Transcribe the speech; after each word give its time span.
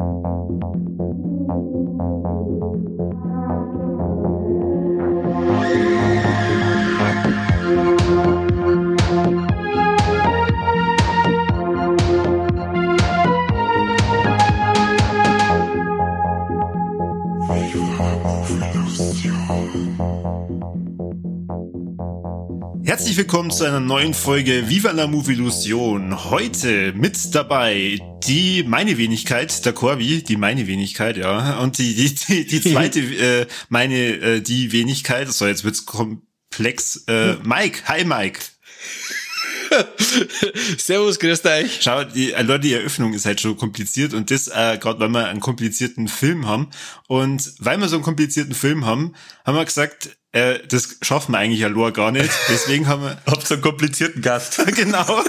Thank 0.00 0.24
you. 0.74 0.79
Willkommen 23.20 23.50
zu 23.50 23.64
einer 23.64 23.80
neuen 23.80 24.14
Folge 24.14 24.70
Viva 24.70 24.92
la 24.92 25.06
Movie 25.06 25.34
Illusion. 25.34 26.30
Heute 26.30 26.94
mit 26.94 27.34
dabei 27.34 27.98
die 28.24 28.64
meine 28.66 28.96
Wenigkeit, 28.96 29.62
der 29.66 29.74
Corby, 29.74 30.22
die 30.22 30.38
meine 30.38 30.66
Wenigkeit, 30.66 31.18
ja, 31.18 31.58
und 31.58 31.76
die 31.76 31.94
die 31.94 32.14
die, 32.14 32.46
die 32.46 32.60
zweite 32.72 33.00
äh, 33.00 33.46
meine 33.68 33.94
äh, 33.96 34.40
die 34.40 34.72
Wenigkeit. 34.72 35.30
So 35.30 35.46
jetzt 35.46 35.64
wird's 35.64 35.84
komplex. 35.84 37.04
Äh, 37.08 37.34
Mike, 37.42 37.82
hi 37.84 38.06
Mike. 38.06 38.40
Servus, 40.78 41.18
grüßt 41.18 41.44
euch. 41.44 41.80
Schau, 41.82 42.04
die, 42.04 42.32
äh, 42.32 42.40
Leute, 42.40 42.60
die 42.60 42.72
Eröffnung 42.72 43.12
ist 43.12 43.26
halt 43.26 43.42
schon 43.42 43.54
kompliziert 43.54 44.14
und 44.14 44.30
das 44.30 44.48
äh, 44.48 44.78
gerade, 44.80 44.98
weil 44.98 45.10
wir 45.10 45.28
einen 45.28 45.40
komplizierten 45.40 46.08
Film 46.08 46.46
haben. 46.46 46.70
Und 47.06 47.52
weil 47.58 47.78
wir 47.78 47.88
so 47.88 47.96
einen 47.96 48.02
komplizierten 48.02 48.54
Film 48.54 48.86
haben, 48.86 49.14
haben 49.44 49.56
wir 49.56 49.64
gesagt, 49.66 50.16
äh, 50.32 50.60
das 50.68 50.98
schaffen 51.02 51.32
wir 51.32 51.38
eigentlich 51.38 51.60
ja 51.60 51.90
gar 51.90 52.12
nicht. 52.12 52.30
Deswegen 52.48 52.86
haben 52.86 53.02
wir. 53.02 53.18
Habt 53.26 53.46
so 53.46 53.54
einen 53.54 53.62
komplizierten 53.62 54.22
Gast. 54.22 54.64
genau. 54.76 55.24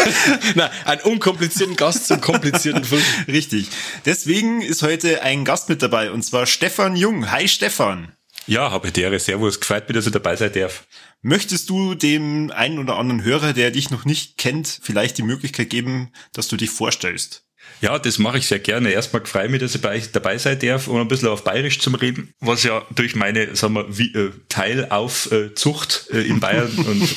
Na, 0.54 0.70
einen 0.84 1.00
unkomplizierten 1.02 1.76
Gast 1.76 2.06
zum 2.06 2.20
komplizierten 2.20 2.84
Film. 2.84 3.02
Richtig. 3.26 3.68
Deswegen 4.04 4.62
ist 4.62 4.82
heute 4.82 5.22
ein 5.22 5.44
Gast 5.44 5.68
mit 5.68 5.82
dabei 5.82 6.12
und 6.12 6.22
zwar 6.22 6.46
Stefan 6.46 6.94
Jung. 6.94 7.30
Hi 7.30 7.48
Stefan. 7.48 8.12
Ja, 8.46 8.70
habe 8.70 8.92
die 8.92 9.00
Ehre. 9.00 9.18
Servus. 9.18 9.58
Gefällt 9.58 9.88
mir, 9.88 9.94
dass 9.94 10.06
ich 10.06 10.12
dabei 10.12 10.36
sein 10.36 10.52
darf. 10.52 10.86
Möchtest 11.22 11.68
du 11.68 11.94
dem 11.96 12.52
einen 12.54 12.78
oder 12.78 12.96
anderen 12.96 13.24
Hörer, 13.24 13.52
der 13.52 13.72
dich 13.72 13.90
noch 13.90 14.04
nicht 14.04 14.38
kennt, 14.38 14.78
vielleicht 14.82 15.18
die 15.18 15.24
Möglichkeit 15.24 15.70
geben, 15.70 16.12
dass 16.32 16.46
du 16.46 16.56
dich 16.56 16.70
vorstellst? 16.70 17.45
Ja, 17.80 17.98
das 17.98 18.18
mache 18.18 18.38
ich 18.38 18.46
sehr 18.46 18.58
gerne. 18.58 18.90
Erstmal 18.90 19.24
freue 19.26 19.46
ich 19.46 19.50
mich, 19.50 19.60
dass 19.60 19.74
ich 19.74 20.12
dabei 20.12 20.38
sein 20.38 20.58
darf, 20.58 20.88
um 20.88 20.98
ein 20.98 21.08
bisschen 21.08 21.28
auf 21.28 21.44
Bayerisch 21.44 21.78
zu 21.78 21.90
reden, 21.90 22.32
was 22.40 22.62
ja 22.62 22.82
durch 22.94 23.14
meine, 23.14 23.54
sagen 23.54 23.74
wir, 23.74 23.86
wie, 23.98 24.14
äh, 24.14 24.30
Teilaufzucht 24.48 26.08
äh, 26.12 26.22
in 26.22 26.40
Bayern 26.40 26.70
und 26.76 27.16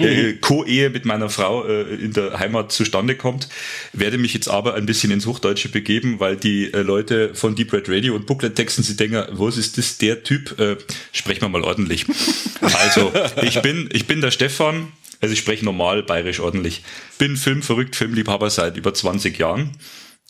äh, 0.00 0.30
äh, 0.30 0.32
Co-Ehe 0.34 0.90
mit 0.90 1.04
meiner 1.04 1.28
Frau 1.28 1.66
äh, 1.66 1.82
in 1.94 2.12
der 2.14 2.38
Heimat 2.38 2.72
zustande 2.72 3.16
kommt, 3.16 3.48
werde 3.92 4.16
mich 4.16 4.32
jetzt 4.32 4.48
aber 4.48 4.74
ein 4.74 4.86
bisschen 4.86 5.10
ins 5.10 5.26
Hochdeutsche 5.26 5.68
begeben, 5.68 6.20
weil 6.20 6.36
die 6.36 6.72
äh, 6.72 6.80
Leute 6.80 7.34
von 7.34 7.54
Deep 7.54 7.72
Red 7.72 7.88
Radio 7.88 8.14
und 8.14 8.26
Booklet 8.26 8.54
texten, 8.56 8.82
sie 8.82 8.96
denken, 8.96 9.24
was 9.30 9.58
ist 9.58 9.76
das 9.76 9.98
der 9.98 10.22
Typ? 10.22 10.58
Äh, 10.58 10.76
sprechen 11.12 11.42
wir 11.42 11.48
mal 11.48 11.64
ordentlich. 11.64 12.06
Also, 12.60 13.12
ich 13.42 13.60
bin, 13.62 13.88
ich 13.92 14.06
bin 14.06 14.20
der 14.20 14.30
Stefan, 14.30 14.92
also 15.20 15.32
ich 15.32 15.38
spreche 15.38 15.64
normal 15.64 16.02
bayerisch 16.02 16.40
ordentlich. 16.40 16.82
Bin 17.18 17.36
filmverrückt, 17.36 17.94
Filmliebhaber 17.96 18.50
seit 18.50 18.76
über 18.76 18.94
20 18.94 19.38
Jahren. 19.38 19.76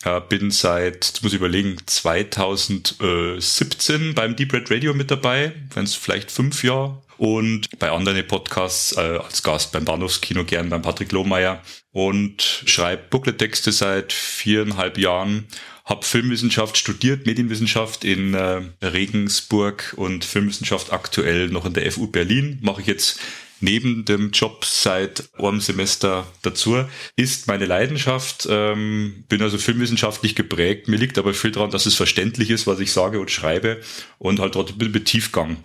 Äh, 0.05 0.21
bin 0.29 0.51
seit, 0.51 1.07
jetzt 1.07 1.23
muss 1.23 1.33
ich 1.33 1.39
überlegen, 1.39 1.79
2017 1.85 4.15
beim 4.15 4.37
Deep 4.37 4.53
Red 4.53 4.71
Radio 4.71 4.95
mit 4.95 5.11
dabei, 5.11 5.53
wenn 5.75 5.83
es 5.85 5.97
vielleicht 5.97 6.31
fünf 6.31 6.63
Jahre. 6.63 7.03
Und 7.17 7.67
bei 7.81 7.91
anderen 7.91 8.25
Podcasts 8.27 8.97
äh, 8.97 9.01
als 9.01 9.43
Gast 9.43 9.73
beim 9.73 9.85
Bahnhofskino 9.85 10.45
gern 10.45 10.69
beim 10.69 10.83
Patrick 10.83 11.11
Lohmeier 11.11 11.61
und 11.91 12.63
schreibe 12.65 13.03
Booklet-Texte 13.11 13.73
seit 13.73 14.13
viereinhalb 14.13 14.99
Jahren. 14.99 15.49
Hab 15.85 16.05
Filmwissenschaft 16.05 16.77
studiert, 16.77 17.27
Medienwissenschaft 17.27 18.05
in 18.05 18.35
äh, 18.35 18.61
Regensburg 18.83 19.95
und 19.97 20.25
Filmwissenschaft 20.25 20.93
aktuell 20.93 21.49
noch 21.49 21.65
in 21.65 21.73
der 21.73 21.91
FU 21.91 22.07
Berlin. 22.07 22.61
Mache 22.63 22.83
ich 22.83 22.87
jetzt 22.87 23.19
neben 23.61 24.05
dem 24.05 24.31
Job 24.31 24.65
seit 24.65 25.29
einem 25.39 25.61
Semester 25.61 26.27
dazu, 26.43 26.85
ist 27.17 27.47
meine 27.47 27.67
Leidenschaft. 27.67 28.47
Ähm, 28.51 29.25
bin 29.29 29.43
also 29.43 29.59
filmwissenschaftlich 29.59 30.35
geprägt. 30.35 30.89
Mir 30.89 30.99
liegt 30.99 31.19
aber 31.19 31.35
viel 31.35 31.51
daran, 31.51 31.71
dass 31.71 31.87
es 31.87 31.95
verständlich 31.95 32.51
ist, 32.51 32.67
was 32.67 32.81
ich 32.81 32.93
sage 32.93 33.21
und 33.21 33.31
schreibe 33.31 33.81
und 34.19 34.41
halt 34.41 34.55
dort 34.55 34.71
ein 34.71 34.79
bisschen 34.79 34.93
mit 34.93 35.05
Tiefgang 35.07 35.59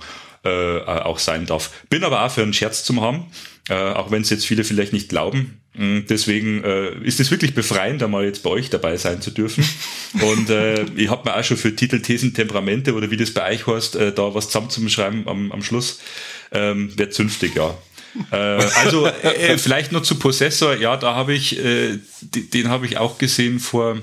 äh, 0.44 0.80
auch 0.80 1.20
sein 1.20 1.46
darf. 1.46 1.72
Bin 1.90 2.04
aber 2.04 2.26
auch 2.26 2.32
für 2.32 2.44
einen 2.44 2.54
Scherz 2.54 2.84
zum 2.84 3.02
haben, 3.02 3.28
äh, 3.70 3.74
auch 3.74 4.12
wenn 4.12 4.22
es 4.22 4.30
jetzt 4.30 4.46
viele 4.46 4.64
vielleicht 4.64 4.94
nicht 4.94 5.10
glauben. 5.10 5.62
Mm, 5.76 6.00
deswegen 6.10 6.64
äh, 6.64 6.98
ist 7.04 7.20
es 7.20 7.32
wirklich 7.32 7.56
befreiend, 7.56 8.02
da 8.02 8.08
mal 8.08 8.26
jetzt 8.26 8.44
bei 8.44 8.50
euch 8.50 8.70
dabei 8.70 8.98
sein 8.98 9.22
zu 9.22 9.32
dürfen. 9.32 9.64
Und 10.22 10.50
äh, 10.50 10.86
ich 10.96 11.10
habe 11.10 11.30
mir 11.30 11.36
auch 11.38 11.44
schon 11.44 11.58
für 11.58 11.76
Titel, 11.76 12.02
Thesen, 12.02 12.34
Temperamente 12.34 12.94
oder 12.94 13.10
wie 13.10 13.18
das 13.18 13.32
bei 13.32 13.52
euch 13.52 13.66
heißt, 13.66 13.96
äh, 13.96 14.14
da 14.14 14.34
was 14.36 14.48
zusammenzuschreiben 14.48 15.28
am, 15.28 15.52
am 15.52 15.64
Schluss. 15.64 16.02
Ähm, 16.52 16.98
Wäre 16.98 17.10
zünftig, 17.10 17.56
ja. 17.56 17.78
äh, 18.32 18.36
also 18.36 19.08
äh, 19.08 19.54
äh, 19.54 19.58
vielleicht 19.58 19.92
noch 19.92 20.04
zu 20.04 20.20
Possessor, 20.20 20.76
ja, 20.76 20.98
da 20.98 21.16
habe 21.16 21.34
ich, 21.34 21.58
äh, 21.58 21.98
den, 22.22 22.50
den 22.52 22.70
habe 22.70 22.86
ich 22.86 22.98
auch 22.98 23.18
gesehen 23.18 23.60
vor 23.60 23.96
mh, 23.96 24.02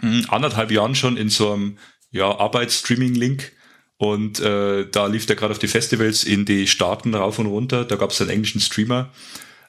hm, 0.00 0.26
anderthalb 0.28 0.70
Jahren 0.70 0.94
schon 0.94 1.16
in 1.16 1.28
so 1.28 1.52
einem 1.52 1.78
ja, 2.12 2.26
Arbeitsstreaming-Link. 2.26 3.52
Und 3.98 4.40
äh, 4.40 4.86
da 4.90 5.06
lief 5.06 5.26
der 5.26 5.36
gerade 5.36 5.52
auf 5.52 5.58
die 5.58 5.68
Festivals 5.68 6.24
in 6.24 6.44
die 6.44 6.66
Staaten 6.66 7.14
rauf 7.14 7.38
und 7.38 7.46
runter. 7.46 7.84
Da 7.84 7.96
gab 7.96 8.10
es 8.10 8.20
einen 8.20 8.30
englischen 8.30 8.60
Streamer, 8.60 9.10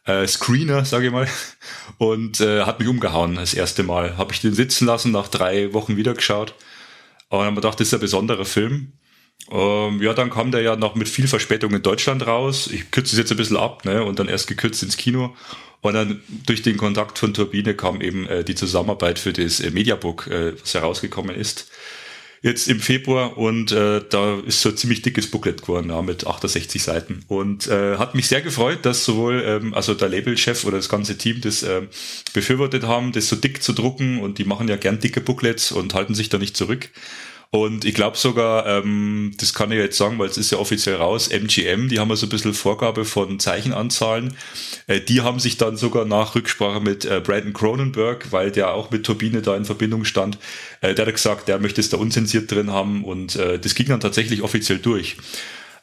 äh, 0.06 0.28
Screener, 0.28 0.84
sage 0.84 1.08
ich 1.08 1.12
mal, 1.12 1.28
und 1.98 2.42
äh, 2.42 2.64
hat 2.64 2.80
mich 2.80 2.90
umgehauen 2.90 3.36
das 3.36 3.54
erste 3.54 3.84
Mal. 3.84 4.18
Habe 4.18 4.34
ich 4.34 4.42
den 4.42 4.54
sitzen 4.54 4.86
lassen, 4.86 5.12
nach 5.12 5.30
drei 5.30 5.74
Wochen 5.74 5.96
wieder 5.96 6.14
geschaut. 6.14 6.56
Und 7.30 7.40
dann 7.40 7.56
gedacht, 7.56 7.80
das 7.80 7.88
ist 7.88 7.94
ein 7.94 8.00
besonderer 8.00 8.46
Film. 8.46 8.94
Ähm, 9.50 10.02
ja, 10.02 10.14
dann 10.14 10.30
kam 10.30 10.52
der 10.52 10.62
ja 10.62 10.76
noch 10.76 10.96
mit 10.96 11.08
viel 11.08 11.28
Verspätung 11.28 11.74
in 11.74 11.82
Deutschland 11.82 12.26
raus. 12.28 12.68
Ich 12.72 12.92
kürze 12.92 13.16
es 13.16 13.20
jetzt 13.20 13.32
ein 13.32 13.38
bisschen 13.38 13.58
ab, 13.58 13.86
ne? 13.86 14.04
Und 14.04 14.20
dann 14.20 14.28
erst 14.28 14.48
gekürzt 14.48 14.84
ins 14.84 14.98
Kino. 14.98 15.36
Und 15.82 15.94
dann 15.94 16.22
durch 16.46 16.64
den 16.64 16.78
Kontakt 16.78 17.20
von 17.20 17.34
Turbine 17.34 17.76
kam 17.76 18.02
eben 18.02 18.28
äh, 18.28 18.44
die 18.44 18.56
Zusammenarbeit 18.56 19.20
für 19.20 19.32
das 19.32 19.60
äh, 19.60 19.72
Mediabook, 19.72 20.28
äh, 20.28 20.60
was 20.60 20.74
herausgekommen 20.74 21.36
ist. 21.36 21.70
Jetzt 22.42 22.68
im 22.68 22.80
Februar 22.80 23.38
und 23.38 23.72
äh, 23.72 24.02
da 24.10 24.40
ist 24.40 24.62
so 24.62 24.70
ein 24.70 24.78
ziemlich 24.78 25.02
dickes 25.02 25.32
Booklet 25.32 25.62
geworden, 25.62 25.90
ja, 25.90 26.02
mit 26.02 26.28
68 26.28 26.82
Seiten. 26.82 27.24
Und 27.28 27.68
äh, 27.68 27.98
hat 27.98 28.16
mich 28.16 28.28
sehr 28.28 28.42
gefreut, 28.42 28.80
dass 28.84 29.04
sowohl 29.06 29.44
ähm, 29.46 29.74
also 29.74 29.94
der 29.94 30.10
Labelchef 30.10 30.64
oder 30.66 30.78
das 30.78 30.90
ganze 30.90 31.18
Team 31.18 31.42
das 31.42 31.64
äh, 31.64 31.82
befürwortet 32.34 32.84
haben, 32.84 33.12
das 33.12 33.28
so 33.28 33.36
dick 33.36 33.64
zu 33.64 33.74
drucken 33.74 34.20
und 34.20 34.38
die 34.38 34.46
machen 34.46 34.68
ja 34.68 34.76
gern 34.76 35.00
dicke 35.00 35.22
Booklets 35.22 35.72
und 35.72 35.94
halten 35.94 36.16
sich 36.16 36.30
da 36.30 36.38
nicht 36.38 36.56
zurück. 36.56 36.90
Und 37.50 37.86
ich 37.86 37.94
glaube 37.94 38.18
sogar, 38.18 38.66
ähm, 38.68 39.34
das 39.40 39.54
kann 39.54 39.72
ich 39.72 39.78
jetzt 39.78 39.98
sagen, 39.98 40.20
weil 40.20 40.28
es 40.28 40.38
ist 40.38 40.52
ja 40.52 40.58
offiziell 40.58 40.96
raus, 40.96 41.30
MGM, 41.30 41.88
die 41.88 42.00
haben 42.00 42.10
ja 42.10 42.16
so 42.18 42.26
ein 42.26 42.30
bisschen 42.30 42.54
Vorgabe 42.54 43.06
von 43.06 43.40
Zeichenanzahlen. 43.40 44.36
Äh, 44.88 45.00
die 45.00 45.22
haben 45.22 45.40
sich 45.40 45.58
dann 45.58 45.78
sogar 45.78 46.04
nach 46.04 46.36
Rücksprache 46.36 46.82
mit 46.82 47.06
äh, 47.06 47.22
Brandon 47.24 47.54
Cronenberg, 47.54 48.32
weil 48.32 48.52
der 48.52 48.74
auch 48.74 48.92
mit 48.92 49.06
Turbine 49.06 49.42
da 49.42 49.56
in 49.56 49.64
Verbindung 49.64 50.04
stand, 50.04 50.38
äh, 50.82 50.94
der 50.94 51.06
hat 51.06 51.14
gesagt, 51.14 51.48
der 51.48 51.60
möchte 51.60 51.80
es 51.80 51.90
da 51.90 51.98
unzensiert 51.98 52.52
drin 52.52 52.72
haben 52.72 53.06
und 53.06 53.38
äh, 53.38 53.60
das 53.60 53.76
ging 53.76 53.88
dann 53.88 54.02
tatsächlich 54.02 54.42
offiziell 54.42 54.80
durch. 54.80 55.16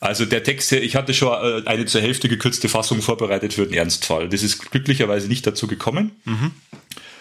Also 0.00 0.26
der 0.26 0.42
Text, 0.42 0.70
ich 0.72 0.96
hatte 0.96 1.14
schon 1.14 1.32
äh, 1.32 1.66
eine 1.66 1.86
zur 1.86 2.02
Hälfte 2.02 2.28
gekürzte 2.28 2.69
Fassung 2.69 3.00
vorbereitet 3.00 3.54
für 3.54 3.64
den 3.64 3.72
Ernstfall. 3.72 4.28
Das 4.28 4.42
ist 4.42 4.70
glücklicherweise 4.70 5.28
nicht 5.28 5.46
dazu 5.46 5.66
gekommen. 5.66 6.12
Mhm. 6.26 6.50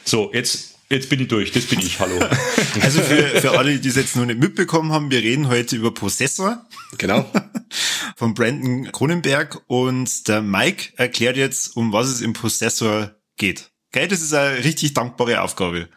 So, 0.04 0.32
jetzt 0.34 0.73
Jetzt 0.94 1.10
bin 1.10 1.20
ich 1.20 1.28
durch, 1.28 1.52
das 1.52 1.66
bin 1.66 1.80
ich, 1.80 2.00
hallo. 2.00 2.20
Also 2.82 3.02
für, 3.02 3.42
für 3.42 3.58
alle, 3.58 3.80
die 3.80 3.90
es 3.90 3.96
jetzt 3.96 4.16
noch 4.16 4.26
nicht 4.26 4.40
mitbekommen 4.40 4.92
haben, 4.92 5.10
wir 5.10 5.24
reden 5.24 5.48
heute 5.48 5.76
über 5.76 5.92
Prozessor. 5.92 6.68
Genau. 7.00 7.26
Von 8.16 8.36
Brandon 8.36 8.92
Kronenberg 8.92 9.64
und 9.66 10.28
der 10.28 10.44
Mike 10.44 10.94
erklärt 10.98 11.36
jetzt, 11.36 11.76
um 11.76 11.94
was 11.94 12.10
es 12.10 12.22
im 12.22 12.34
Prozessor 12.34 13.16
geht. 13.38 13.72
Gell, 13.92 14.08
das 14.08 14.22
ist 14.22 14.36
eine 14.36 14.64
richtig 14.64 14.94
dankbare 14.94 15.42
Aufgabe. 15.42 15.90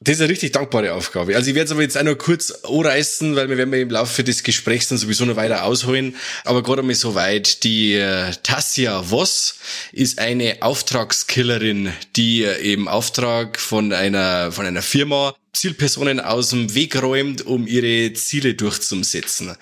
Das 0.00 0.16
ist 0.16 0.20
eine 0.20 0.30
richtig 0.30 0.52
dankbare 0.52 0.92
Aufgabe. 0.92 1.34
Also 1.34 1.48
ich 1.48 1.54
werde 1.54 1.66
es 1.66 1.72
aber 1.72 1.80
jetzt 1.80 1.96
auch 1.96 2.02
noch 2.02 2.18
kurz 2.18 2.50
anreißen, 2.50 3.36
weil 3.36 3.48
wir 3.48 3.56
werden 3.56 3.72
im 3.72 3.90
Laufe 3.90 4.22
des 4.22 4.42
Gesprächs 4.42 4.88
dann 4.88 4.98
sowieso 4.98 5.24
noch 5.24 5.36
weiter 5.36 5.64
ausholen. 5.64 6.16
Aber 6.44 6.62
gerade 6.62 6.80
einmal 6.80 6.94
so 6.94 7.14
weit. 7.14 7.64
Die 7.64 7.94
äh, 7.94 8.32
Tassia 8.42 9.02
Voss 9.10 9.56
ist 9.92 10.18
eine 10.18 10.58
Auftragskillerin, 10.60 11.92
die 12.16 12.42
äh, 12.42 12.72
im 12.74 12.86
Auftrag 12.86 13.58
von 13.58 13.92
einer, 13.92 14.52
von 14.52 14.66
einer 14.66 14.82
Firma 14.82 15.34
Zielpersonen 15.54 16.20
aus 16.20 16.50
dem 16.50 16.74
Weg 16.74 17.00
räumt, 17.00 17.46
um 17.46 17.66
ihre 17.66 18.12
Ziele 18.12 18.54
durchzusetzen. 18.54 19.56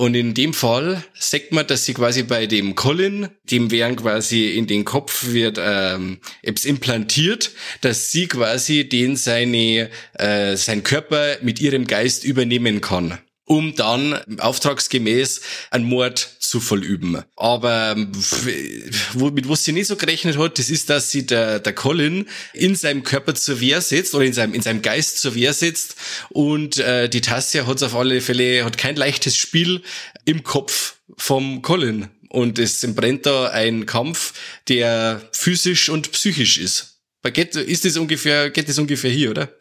Und 0.00 0.14
in 0.14 0.32
dem 0.32 0.54
Fall 0.54 1.04
sagt 1.12 1.52
man, 1.52 1.66
dass 1.66 1.84
sie 1.84 1.92
quasi 1.92 2.22
bei 2.22 2.46
dem 2.46 2.74
Colin, 2.74 3.28
dem 3.50 3.70
werden 3.70 3.96
quasi 3.96 4.48
in 4.48 4.66
den 4.66 4.86
Kopf 4.86 5.26
wird 5.26 5.58
ähm, 5.60 6.20
implantiert, 6.40 7.50
dass 7.82 8.10
sie 8.10 8.26
quasi 8.26 8.88
den 8.88 9.16
seine 9.16 9.90
äh, 10.14 10.56
sein 10.56 10.84
Körper 10.84 11.36
mit 11.42 11.60
ihrem 11.60 11.86
Geist 11.86 12.24
übernehmen 12.24 12.80
kann 12.80 13.18
um 13.44 13.74
dann 13.74 14.14
auftragsgemäß 14.38 15.40
einen 15.72 15.84
Mord 15.84 16.36
zu 16.50 16.58
vollüben. 16.58 17.22
Aber 17.36 17.94
wo, 19.14 19.30
mit 19.30 19.48
was 19.48 19.62
sie 19.62 19.70
nicht 19.70 19.86
so 19.86 19.94
gerechnet 19.94 20.36
hat, 20.36 20.58
das 20.58 20.68
ist, 20.68 20.90
dass 20.90 21.12
sie 21.12 21.24
der, 21.24 21.60
der 21.60 21.72
Colin 21.72 22.26
in 22.52 22.74
seinem 22.74 23.04
Körper 23.04 23.36
zur 23.36 23.60
Wehr 23.60 23.80
setzt 23.80 24.16
oder 24.16 24.24
in 24.24 24.32
seinem, 24.32 24.52
in 24.52 24.60
seinem 24.60 24.82
Geist 24.82 25.20
zur 25.20 25.36
Wehr 25.36 25.52
setzt 25.52 25.94
und 26.30 26.78
äh, 26.78 27.08
die 27.08 27.20
Tassia 27.20 27.68
hat 27.68 27.80
auf 27.84 27.94
alle 27.94 28.20
Fälle, 28.20 28.64
hat 28.64 28.78
kein 28.78 28.96
leichtes 28.96 29.36
Spiel 29.36 29.82
im 30.24 30.42
Kopf 30.42 30.96
vom 31.16 31.62
Colin. 31.62 32.08
Und 32.28 32.58
es 32.58 32.82
entbrennt 32.82 33.26
da 33.26 33.50
ein 33.50 33.86
Kampf, 33.86 34.34
der 34.68 35.20
physisch 35.32 35.88
und 35.88 36.10
psychisch 36.10 36.58
ist. 36.58 37.00
Geht, 37.32 37.54
ist 37.54 37.84
das 37.84 37.96
ungefähr, 37.96 38.50
geht 38.50 38.68
das 38.68 38.78
ungefähr 38.78 39.10
hier, 39.10 39.30
oder? 39.30 39.52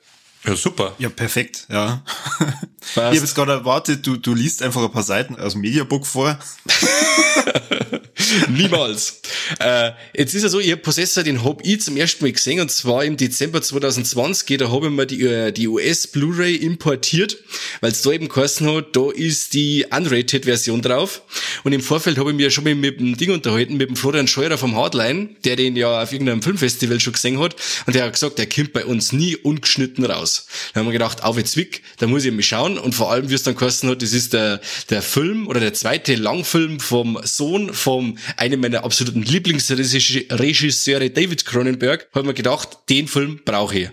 Ja, 0.45 0.55
super. 0.55 0.95
Ja, 0.99 1.09
perfekt, 1.09 1.67
ja. 1.69 2.03
Ich 2.91 2.97
habe 2.97 3.15
jetzt 3.15 3.35
gerade 3.35 3.51
erwartet, 3.51 4.07
du, 4.07 4.17
du 4.17 4.33
liest 4.33 4.63
einfach 4.63 4.83
ein 4.83 4.91
paar 4.91 5.03
Seiten 5.03 5.35
aus 5.35 5.51
dem 5.51 5.61
Mediabook 5.61 6.07
vor. 6.07 6.39
Niemals. 8.49 9.21
Äh, 9.59 9.91
jetzt 10.15 10.33
ist 10.33 10.43
ja 10.43 10.49
so, 10.49 10.59
ihr 10.59 10.75
Possessor, 10.75 11.23
den 11.23 11.43
hab 11.43 11.65
ich 11.65 11.81
zum 11.81 11.97
ersten 11.97 12.23
Mal 12.23 12.31
gesehen 12.31 12.59
und 12.59 12.71
zwar 12.71 13.03
im 13.03 13.17
Dezember 13.17 13.61
2020, 13.61 14.57
da 14.57 14.69
habe 14.69 14.87
ich 14.87 14.91
mir 14.91 15.05
die, 15.05 15.23
äh, 15.23 15.51
die 15.51 15.67
US 15.67 16.07
Blu-ray 16.07 16.55
importiert, 16.55 17.37
weil 17.81 17.91
es 17.91 18.01
da 18.01 18.11
eben 18.11 18.29
geheißen 18.29 18.67
hat, 18.73 18.95
da 18.95 19.09
ist 19.11 19.53
die 19.53 19.85
Unrated-Version 19.89 20.81
drauf 20.81 21.21
und 21.63 21.73
im 21.73 21.81
Vorfeld 21.81 22.17
habe 22.17 22.31
ich 22.31 22.35
mir 22.35 22.51
schon 22.51 22.63
mal 22.63 22.75
mit 22.75 22.99
dem 22.99 23.17
Ding 23.17 23.31
unterhalten, 23.31 23.77
mit 23.77 23.89
dem 23.89 23.95
Florian 23.95 24.27
Scheurer 24.27 24.57
vom 24.57 24.75
Hardline, 24.75 25.29
der 25.43 25.55
den 25.55 25.75
ja 25.75 26.01
auf 26.01 26.11
irgendeinem 26.11 26.41
Filmfestival 26.41 26.99
schon 26.99 27.13
gesehen 27.13 27.39
hat 27.39 27.55
und 27.85 27.95
der 27.95 28.05
hat 28.05 28.13
gesagt, 28.13 28.37
der 28.37 28.47
kommt 28.47 28.73
bei 28.73 28.85
uns 28.85 29.11
nie 29.11 29.35
ungeschnitten 29.35 30.05
raus. 30.05 30.47
Da 30.73 30.79
haben 30.79 30.87
wir 30.87 30.93
gedacht, 30.93 31.23
auf 31.23 31.39
Zwick, 31.43 31.81
da 31.97 32.07
muss 32.07 32.25
ich 32.25 32.33
mal 32.33 32.43
schauen 32.43 32.77
und 32.77 32.93
vor 32.93 33.11
allem, 33.11 33.29
wie 33.29 33.35
es 33.35 33.43
dann 33.43 33.55
geheißen 33.55 33.89
hat, 33.89 34.01
das 34.01 34.13
ist 34.13 34.33
der, 34.33 34.61
der 34.89 35.01
Film 35.01 35.47
oder 35.47 35.59
der 35.59 35.73
zweite 35.73 36.15
Langfilm 36.15 36.79
vom 36.79 37.19
Sohn 37.23 37.73
vom 37.73 38.17
einem 38.37 38.59
meiner 38.59 38.83
absoluten 38.83 39.23
Lieblingsregisseure 39.23 41.09
David 41.09 41.45
Cronenberg, 41.45 42.07
hat 42.13 42.25
mir 42.25 42.33
gedacht, 42.33 42.79
den 42.89 43.07
Film 43.07 43.41
brauche 43.45 43.79
ich. 43.79 43.89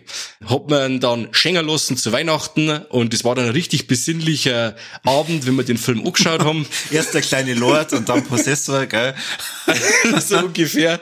Hab 0.46 0.70
man 0.70 1.00
dann 1.00 1.28
schenken 1.32 1.66
lassen 1.66 1.96
zu 1.96 2.12
Weihnachten 2.12 2.70
und 2.70 3.14
es 3.14 3.24
war 3.24 3.34
dann 3.34 3.46
ein 3.46 3.52
richtig 3.52 3.86
besinnlicher 3.86 4.76
Abend, 5.04 5.46
wenn 5.46 5.56
wir 5.56 5.64
den 5.64 5.78
Film 5.78 6.04
angeschaut 6.04 6.42
haben. 6.42 6.66
Erst 6.90 7.14
der 7.14 7.22
kleine 7.22 7.54
Lord 7.54 7.92
und 7.92 8.08
dann 8.08 8.24
Possessor, 8.24 8.86
gell? 8.86 9.14
so 10.20 10.38
ungefähr. 10.38 11.00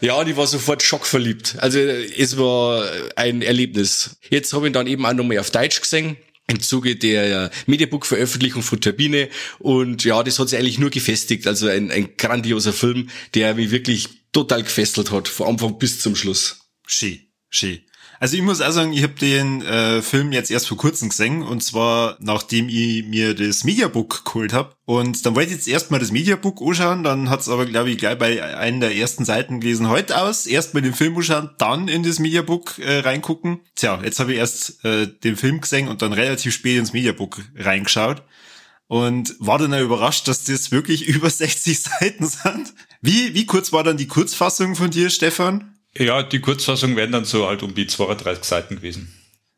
Ja, 0.00 0.14
und 0.14 0.28
ich 0.28 0.36
war 0.36 0.46
sofort 0.46 0.82
schockverliebt. 0.82 1.56
Also 1.58 1.78
es 1.78 2.38
war 2.38 2.88
ein 3.16 3.42
Erlebnis. 3.42 4.16
Jetzt 4.30 4.52
habe 4.52 4.66
ich 4.66 4.72
dann 4.72 4.86
eben 4.86 5.04
auch 5.04 5.12
nochmal 5.12 5.38
auf 5.38 5.50
Deutsch 5.50 5.80
gesehen 5.80 6.16
im 6.48 6.60
Zuge 6.60 6.96
der 6.96 7.50
Mediabook-Veröffentlichung 7.66 8.62
von 8.62 8.80
Turbine. 8.80 9.28
Und 9.58 10.04
ja, 10.04 10.22
das 10.22 10.38
hat 10.38 10.48
sich 10.48 10.58
eigentlich 10.58 10.78
nur 10.78 10.90
gefestigt. 10.90 11.46
Also 11.46 11.68
ein, 11.68 11.90
ein 11.90 12.16
grandioser 12.16 12.72
Film, 12.72 13.08
der 13.34 13.54
mich 13.54 13.70
wirklich 13.70 14.08
total 14.32 14.62
gefesselt 14.62 15.10
hat, 15.10 15.28
von 15.28 15.48
Anfang 15.48 15.78
bis 15.78 16.00
zum 16.00 16.14
Schluss. 16.14 16.60
Schön, 16.86 17.20
schön. 17.50 17.80
Also 18.20 18.36
ich 18.36 18.42
muss 18.42 18.60
auch 18.60 18.70
sagen, 18.70 18.92
ich 18.92 19.02
habe 19.02 19.14
den 19.14 19.62
äh, 19.62 20.02
Film 20.02 20.32
jetzt 20.32 20.50
erst 20.50 20.68
vor 20.68 20.76
kurzem 20.76 21.10
gesehen 21.10 21.42
und 21.42 21.62
zwar 21.62 22.16
nachdem 22.20 22.68
ich 22.68 23.04
mir 23.04 23.34
das 23.34 23.64
Mediabook 23.64 24.24
geholt 24.24 24.52
habe. 24.52 24.74
Und 24.84 25.26
dann 25.26 25.34
wollte 25.34 25.50
ich 25.50 25.56
jetzt 25.56 25.68
erstmal 25.68 26.00
das 26.00 26.12
Mediabook 26.12 26.60
anschauen, 26.62 27.02
dann 27.02 27.28
hat's 27.28 27.48
aber, 27.48 27.66
glaube 27.66 27.90
ich, 27.90 27.98
gleich 27.98 28.18
bei 28.18 28.42
einer 28.56 28.80
der 28.80 28.96
ersten 28.96 29.24
Seiten 29.24 29.60
gelesen, 29.60 29.88
heute 29.88 30.20
aus, 30.20 30.46
erstmal 30.46 30.82
den 30.82 30.94
Film 30.94 31.16
anschauen, 31.16 31.50
dann 31.58 31.88
in 31.88 32.02
das 32.02 32.18
Mediabook 32.18 32.78
äh, 32.78 33.00
reingucken. 33.00 33.60
Tja, 33.74 34.00
jetzt 34.02 34.20
habe 34.20 34.32
ich 34.32 34.38
erst 34.38 34.84
äh, 34.84 35.06
den 35.06 35.36
Film 35.36 35.60
gesehen 35.60 35.88
und 35.88 36.02
dann 36.02 36.12
relativ 36.12 36.54
spät 36.54 36.78
ins 36.78 36.92
Mediabook 36.92 37.40
reingeschaut 37.56 38.22
und 38.88 39.34
war 39.38 39.58
dann 39.58 39.78
überrascht, 39.78 40.28
dass 40.28 40.44
das 40.44 40.70
wirklich 40.70 41.06
über 41.08 41.30
60 41.30 41.80
Seiten 41.80 42.26
sind. 42.26 42.72
Wie, 43.00 43.34
wie 43.34 43.46
kurz 43.46 43.72
war 43.72 43.84
dann 43.84 43.96
die 43.96 44.08
Kurzfassung 44.08 44.74
von 44.74 44.90
dir, 44.90 45.10
Stefan? 45.10 45.75
Ja, 45.98 46.22
die 46.22 46.40
Kurzfassung 46.40 46.96
wären 46.96 47.12
dann 47.12 47.24
so 47.24 47.46
halt 47.46 47.62
um 47.62 47.74
die 47.74 47.86
32 47.86 48.44
Seiten 48.44 48.76
gewesen. 48.76 49.12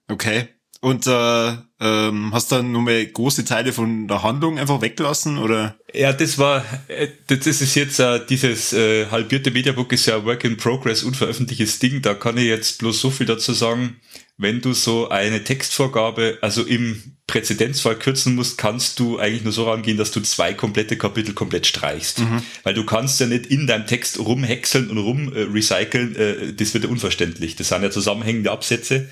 Okay. 0.08 0.48
Und 0.80 1.08
äh, 1.08 1.56
ähm, 1.80 2.32
hast 2.32 2.52
dann 2.52 2.70
nur 2.70 2.82
mal 2.82 3.04
große 3.04 3.44
Teile 3.44 3.72
von 3.72 4.06
der 4.06 4.22
Handlung 4.22 4.60
einfach 4.60 4.80
weggelassen 4.80 5.38
oder? 5.38 5.76
Ja, 5.92 6.12
das 6.12 6.38
war, 6.38 6.64
äh, 6.86 7.08
das 7.26 7.46
ist 7.46 7.74
jetzt 7.74 7.98
äh, 7.98 8.24
dieses 8.24 8.72
äh, 8.72 9.06
halbierte 9.06 9.50
Mediabook 9.50 9.92
ist 9.92 10.06
ja 10.06 10.24
Work 10.24 10.44
in 10.44 10.56
Progress, 10.56 11.02
unveröffentlichtes 11.02 11.80
Ding. 11.80 12.00
Da 12.00 12.14
kann 12.14 12.36
ich 12.36 12.44
jetzt 12.44 12.78
bloß 12.78 13.00
so 13.00 13.10
viel 13.10 13.26
dazu 13.26 13.54
sagen. 13.54 13.96
Wenn 14.40 14.60
du 14.60 14.72
so 14.72 15.08
eine 15.08 15.42
Textvorgabe, 15.42 16.38
also 16.42 16.62
im 16.62 17.02
Präzedenzfall 17.26 17.96
kürzen 17.96 18.36
musst, 18.36 18.56
kannst 18.56 19.00
du 19.00 19.18
eigentlich 19.18 19.42
nur 19.42 19.52
so 19.52 19.68
rangehen, 19.68 19.98
dass 19.98 20.12
du 20.12 20.20
zwei 20.20 20.54
komplette 20.54 20.96
Kapitel 20.96 21.34
komplett 21.34 21.66
streichst. 21.66 22.20
Mhm. 22.20 22.42
Weil 22.62 22.72
du 22.72 22.84
kannst 22.84 23.18
ja 23.20 23.26
nicht 23.26 23.46
in 23.46 23.66
deinem 23.66 23.86
Text 23.86 24.20
rumhäckseln 24.20 24.90
und 24.90 24.98
rum 24.98 25.32
äh, 25.34 25.42
äh, 25.42 26.52
das 26.54 26.72
wird 26.72 26.84
ja 26.84 26.90
unverständlich. 26.90 27.56
Das 27.56 27.68
sind 27.68 27.82
ja 27.82 27.90
zusammenhängende 27.90 28.52
Absätze. 28.52 29.08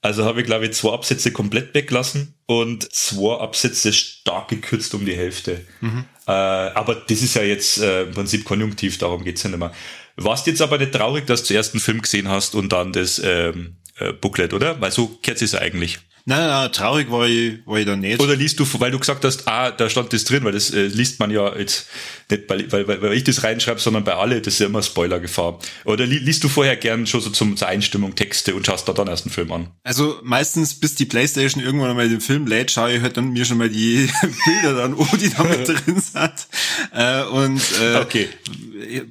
Also 0.00 0.24
habe 0.24 0.40
ich, 0.40 0.46
glaube 0.46 0.66
ich, 0.66 0.72
zwei 0.72 0.92
Absätze 0.92 1.30
komplett 1.30 1.74
weggelassen 1.74 2.34
und 2.46 2.90
zwei 2.92 3.38
Absätze 3.40 3.92
stark 3.92 4.48
gekürzt 4.48 4.94
um 4.94 5.04
die 5.04 5.16
Hälfte. 5.16 5.60
Mhm. 5.82 6.04
Äh, 6.26 6.30
aber 6.30 6.94
das 6.94 7.22
ist 7.22 7.34
ja 7.34 7.42
jetzt 7.42 7.78
äh, 7.78 8.02
im 8.04 8.12
Prinzip 8.12 8.44
konjunktiv, 8.44 8.96
darum 8.96 9.24
geht's 9.24 9.42
ja 9.42 9.50
nicht 9.50 9.58
mehr. 9.58 9.72
Warst 10.16 10.46
jetzt 10.46 10.62
aber 10.62 10.78
nicht 10.78 10.92
traurig, 10.92 11.26
dass 11.26 11.42
du 11.42 11.48
zuerst 11.48 11.74
einen 11.74 11.80
Film 11.80 12.00
gesehen 12.00 12.28
hast 12.28 12.54
und 12.54 12.72
dann 12.72 12.92
das 12.92 13.20
ähm, 13.22 13.76
äh, 13.98 14.12
Booklet, 14.12 14.52
oder? 14.52 14.80
Weil 14.80 14.90
so 14.90 15.08
kehrt 15.22 15.40
es 15.42 15.54
eigentlich. 15.54 15.98
Nein, 16.26 16.38
nein, 16.38 16.48
nein, 16.48 16.72
traurig 16.72 17.10
war 17.10 17.28
ich, 17.28 17.58
war 17.66 17.78
ich 17.78 17.84
da 17.84 17.96
nicht. 17.96 18.18
Oder 18.18 18.34
liest 18.34 18.58
du, 18.58 18.66
weil 18.80 18.90
du 18.90 18.98
gesagt 18.98 19.24
hast, 19.26 19.46
ah, 19.46 19.70
da 19.70 19.90
stand 19.90 20.10
das 20.14 20.24
drin, 20.24 20.42
weil 20.44 20.52
das 20.52 20.70
äh, 20.70 20.86
liest 20.86 21.20
man 21.20 21.30
ja 21.30 21.54
jetzt 21.54 21.86
nicht, 22.30 22.48
weil, 22.48 22.72
weil, 22.72 23.02
weil 23.02 23.12
ich 23.12 23.24
das 23.24 23.42
reinschreibe, 23.44 23.78
sondern 23.78 24.04
bei 24.04 24.14
alle, 24.14 24.40
das 24.40 24.54
ist 24.54 24.60
ja 24.60 24.66
immer 24.66 24.82
Spoilergefahr. 24.82 25.58
Oder 25.84 26.06
li 26.06 26.18
liest 26.18 26.42
du 26.42 26.48
vorher 26.48 26.76
gern 26.76 27.06
schon 27.06 27.20
so 27.20 27.28
zum, 27.28 27.58
zur 27.58 27.68
Einstimmung 27.68 28.14
Texte 28.14 28.54
und 28.54 28.64
schaust 28.64 28.88
da 28.88 28.94
dann 28.94 29.08
erst 29.08 29.26
einen 29.26 29.34
Film 29.34 29.52
an? 29.52 29.68
Also 29.82 30.18
meistens, 30.22 30.74
bis 30.74 30.94
die 30.94 31.04
Playstation 31.04 31.62
irgendwann 31.62 31.90
einmal 31.90 32.08
den 32.08 32.22
Film 32.22 32.46
lädt, 32.46 32.70
schaue 32.70 32.94
ich 32.94 33.02
halt 33.02 33.18
dann 33.18 33.30
mir 33.30 33.44
schon 33.44 33.58
mal 33.58 33.68
die 33.68 34.08
Bilder 34.46 34.76
dann, 34.76 34.96
wo 34.96 35.04
die 35.16 35.28
da 35.28 35.44
mit 35.44 35.68
drin 35.68 36.00
sind. 36.00 36.46
Äh, 36.92 37.24
und 37.24 37.60
äh, 37.82 37.96
okay. 38.00 38.28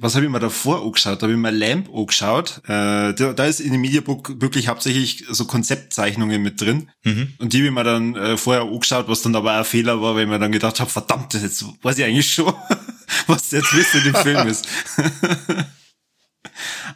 was 0.00 0.16
habe 0.16 0.24
ich 0.24 0.30
mir 0.32 0.40
davor 0.40 0.82
angeschaut? 0.82 1.22
Da 1.22 1.26
habe 1.26 1.32
ich 1.32 1.38
mir 1.38 1.52
Lamp 1.52 1.88
angeschaut. 1.94 2.60
Äh, 2.64 3.14
da, 3.14 3.32
da 3.36 3.44
ist 3.44 3.60
in 3.60 3.70
dem 3.70 3.80
Mediabook 3.80 4.40
wirklich 4.40 4.66
hauptsächlich 4.66 5.24
so 5.30 5.44
Konzeptzeichnungen 5.44 6.42
mit 6.42 6.60
drin. 6.60 6.88
Mhm. 7.04 7.34
Und 7.38 7.52
die 7.52 7.58
habe 7.58 7.66
ich 7.66 7.72
mir 7.72 7.84
dann 7.84 8.16
äh, 8.16 8.36
vorher 8.36 8.62
angeschaut, 8.62 9.08
was 9.08 9.22
dann 9.22 9.36
aber 9.36 9.52
auch 9.52 9.58
ein 9.58 9.64
Fehler 9.64 10.00
war, 10.00 10.14
weil 10.14 10.24
ich 10.24 10.28
mir 10.28 10.38
dann 10.38 10.52
gedacht 10.52 10.80
habe, 10.80 10.90
verdammt, 10.90 11.34
jetzt 11.34 11.64
weiß 11.82 11.98
ich 11.98 12.04
eigentlich 12.04 12.32
schon, 12.32 12.52
was 13.26 13.50
jetzt 13.50 13.74
wisst 13.74 13.94
in 13.94 14.04
dem 14.04 14.14
Film 14.14 14.48
ist. 14.48 14.66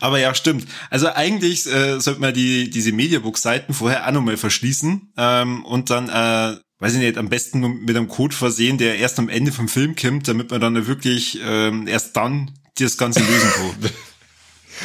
Aber 0.00 0.18
ja, 0.18 0.34
stimmt. 0.34 0.66
Also 0.90 1.08
eigentlich 1.08 1.66
äh, 1.66 2.00
sollte 2.00 2.20
man 2.20 2.34
die 2.34 2.70
diese 2.70 2.92
Mediabook-Seiten 2.92 3.74
vorher 3.74 4.06
auch 4.06 4.12
nochmal 4.12 4.36
verschließen 4.36 5.12
ähm, 5.16 5.64
und 5.64 5.90
dann, 5.90 6.08
äh, 6.08 6.58
weiß 6.78 6.94
ich 6.94 7.00
nicht, 7.00 7.18
am 7.18 7.28
besten 7.28 7.60
mit 7.60 7.96
einem 7.96 8.08
Code 8.08 8.34
versehen, 8.34 8.78
der 8.78 8.98
erst 8.98 9.18
am 9.18 9.28
Ende 9.28 9.50
vom 9.52 9.68
Film 9.68 9.96
kommt, 9.96 10.28
damit 10.28 10.50
man 10.50 10.60
dann 10.60 10.86
wirklich 10.86 11.40
ähm, 11.44 11.86
erst 11.86 12.16
dann 12.16 12.52
das 12.78 12.96
Ganze 12.96 13.20
lösen 13.20 13.50
kann. 13.50 13.90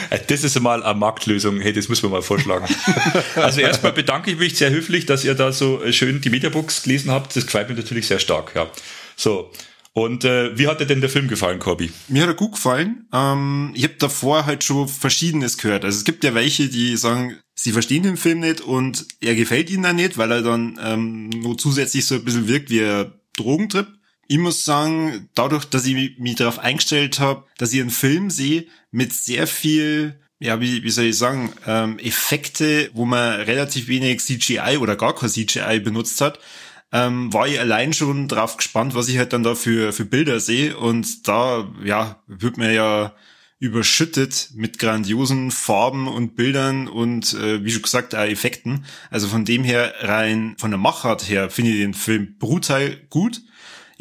Äh, 0.09 0.19
das 0.27 0.43
ist 0.43 0.57
einmal 0.57 0.83
eine 0.83 0.97
Marktlösung. 0.97 1.59
Hey, 1.59 1.73
das 1.73 1.89
müssen 1.89 2.03
wir 2.03 2.09
mal 2.09 2.21
vorschlagen. 2.21 2.67
also 3.35 3.61
erstmal 3.61 3.93
bedanke 3.93 4.31
ich 4.31 4.37
mich 4.37 4.57
sehr 4.57 4.69
höflich, 4.69 5.05
dass 5.05 5.23
ihr 5.23 5.35
da 5.35 5.51
so 5.51 5.81
schön 5.91 6.21
die 6.21 6.29
Mediabooks 6.29 6.83
gelesen 6.83 7.11
habt. 7.11 7.35
Das 7.35 7.45
gefällt 7.45 7.69
mir 7.69 7.75
natürlich 7.75 8.07
sehr 8.07 8.19
stark, 8.19 8.53
ja. 8.55 8.69
So. 9.15 9.51
Und 9.93 10.25
äh, 10.25 10.57
wie 10.57 10.67
hat 10.67 10.79
dir 10.79 10.87
denn 10.87 11.01
der 11.01 11.09
Film 11.09 11.27
gefallen, 11.27 11.59
Corby? 11.59 11.91
Mir 12.07 12.23
hat 12.23 12.29
er 12.29 12.35
gut 12.35 12.53
gefallen. 12.53 13.07
Ähm, 13.13 13.71
ich 13.75 13.83
habe 13.83 13.93
davor 13.99 14.47
halt 14.47 14.63
schon 14.63 14.87
Verschiedenes 14.87 15.59
gehört. 15.59 15.85
Also 15.85 15.99
es 15.99 16.03
gibt 16.03 16.23
ja 16.23 16.33
welche, 16.33 16.67
die 16.67 16.97
sagen, 16.97 17.37
sie 17.53 17.71
verstehen 17.71 18.01
den 18.01 18.17
Film 18.17 18.39
nicht 18.39 18.61
und 18.61 19.05
er 19.21 19.35
gefällt 19.35 19.69
ihnen 19.69 19.83
dann 19.83 19.97
nicht, 19.97 20.17
weil 20.17 20.31
er 20.31 20.41
dann 20.41 20.79
ähm, 20.83 21.29
nur 21.29 21.59
zusätzlich 21.59 22.07
so 22.07 22.15
ein 22.15 22.25
bisschen 22.25 22.47
wirkt 22.47 22.71
wie 22.71 22.83
ein 22.83 23.11
Drogentrip. 23.37 23.87
Ich 24.27 24.37
muss 24.37 24.65
sagen, 24.65 25.29
dadurch, 25.35 25.65
dass 25.65 25.85
ich 25.85 26.17
mich 26.17 26.35
darauf 26.35 26.59
eingestellt 26.59 27.19
habe, 27.19 27.45
dass 27.57 27.73
ich 27.73 27.81
einen 27.81 27.89
Film 27.89 28.29
sehe 28.29 28.65
mit 28.91 29.13
sehr 29.13 29.47
viel, 29.47 30.19
ja, 30.39 30.61
wie, 30.61 30.83
wie 30.83 30.89
soll 30.89 31.05
ich 31.05 31.17
sagen, 31.17 31.51
ähm, 31.67 31.99
Effekte, 31.99 32.89
wo 32.93 33.05
man 33.05 33.41
relativ 33.41 33.87
wenig 33.87 34.21
CGI 34.21 34.77
oder 34.79 34.95
gar 34.95 35.15
kein 35.15 35.29
CGI 35.29 35.79
benutzt 35.79 36.21
hat, 36.21 36.39
ähm, 36.93 37.33
war 37.33 37.47
ich 37.47 37.59
allein 37.59 37.91
schon 37.91 38.27
drauf 38.27 38.55
gespannt, 38.55 38.95
was 38.95 39.09
ich 39.09 39.17
halt 39.17 39.33
dann 39.33 39.43
da 39.43 39.55
für, 39.55 39.91
für 39.93 40.05
Bilder 40.05 40.39
sehe. 40.39 40.77
Und 40.77 41.27
da, 41.27 41.71
ja, 41.83 42.21
wird 42.27 42.57
mir 42.57 42.71
ja 42.71 43.13
überschüttet 43.63 44.49
mit 44.55 44.77
grandiosen 44.77 45.49
Farben 45.49 46.07
und 46.09 46.35
Bildern 46.35 46.89
und 46.89 47.33
äh, 47.33 47.63
wie 47.63 47.71
schon 47.71 47.81
gesagt 47.81 48.13
auch 48.13 48.19
Effekten. 48.19 48.85
Also 49.09 49.27
von 49.27 49.45
dem 49.45 49.63
her 49.63 49.93
rein 50.01 50.55
von 50.59 50.69
der 50.69 50.77
Machart 50.77 51.29
her 51.29 51.49
finde 51.49 51.71
ich 51.71 51.77
den 51.77 51.93
Film 51.93 52.35
brutal 52.37 52.97
gut 53.09 53.41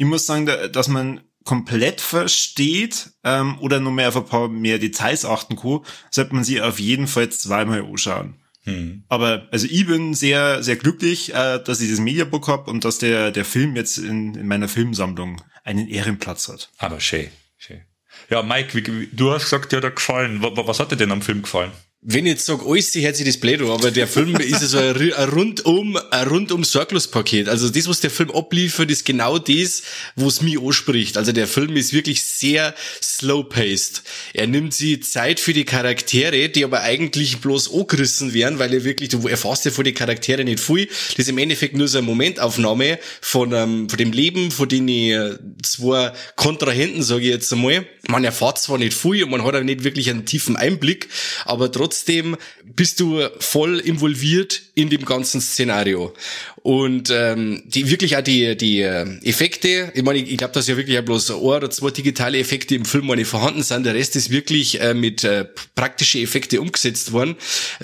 ich 0.03 0.09
muss 0.09 0.25
sagen, 0.25 0.49
dass 0.71 0.87
man 0.87 1.21
komplett 1.45 2.01
versteht 2.01 3.11
ähm, 3.23 3.57
oder 3.59 3.79
nur 3.79 3.91
mehr 3.91 4.09
auf 4.09 4.17
ein 4.17 4.25
paar 4.25 4.47
mehr 4.47 4.79
Details 4.79 5.25
achten 5.25 5.55
kann, 5.55 5.79
sollte 6.11 6.35
man 6.35 6.43
sie 6.43 6.61
auf 6.61 6.79
jeden 6.79 7.07
Fall 7.07 7.29
zweimal 7.29 7.83
anschauen. 7.83 8.35
Hm. 8.63 9.03
Aber 9.09 9.47
also 9.51 9.67
ich 9.69 9.85
bin 9.85 10.13
sehr, 10.13 10.63
sehr 10.63 10.77
glücklich, 10.77 11.33
äh, 11.33 11.59
dass 11.63 11.81
ich 11.81 11.89
das 11.89 11.99
Mediabook 11.99 12.47
hab 12.47 12.67
und 12.67 12.85
dass 12.85 12.97
der, 12.97 13.31
der 13.31 13.43
Film 13.43 13.75
jetzt 13.75 13.97
in, 13.97 14.35
in 14.35 14.47
meiner 14.47 14.69
Filmsammlung 14.69 15.41
einen 15.63 15.87
Ehrenplatz 15.87 16.47
hat. 16.47 16.69
Aber 16.77 16.99
schön, 16.99 17.29
schön. 17.57 17.81
Ja, 18.29 18.41
Mike, 18.41 18.73
wie, 18.73 19.09
du 19.11 19.31
hast 19.31 19.43
gesagt, 19.43 19.71
dir 19.71 19.77
hat 19.77 19.83
er 19.83 19.91
gefallen. 19.91 20.41
Was, 20.41 20.51
was 20.55 20.79
hat 20.79 20.91
dir 20.91 20.97
denn 20.97 21.11
am 21.11 21.21
Film 21.21 21.41
gefallen? 21.41 21.71
Wenn 22.05 22.25
ich 22.25 22.33
jetzt 22.33 22.45
sage, 22.45 22.65
alles, 22.67 22.93
hört 22.95 23.15
sich 23.15 23.25
das 23.25 23.37
blöd 23.37 23.61
an, 23.61 23.69
aber 23.69 23.89
der 23.89 24.07
Film 24.07 24.35
ist 24.39 24.61
so 24.61 24.77
ein, 24.77 25.13
ein 25.13 25.29
rundum, 25.29 25.97
ein 26.11 26.27
rundum 26.27 26.63
Sorglospaket. 26.63 27.47
Also 27.47 27.69
das, 27.69 27.87
was 27.87 28.01
der 28.01 28.11
Film 28.11 28.29
abliefert, 28.31 28.91
ist 28.91 29.05
genau 29.05 29.39
das, 29.39 29.83
was 30.15 30.41
mich 30.41 30.59
anspricht. 30.59 31.17
Also 31.17 31.31
der 31.31 31.47
Film 31.47 31.77
ist 31.77 31.93
wirklich 31.93 32.23
sehr 32.23 32.75
slow-paced. 33.01 34.03
Er 34.33 34.47
nimmt 34.47 34.73
sich 34.73 35.03
Zeit 35.03 35.39
für 35.39 35.53
die 35.53 35.63
Charaktere, 35.63 36.49
die 36.49 36.65
aber 36.65 36.81
eigentlich 36.81 37.39
bloß 37.39 37.73
angerissen 37.73 38.33
werden, 38.33 38.59
weil 38.59 38.73
er 38.73 38.83
wirklich, 38.83 39.09
du 39.09 39.25
erfasst 39.27 39.63
ja 39.63 39.71
von 39.71 39.85
den 39.85 39.93
Charaktere 39.93 40.43
nicht 40.43 40.59
viel. 40.59 40.87
Das 40.87 41.19
ist 41.19 41.29
im 41.29 41.37
Endeffekt 41.37 41.77
nur 41.77 41.87
so 41.87 41.99
eine 41.99 42.07
Momentaufnahme 42.07 42.99
von, 43.21 43.53
ähm, 43.53 43.89
von 43.89 43.97
dem 43.97 44.11
Leben, 44.11 44.51
von 44.51 44.67
den 44.67 44.89
äh, 44.89 45.37
zwei 45.61 46.11
Kontrahenten, 46.35 47.01
sage 47.01 47.21
ich 47.21 47.29
jetzt 47.29 47.53
einmal. 47.53 47.85
Man 48.09 48.25
erfahrt 48.25 48.59
zwar 48.59 48.77
nicht 48.77 48.93
viel 48.93 49.23
und 49.23 49.29
man 49.29 49.45
hat 49.45 49.55
auch 49.55 49.63
nicht 49.63 49.85
wirklich 49.85 50.09
einen 50.09 50.25
tiefen 50.25 50.57
Einblick, 50.57 51.07
aber 51.45 51.71
trotzdem 51.71 51.92
trotzdem 51.93 52.37
bist 52.63 52.99
du 52.99 53.21
voll 53.39 53.79
involviert 53.79 54.63
in 54.73 54.89
dem 54.89 55.05
ganzen 55.05 55.41
Szenario. 55.41 56.13
Und 56.63 57.09
ähm, 57.09 57.61
die 57.65 57.89
wirklich 57.89 58.15
auch 58.15 58.21
die, 58.21 58.55
die 58.55 58.79
äh, 58.79 59.05
Effekte, 59.23 59.91
ich 59.93 60.01
meine, 60.01 60.19
ich, 60.19 60.31
ich 60.31 60.37
glaube, 60.37 60.53
dass 60.53 60.65
ja 60.65 60.77
wirklich 60.77 60.97
auch 60.97 61.03
bloß 61.03 61.31
ein 61.31 61.35
oder 61.35 61.69
zwei 61.69 61.89
digitale 61.89 62.39
Effekte 62.39 62.73
im 62.75 62.85
Film 62.85 63.05
meine 63.05 63.25
vorhanden 63.25 63.63
sind. 63.63 63.85
Der 63.85 63.95
Rest 63.95 64.15
ist 64.15 64.29
wirklich 64.29 64.79
äh, 64.79 64.93
mit 64.93 65.25
äh, 65.25 65.43
praktische 65.75 66.19
Effekte 66.19 66.61
umgesetzt 66.61 67.11
worden. 67.11 67.35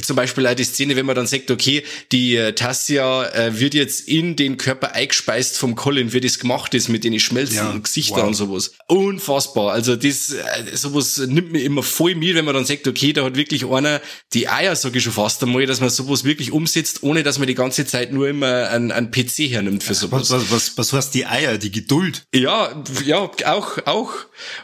Zum 0.01 0.15
Beispiel 0.15 0.47
auch 0.47 0.53
die 0.53 0.63
Szene, 0.63 0.95
wenn 0.95 1.05
man 1.05 1.17
dann 1.17 1.27
sagt, 1.27 1.51
okay, 1.51 1.83
die 2.13 2.37
äh, 2.37 2.53
Tassia 2.53 3.25
äh, 3.33 3.59
wird 3.59 3.73
jetzt 3.73 4.07
in 4.07 4.37
den 4.37 4.55
Körper 4.55 4.93
eingespeist 4.93 5.57
vom 5.57 5.75
Colin, 5.75 6.13
wie 6.13 6.21
das 6.21 6.39
gemacht 6.39 6.73
ist 6.73 6.87
mit 6.87 7.03
den 7.03 7.19
Schmelzen 7.19 7.55
ja, 7.57 7.77
Gesichter 7.77 8.19
wow. 8.21 8.27
und 8.27 8.33
sowas. 8.35 8.71
Unfassbar. 8.87 9.73
Also 9.73 9.97
das, 9.97 10.31
äh, 10.31 10.37
sowas 10.73 11.17
nimmt 11.17 11.51
mir 11.51 11.63
immer 11.63 11.83
voll 11.83 12.15
mit, 12.15 12.33
wenn 12.33 12.45
man 12.45 12.53
dann 12.53 12.65
sagt, 12.65 12.87
okay, 12.87 13.11
da 13.11 13.25
hat 13.25 13.35
wirklich 13.35 13.65
einer 13.65 13.99
die 14.31 14.47
Eier, 14.47 14.73
sage 14.77 14.99
ich 14.99 15.03
schon 15.03 15.11
fast 15.11 15.43
einmal, 15.43 15.65
dass 15.65 15.81
man 15.81 15.89
sowas 15.89 16.23
wirklich 16.23 16.53
umsetzt, 16.53 17.03
ohne 17.03 17.23
dass 17.23 17.39
man 17.39 17.47
die 17.49 17.55
ganze 17.55 17.85
Zeit 17.85 18.13
nur 18.13 18.29
immer 18.29 18.68
ein, 18.69 18.91
ein 18.91 19.11
PC 19.11 19.49
hernimmt 19.49 19.83
für 19.83 19.93
sowas. 19.93 20.31
Was, 20.31 20.51
was, 20.51 20.51
was, 20.51 20.77
was 20.77 20.93
heißt 20.93 21.13
die 21.13 21.25
Eier, 21.25 21.57
die 21.57 21.71
Geduld? 21.71 22.25
Ja, 22.33 22.71
ja, 23.05 23.29
auch, 23.45 23.77
auch. 23.85 24.13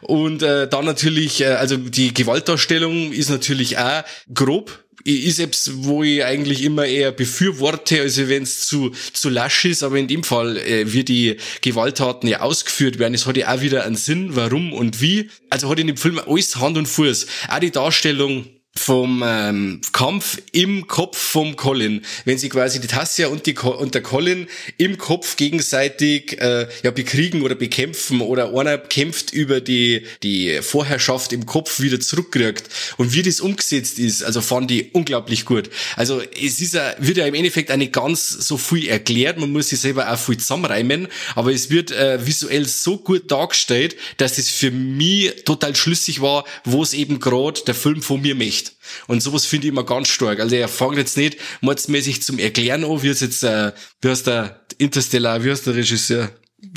Und 0.02 0.44
äh, 0.44 0.68
dann 0.68 0.86
natürlich, 0.86 1.42
äh, 1.42 1.48
also 1.48 1.78
die 1.78 2.14
Gewaltdarstellung 2.14 3.12
ist 3.12 3.30
natürlich 3.30 3.78
auch 3.78 4.04
grob 4.34 4.86
ist 5.06 5.36
selbst, 5.36 5.84
wo 5.84 6.02
ich 6.02 6.26
eigentlich 6.26 6.64
immer 6.64 6.86
eher 6.86 7.12
befürworte, 7.12 8.02
also 8.02 8.28
wenn 8.28 8.42
es 8.42 8.66
zu, 8.66 8.92
zu 9.14 9.30
lasch 9.30 9.66
ist, 9.66 9.84
aber 9.84 9.98
in 9.98 10.08
dem 10.08 10.24
Fall, 10.24 10.58
äh, 10.58 10.92
wie 10.92 11.04
die 11.04 11.38
Gewalttaten 11.62 12.28
ja 12.28 12.42
ausgeführt 12.42 12.98
werden, 12.98 13.14
es 13.14 13.28
hat 13.28 13.38
ja 13.38 13.54
auch 13.54 13.62
wieder 13.62 13.84
einen 13.84 13.96
Sinn, 13.96 14.36
warum 14.36 14.74
und 14.74 15.02
wie. 15.02 15.30
Also 15.52 15.70
hat 15.70 15.80
in 15.80 15.88
dem 15.88 15.98
Film 15.98 16.20
alles 16.26 16.56
Hand 16.56 16.78
und 16.78 16.88
Fuß. 16.88 17.28
Auch 17.50 17.60
die 17.60 17.70
Darstellung 17.70 18.48
vom 18.78 19.24
ähm, 19.26 19.82
Kampf 19.94 20.38
im 20.52 20.88
Kopf 20.88 21.18
vom 21.18 21.56
Colin, 21.56 22.06
wenn 22.26 22.38
sie 22.38 22.50
quasi 22.50 22.80
die 22.80 22.88
Tassia 22.88 23.30
und, 23.30 23.46
die, 23.46 23.58
und 23.58 23.96
der 23.96 24.04
Colin 24.04 24.48
im 24.78 24.98
Kopf 24.98 25.38
gegenseitig 25.38 26.40
äh, 26.42 26.68
ja 26.84 26.92
bekriegen 26.92 27.42
oder 27.42 27.56
bekämpfen 27.56 28.22
oder 28.22 28.54
einer 28.54 28.78
kämpft 28.78 29.34
über 29.34 29.62
die 29.62 30.06
die 30.24 30.60
Vorherrschaft 30.62 31.34
im 31.34 31.46
Kopf 31.46 31.80
wieder 31.80 32.00
zurückkriegt 32.00 32.70
und 32.98 33.14
wie 33.14 33.24
das 33.24 33.40
umgesetzt 33.40 33.98
ist, 33.98 34.24
also 34.24 34.42
fand 34.42 34.70
ich 34.72 34.94
unglaublich 34.94 35.46
gut. 35.46 35.70
Also 35.96 36.22
es 36.22 36.60
ist 36.60 36.74
ja, 36.74 36.96
wird 37.00 37.18
ja 37.18 37.26
im 37.26 37.34
Endeffekt 37.34 37.72
eine 37.72 37.90
ganz 37.90 38.28
so 38.30 38.58
viel 38.58 38.88
erklärt, 38.88 39.40
man 39.40 39.52
muss 39.52 39.70
sich 39.70 39.80
selber 39.80 40.12
auch 40.12 40.20
viel 40.20 40.38
zusammenreimen, 40.38 41.08
aber 41.36 41.54
es 41.54 41.70
wird 41.70 41.92
äh, 41.92 42.26
visuell 42.26 42.68
so 42.68 42.98
gut 42.98 43.32
dargestellt, 43.32 43.96
dass 44.18 44.38
es 44.38 44.50
für 44.50 44.72
mich 44.72 45.44
total 45.46 45.76
schlüssig 45.76 46.22
war, 46.22 46.44
wo 46.66 46.84
es 46.84 46.94
eben 46.94 47.20
gerade 47.20 47.62
der 47.66 47.76
Film 47.76 48.02
von 48.02 48.22
mir 48.22 48.36
möchte. 48.36 48.65
Und 49.08 49.22
sowas 49.22 49.46
finde 49.46 49.68
ich 49.68 49.74
immer 49.74 49.86
ganz 49.86 50.08
stark. 50.08 50.40
Also 50.40 50.56
er 50.56 50.68
fängt 50.68 50.98
jetzt 50.98 51.18
nicht 51.18 51.38
mordsmäßig 51.62 52.22
zum 52.24 52.40
Erklären 52.40 52.84
an, 52.84 53.04
wie 53.04 53.10
es 53.10 53.22
jetzt, 53.22 53.44
äh, 53.44 53.72
wie 54.02 54.10
heißt 54.10 54.28
der 54.28 54.66
Interstellar, 54.78 55.44
wie 55.44 55.52
heißt 55.52 55.68
der 55.68 55.76
Regisseur? 55.76 56.32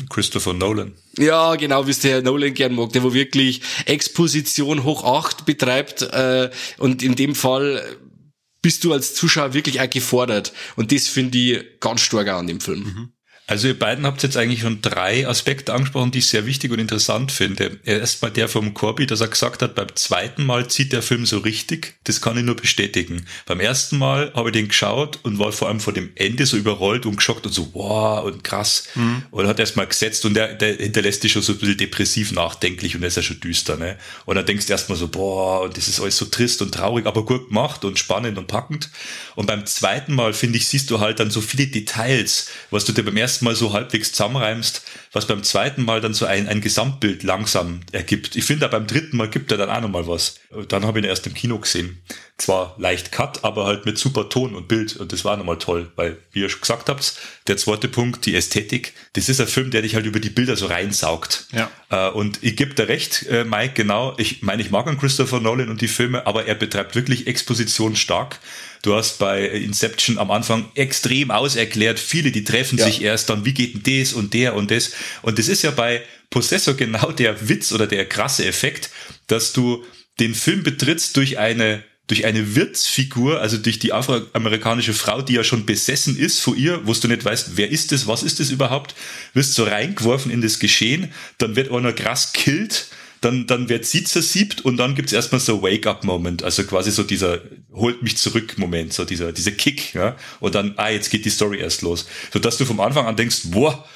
Christopher 0.09 0.53
Nolan. 0.53 0.93
Ja, 1.17 1.55
genau, 1.55 1.87
wie 1.87 1.91
es 1.91 1.99
der 1.99 2.11
Herr 2.11 2.21
Nolan 2.21 2.53
gern 2.53 2.75
mag, 2.75 2.91
der 2.93 3.03
wo 3.03 3.13
wirklich 3.13 3.61
Exposition 3.85 4.83
hoch 4.83 5.03
acht 5.03 5.45
betreibt 5.45 6.01
äh, 6.01 6.49
und 6.77 7.01
in 7.01 7.15
dem 7.15 7.35
Fall 7.35 7.83
bist 8.61 8.83
du 8.83 8.93
als 8.93 9.15
Zuschauer 9.15 9.53
wirklich 9.53 9.81
auch 9.81 9.89
gefordert 9.89 10.53
und 10.75 10.91
das 10.91 11.07
finde 11.07 11.37
ich 11.37 11.79
ganz 11.79 12.01
stark 12.01 12.27
an 12.27 12.47
dem 12.47 12.59
Film. 12.59 12.79
Mhm. 12.79 13.13
Also 13.49 13.67
ihr 13.67 13.77
beiden 13.77 14.05
habt 14.05 14.21
jetzt 14.21 14.37
eigentlich 14.37 14.61
schon 14.61 14.81
drei 14.83 15.27
Aspekte 15.27 15.73
angesprochen, 15.73 16.11
die 16.11 16.19
ich 16.19 16.27
sehr 16.27 16.45
wichtig 16.45 16.71
und 16.71 16.77
interessant 16.77 17.31
finde. 17.31 17.79
Erstmal 17.83 18.29
der 18.29 18.47
vom 18.47 18.75
Corby, 18.75 19.07
dass 19.07 19.21
er 19.21 19.27
gesagt 19.27 19.63
hat, 19.63 19.73
beim 19.73 19.87
zweiten 19.95 20.45
Mal 20.45 20.67
zieht 20.69 20.93
der 20.93 21.01
Film 21.01 21.25
so 21.25 21.39
richtig. 21.39 21.95
Das 22.03 22.21
kann 22.21 22.37
ich 22.37 22.43
nur 22.43 22.55
bestätigen. 22.55 23.25
Beim 23.47 23.59
ersten 23.59 23.97
Mal 23.97 24.31
habe 24.35 24.49
ich 24.49 24.53
den 24.53 24.67
geschaut 24.67 25.17
und 25.23 25.39
war 25.39 25.51
vor 25.51 25.67
allem 25.67 25.79
vor 25.79 25.93
dem 25.93 26.11
Ende 26.13 26.45
so 26.45 26.57
überrollt 26.57 27.07
und 27.07 27.15
geschockt 27.15 27.47
und 27.47 27.51
so, 27.51 27.69
wow, 27.73 28.23
und 28.23 28.43
krass. 28.43 28.87
Mhm. 28.93 29.23
Und 29.31 29.47
hat 29.47 29.59
erstmal 29.59 29.87
gesetzt 29.87 30.25
und 30.25 30.35
der, 30.35 30.53
der 30.53 30.75
hinterlässt 30.75 31.23
dich 31.23 31.31
schon 31.31 31.41
so 31.41 31.53
ein 31.53 31.57
bisschen 31.57 31.77
depressiv 31.77 32.31
nachdenklich 32.31 32.95
und 32.95 33.01
er 33.01 33.07
ist 33.07 33.17
ja 33.17 33.23
schon 33.23 33.39
düster, 33.39 33.77
ne? 33.77 33.97
Und 34.25 34.35
dann 34.35 34.45
denkst 34.45 34.67
du 34.67 34.73
erstmal 34.73 34.97
so, 34.97 35.07
boah, 35.07 35.61
und 35.61 35.75
das 35.75 35.87
ist 35.87 35.99
alles 35.99 36.17
so 36.17 36.25
trist 36.25 36.61
und 36.61 36.71
traurig, 36.71 37.07
aber 37.07 37.25
gut 37.25 37.47
gemacht 37.47 37.83
und 37.83 37.97
spannend 37.97 38.37
und 38.37 38.45
packend. 38.45 38.91
Und 39.35 39.47
beim 39.47 39.65
zweiten 39.65 40.13
Mal, 40.13 40.33
finde 40.33 40.57
ich, 40.57 40.67
siehst 40.67 40.91
du 40.91 40.99
halt 40.99 41.19
dann 41.19 41.31
so 41.31 41.41
viele 41.41 41.65
Details, 41.65 42.49
was 42.69 42.85
du 42.85 42.91
dir 42.91 43.03
beim 43.03 43.17
ersten 43.17 43.38
Mal 43.41 43.55
so 43.55 43.73
halbwegs 43.73 44.11
zusammenreimst, 44.11 44.81
was 45.11 45.25
beim 45.25 45.43
zweiten 45.43 45.83
Mal 45.83 46.01
dann 46.01 46.13
so 46.13 46.25
ein, 46.25 46.47
ein 46.47 46.61
Gesamtbild 46.61 47.23
langsam 47.23 47.81
ergibt. 47.91 48.35
Ich 48.35 48.45
finde, 48.45 48.67
beim 48.69 48.85
dritten 48.85 49.17
Mal 49.17 49.29
gibt 49.29 49.51
er 49.51 49.57
dann 49.57 49.69
auch 49.69 49.81
nochmal 49.81 50.07
was. 50.07 50.35
Dann 50.67 50.85
habe 50.85 50.99
ich 50.99 51.05
ihn 51.05 51.09
erst 51.09 51.25
im 51.25 51.33
Kino 51.33 51.57
gesehen. 51.57 52.01
Zwar 52.37 52.75
leicht 52.77 53.11
cut, 53.11 53.43
aber 53.43 53.65
halt 53.65 53.85
mit 53.85 53.97
super 53.97 54.29
Ton 54.29 54.55
und 54.55 54.67
Bild. 54.67 54.97
Und 54.97 55.11
das 55.11 55.25
war 55.25 55.35
nochmal 55.35 55.57
toll, 55.57 55.91
weil, 55.95 56.17
wie 56.31 56.41
ihr 56.41 56.49
schon 56.49 56.61
gesagt 56.61 56.89
habt, 56.89 57.15
der 57.47 57.57
zweite 57.57 57.87
Punkt, 57.87 58.25
die 58.25 58.35
Ästhetik, 58.35 58.93
das 59.13 59.29
ist 59.29 59.41
ein 59.41 59.47
Film, 59.47 59.71
der 59.71 59.81
dich 59.81 59.95
halt 59.95 60.05
über 60.05 60.19
die 60.19 60.29
Bilder 60.29 60.55
so 60.55 60.67
reinsaugt. 60.67 61.47
Ja. 61.51 61.69
Äh, 61.89 62.11
und 62.11 62.39
ich 62.43 62.55
gebe 62.55 62.75
dir 62.75 62.87
recht, 62.87 63.25
äh, 63.27 63.43
Mike, 63.43 63.73
genau. 63.73 64.13
Ich 64.17 64.43
meine, 64.43 64.61
ich 64.61 64.69
mag 64.69 64.87
an 64.87 64.99
Christopher 64.99 65.39
Nolan 65.39 65.69
und 65.69 65.81
die 65.81 65.87
Filme, 65.87 66.27
aber 66.27 66.45
er 66.45 66.55
betreibt 66.55 66.95
wirklich 66.95 67.27
Exposition 67.27 67.95
stark. 67.95 68.39
Du 68.81 68.95
hast 68.95 69.19
bei 69.19 69.45
Inception 69.45 70.17
am 70.17 70.31
Anfang 70.31 70.71
extrem 70.75 71.31
auserklärt, 71.31 71.99
viele, 71.99 72.31
die 72.31 72.45
treffen 72.45 72.77
ja. 72.77 72.85
sich 72.85 73.01
erst 73.01 73.29
dann, 73.29 73.43
wie 73.43 73.53
geht 73.53 73.85
denn 73.85 73.99
das 74.01 74.13
und 74.13 74.33
der 74.33 74.55
und 74.55 74.71
das. 74.71 74.93
Und 75.21 75.39
das 75.39 75.47
ist 75.47 75.63
ja 75.63 75.71
bei 75.71 76.03
Possessor 76.29 76.75
genau 76.75 77.11
der 77.11 77.49
Witz 77.49 77.71
oder 77.71 77.87
der 77.87 78.07
krasse 78.07 78.45
Effekt, 78.45 78.89
dass 79.27 79.53
du 79.53 79.83
den 80.19 80.35
Film 80.35 80.63
betrittst 80.63 81.15
durch 81.17 81.37
eine 81.37 81.83
durch 82.07 82.25
eine 82.25 82.55
Wirtsfigur, 82.55 83.39
also 83.39 83.57
durch 83.57 83.77
die 83.77 83.93
afroamerikanische 83.93 84.95
Frau, 84.95 85.21
die 85.21 85.33
ja 85.33 85.43
schon 85.43 85.67
besessen 85.67 86.17
ist 86.17 86.39
vor 86.39 86.55
ihr, 86.55 86.81
wo 86.87 86.93
du 86.93 87.07
nicht 87.07 87.23
weißt, 87.23 87.51
wer 87.55 87.69
ist 87.69 87.91
das, 87.91 88.07
was 88.07 88.23
ist 88.23 88.39
das 88.39 88.49
überhaupt, 88.49 88.95
wirst 89.35 89.53
so 89.53 89.63
reingeworfen 89.63 90.31
in 90.31 90.41
das 90.41 90.57
Geschehen, 90.57 91.13
dann 91.37 91.55
wird 91.55 91.71
einer 91.71 91.93
krass 91.93 92.33
killt 92.33 92.87
dann, 93.21 93.47
dann 93.47 93.67
wird 93.69 93.85
sie 93.85 94.03
zersiebt 94.03 94.61
und 94.61 94.77
dann 94.77 94.95
gibt's 94.95 95.11
erstmal 95.11 95.41
so 95.41 95.61
Wake-up-Moment, 95.61 96.43
also 96.43 96.63
quasi 96.63 96.91
so 96.91 97.03
dieser 97.03 97.41
holt 97.73 98.01
mich 98.01 98.17
zurück-Moment, 98.17 98.93
so 98.93 99.03
dieser, 99.03 99.33
dieser 99.33 99.51
Kick, 99.51 99.93
ja, 99.93 100.15
und 100.39 100.55
dann, 100.55 100.73
ah, 100.77 100.89
jetzt 100.89 101.09
geht 101.09 101.25
die 101.25 101.29
Story 101.29 101.59
erst 101.59 101.81
los. 101.81 102.07
So 102.31 102.39
dass 102.39 102.57
du 102.57 102.65
vom 102.65 102.79
Anfang 102.79 103.05
an 103.05 103.15
denkst, 103.15 103.41
boah, 103.45 103.87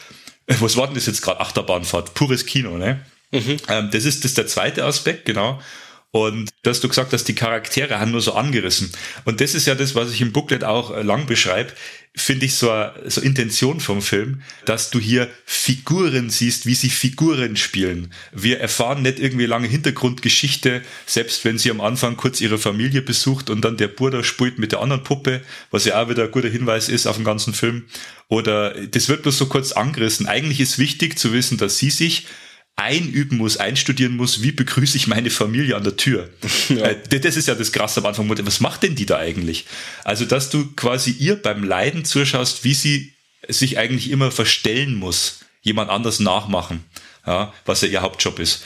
was 0.59 0.77
war 0.77 0.87
denn 0.87 0.95
das 0.95 1.05
jetzt 1.05 1.21
gerade? 1.21 1.39
Achterbahnfahrt, 1.39 2.13
pures 2.13 2.45
Kino, 2.45 2.77
ne? 2.77 3.05
Mhm. 3.31 3.57
Ähm, 3.67 3.89
das 3.91 4.05
ist 4.05 4.23
das 4.23 4.31
ist 4.31 4.37
der 4.37 4.47
zweite 4.47 4.85
Aspekt, 4.85 5.25
genau. 5.25 5.59
Und 6.15 6.51
dass 6.61 6.79
du 6.79 6.87
gesagt 6.87 7.11
hast, 7.11 7.23
die 7.23 7.33
Charaktere 7.33 7.99
haben 7.99 8.11
nur 8.11 8.21
so 8.21 8.33
angerissen. 8.33 8.91
Und 9.25 9.41
das 9.41 9.55
ist 9.55 9.65
ja 9.65 9.73
das, 9.73 9.95
was 9.95 10.11
ich 10.11 10.21
im 10.21 10.31
Booklet 10.31 10.63
auch 10.63 10.95
äh, 10.95 11.01
lang 11.01 11.25
beschreibe, 11.25 11.73
finde 12.15 12.45
ich 12.45 12.53
so, 12.53 12.71
so 13.07 13.19
Intention 13.19 13.79
vom 13.79 13.99
Film, 14.03 14.43
dass 14.65 14.91
du 14.91 14.99
hier 14.99 15.27
Figuren 15.43 16.29
siehst, 16.29 16.67
wie 16.67 16.75
sie 16.75 16.91
Figuren 16.91 17.55
spielen. 17.55 18.13
Wir 18.31 18.59
erfahren 18.59 19.01
nicht 19.01 19.17
irgendwie 19.17 19.47
lange 19.47 19.67
Hintergrundgeschichte, 19.67 20.83
selbst 21.07 21.43
wenn 21.45 21.57
sie 21.57 21.71
am 21.71 21.81
Anfang 21.81 22.15
kurz 22.15 22.41
ihre 22.41 22.59
Familie 22.59 23.01
besucht 23.01 23.49
und 23.49 23.61
dann 23.61 23.77
der 23.77 23.87
Bruder 23.87 24.23
spielt 24.23 24.59
mit 24.59 24.71
der 24.71 24.81
anderen 24.81 25.03
Puppe, 25.03 25.41
was 25.71 25.85
ja 25.85 25.99
auch 25.99 26.09
wieder 26.09 26.25
ein 26.25 26.31
guter 26.31 26.49
Hinweis 26.49 26.89
ist 26.89 27.07
auf 27.07 27.15
den 27.15 27.25
ganzen 27.25 27.55
Film. 27.55 27.85
Oder 28.27 28.75
das 28.85 29.09
wird 29.09 29.23
bloß 29.23 29.35
so 29.35 29.47
kurz 29.47 29.71
angerissen. 29.71 30.27
Eigentlich 30.27 30.59
ist 30.59 30.77
wichtig 30.77 31.17
zu 31.17 31.33
wissen, 31.33 31.57
dass 31.57 31.79
sie 31.79 31.89
sich 31.89 32.27
einüben 32.75 33.37
muss, 33.37 33.57
einstudieren 33.57 34.15
muss, 34.15 34.41
wie 34.41 34.51
begrüße 34.51 34.97
ich 34.97 35.07
meine 35.07 35.29
Familie 35.29 35.75
an 35.75 35.83
der 35.83 35.97
Tür. 35.97 36.29
Ja. 36.69 36.85
Äh, 36.87 37.19
das 37.19 37.35
ist 37.35 37.47
ja 37.47 37.55
das 37.55 37.71
Krasse 37.71 37.99
am 37.99 38.05
Anfang. 38.05 38.29
Was 38.45 38.61
macht 38.61 38.83
denn 38.83 38.95
die 38.95 39.05
da 39.05 39.17
eigentlich? 39.17 39.65
Also, 40.03 40.25
dass 40.25 40.49
du 40.49 40.71
quasi 40.75 41.11
ihr 41.11 41.35
beim 41.35 41.63
Leiden 41.63 42.05
zuschaust, 42.05 42.63
wie 42.63 42.73
sie 42.73 43.13
sich 43.47 43.77
eigentlich 43.77 44.09
immer 44.09 44.31
verstellen 44.31 44.95
muss, 44.95 45.39
jemand 45.61 45.89
anders 45.89 46.19
nachmachen, 46.19 46.83
ja, 47.27 47.53
was 47.65 47.81
ja 47.81 47.89
ihr 47.89 48.01
Hauptjob 48.01 48.39
ist. 48.39 48.63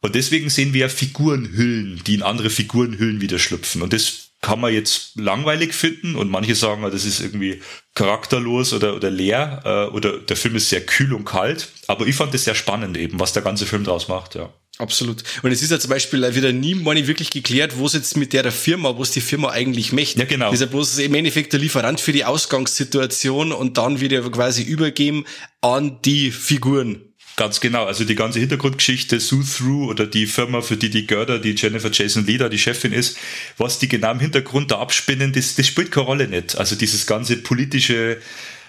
Und 0.00 0.14
deswegen 0.14 0.50
sehen 0.50 0.74
wir 0.74 0.82
ja 0.82 0.88
Figurenhüllen, 0.88 2.02
die 2.06 2.14
in 2.14 2.22
andere 2.22 2.50
Figurenhüllen 2.50 3.20
wieder 3.20 3.38
schlüpfen. 3.38 3.82
Und 3.82 3.92
das 3.92 4.27
kann 4.40 4.60
man 4.60 4.72
jetzt 4.72 5.16
langweilig 5.16 5.74
finden 5.74 6.14
und 6.14 6.30
manche 6.30 6.54
sagen, 6.54 6.82
das 6.82 7.04
ist 7.04 7.20
irgendwie 7.20 7.60
charakterlos 7.94 8.72
oder, 8.72 8.94
oder 8.94 9.10
leer 9.10 9.62
äh, 9.64 9.94
oder 9.94 10.18
der 10.18 10.36
Film 10.36 10.54
ist 10.54 10.68
sehr 10.68 10.84
kühl 10.86 11.12
und 11.12 11.24
kalt. 11.24 11.68
Aber 11.88 12.06
ich 12.06 12.14
fand 12.14 12.34
es 12.34 12.44
sehr 12.44 12.54
spannend 12.54 12.96
eben, 12.96 13.18
was 13.18 13.32
der 13.32 13.42
ganze 13.42 13.66
Film 13.66 13.84
draus 13.84 14.08
macht, 14.08 14.36
ja. 14.36 14.52
Absolut. 14.78 15.24
Und 15.42 15.50
es 15.50 15.60
ist 15.60 15.72
ja 15.72 15.80
zum 15.80 15.90
Beispiel 15.90 16.34
wieder 16.36 16.52
nie 16.52 16.76
mal 16.76 16.94
wirklich 17.08 17.30
geklärt, 17.30 17.78
wo 17.78 17.86
es 17.86 17.94
jetzt 17.94 18.16
mit 18.16 18.32
der 18.32 18.50
Firma, 18.52 18.96
wo 18.96 19.02
es 19.02 19.10
die 19.10 19.20
Firma 19.20 19.50
eigentlich 19.50 19.92
möchte. 19.92 20.20
Ja, 20.20 20.24
genau. 20.24 20.52
ist 20.52 20.60
ja 20.60 20.66
bloß 20.66 20.98
im 20.98 21.14
Endeffekt 21.14 21.52
der 21.52 21.58
Lieferant 21.58 22.00
für 22.00 22.12
die 22.12 22.24
Ausgangssituation 22.24 23.50
und 23.50 23.76
dann 23.76 24.00
wieder 24.00 24.22
quasi 24.30 24.62
übergeben 24.62 25.24
an 25.60 26.00
die 26.02 26.30
Figuren. 26.30 27.07
Ganz 27.38 27.60
genau. 27.60 27.86
Also 27.86 28.04
die 28.04 28.14
ganze 28.14 28.38
Hintergrundgeschichte, 28.40 29.18
Sue 29.18 29.42
Through 29.44 29.88
oder 29.88 30.06
die 30.06 30.26
Firma, 30.26 30.60
für 30.60 30.76
die 30.76 30.90
die 30.90 31.06
Görder, 31.06 31.38
die 31.38 31.54
Jennifer 31.54 31.90
Jason 31.90 32.26
Leader, 32.26 32.50
die 32.50 32.58
Chefin 32.58 32.92
ist, 32.92 33.16
was 33.56 33.78
die 33.78 33.88
genau 33.88 34.12
im 34.12 34.20
Hintergrund 34.20 34.70
da 34.70 34.80
abspinnen, 34.80 35.32
das, 35.32 35.54
das 35.54 35.66
spielt 35.66 35.90
keine 35.90 36.04
Rolle 36.04 36.28
nicht. 36.28 36.58
Also 36.58 36.76
dieses 36.76 37.06
ganze 37.06 37.36
politische, 37.36 38.20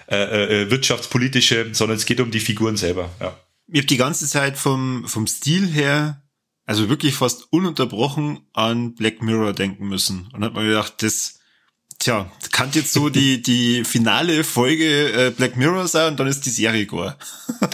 äh, 0.08 0.62
äh, 0.62 0.70
wirtschaftspolitische, 0.70 1.68
sondern 1.72 1.98
es 1.98 2.06
geht 2.06 2.20
um 2.20 2.30
die 2.30 2.40
Figuren 2.40 2.78
selber. 2.78 3.10
Ja 3.20 3.36
ich 3.72 3.78
habe 3.78 3.86
die 3.86 3.96
ganze 3.96 4.26
Zeit 4.26 4.58
vom, 4.58 5.06
vom 5.06 5.26
Stil 5.26 5.66
her, 5.68 6.22
also 6.66 6.88
wirklich 6.88 7.14
fast 7.14 7.52
ununterbrochen 7.52 8.40
an 8.52 8.94
Black 8.94 9.22
Mirror 9.22 9.52
denken 9.52 9.88
müssen. 9.88 10.28
Und 10.32 10.44
hat 10.44 10.54
mir 10.54 10.64
gedacht, 10.64 11.02
das, 11.02 11.39
tja, 12.00 12.30
kann 12.50 12.70
jetzt 12.72 12.92
so 12.92 13.08
die, 13.08 13.40
die 13.40 13.84
finale 13.84 14.42
Folge 14.42 15.12
äh, 15.12 15.30
Black 15.30 15.56
Mirror 15.56 15.86
sein 15.86 16.08
und 16.08 16.20
dann 16.20 16.26
ist 16.26 16.44
die 16.44 16.50
Serie 16.50 16.86
gore. 16.86 17.16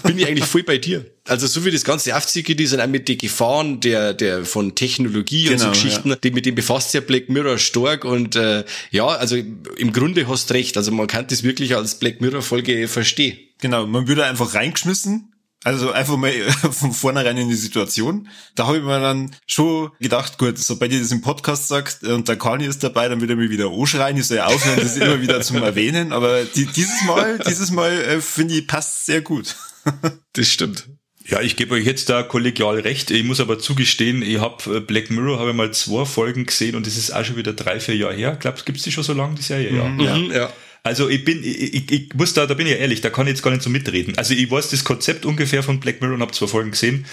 Bin 0.02 0.18
ich 0.18 0.26
eigentlich 0.26 0.44
voll 0.44 0.64
bei 0.64 0.76
dir. 0.78 1.06
Also 1.24 1.46
so 1.46 1.64
wie 1.64 1.70
das 1.70 1.84
ganze 1.84 2.14
aufzieht, 2.14 2.46
die 2.58 2.66
sind 2.66 2.80
auch 2.80 2.86
mit 2.86 3.08
den 3.08 3.18
Gefahren 3.18 3.80
der, 3.80 4.12
der 4.14 4.44
von 4.44 4.74
Technologie 4.74 5.44
genau, 5.44 5.52
und 5.52 5.58
so 5.58 5.64
genau, 5.64 5.74
Geschichten, 5.74 6.08
ja. 6.10 6.16
die, 6.16 6.30
mit 6.30 6.44
dem 6.44 6.54
befasst 6.54 6.92
sich 6.92 7.00
ja 7.00 7.06
Black 7.06 7.28
Mirror 7.28 7.58
stark 7.58 8.04
und 8.04 8.36
äh, 8.36 8.64
ja, 8.90 9.06
also 9.06 9.36
im 9.36 9.92
Grunde 9.92 10.28
hast 10.28 10.52
recht. 10.52 10.76
Also 10.76 10.92
man 10.92 11.06
kann 11.06 11.26
das 11.28 11.42
wirklich 11.42 11.74
als 11.74 11.98
Black 11.98 12.20
Mirror 12.20 12.42
Folge 12.42 12.88
verstehen. 12.88 13.38
Genau, 13.60 13.86
man 13.86 14.06
würde 14.06 14.24
einfach 14.24 14.54
reingeschmissen 14.54 15.32
also 15.66 15.90
einfach 15.90 16.16
mal 16.16 16.30
von 16.70 16.92
vornherein 16.92 17.36
in 17.36 17.48
die 17.48 17.56
Situation. 17.56 18.28
Da 18.54 18.68
habe 18.68 18.76
ich 18.76 18.84
mir 18.84 19.00
dann 19.00 19.34
schon 19.48 19.90
gedacht, 19.98 20.38
gut, 20.38 20.58
sobald 20.58 20.92
ihr 20.92 21.00
das 21.00 21.10
im 21.10 21.22
Podcast 21.22 21.66
sagt 21.66 22.04
und 22.04 22.28
der 22.28 22.36
Kani 22.36 22.66
ist 22.66 22.84
dabei, 22.84 23.08
dann 23.08 23.20
wird 23.20 23.30
er 23.30 23.36
mir 23.36 23.50
wieder 23.50 23.72
anschreien, 23.72 24.16
ich 24.16 24.28
soll 24.28 24.36
ja 24.36 24.46
aufhören, 24.46 24.78
das 24.80 24.96
immer 24.96 25.20
wieder 25.20 25.40
zum 25.40 25.56
Erwähnen. 25.56 26.12
Aber 26.12 26.44
die, 26.44 26.66
dieses 26.66 27.02
Mal, 27.02 27.40
dieses 27.40 27.72
Mal 27.72 27.90
äh, 27.90 28.20
finde 28.20 28.54
ich, 28.54 28.68
passt 28.68 29.06
sehr 29.06 29.22
gut. 29.22 29.56
das 30.34 30.46
stimmt. 30.46 30.86
Ja, 31.24 31.40
ich 31.40 31.56
gebe 31.56 31.74
euch 31.74 31.84
jetzt 31.84 32.08
da 32.10 32.22
kollegial 32.22 32.78
recht. 32.78 33.10
Ich 33.10 33.24
muss 33.24 33.40
aber 33.40 33.58
zugestehen, 33.58 34.22
ich 34.22 34.38
habe 34.38 34.76
äh, 34.76 34.80
Black 34.80 35.10
Mirror 35.10 35.40
habe 35.40 35.52
mal 35.52 35.72
zwei 35.72 36.04
Folgen 36.04 36.46
gesehen 36.46 36.76
und 36.76 36.86
das 36.86 36.96
ist 36.96 37.10
auch 37.10 37.24
schon 37.24 37.34
wieder 37.34 37.52
drei, 37.52 37.80
vier 37.80 37.96
Jahre 37.96 38.14
her. 38.14 38.36
Glaubst, 38.38 38.66
gibt's 38.66 38.84
die 38.84 38.92
schon 38.92 39.02
so 39.02 39.14
lange, 39.14 39.34
die 39.34 39.42
Serie? 39.42 39.76
Ja. 39.76 39.88
Mhm, 39.88 40.00
ja. 40.00 40.16
ja. 40.16 40.52
Also 40.86 41.08
ich 41.08 41.24
bin, 41.24 41.42
ich, 41.42 41.74
ich, 41.74 41.90
ich 41.90 42.14
muss 42.14 42.32
da, 42.32 42.46
da 42.46 42.54
bin 42.54 42.66
ich 42.66 42.78
ehrlich, 42.78 43.00
da 43.00 43.10
kann 43.10 43.26
ich 43.26 43.32
jetzt 43.32 43.42
gar 43.42 43.50
nicht 43.50 43.62
so 43.62 43.70
mitreden. 43.70 44.16
Also 44.16 44.34
ich 44.34 44.48
weiß 44.48 44.70
das 44.70 44.84
Konzept 44.84 45.26
ungefähr 45.26 45.62
von 45.64 45.80
Black 45.80 46.00
Mirror 46.00 46.14
und 46.14 46.22
habe 46.22 46.32
zwei 46.32 46.46
Folgen 46.46 46.70
gesehen. 46.70 47.06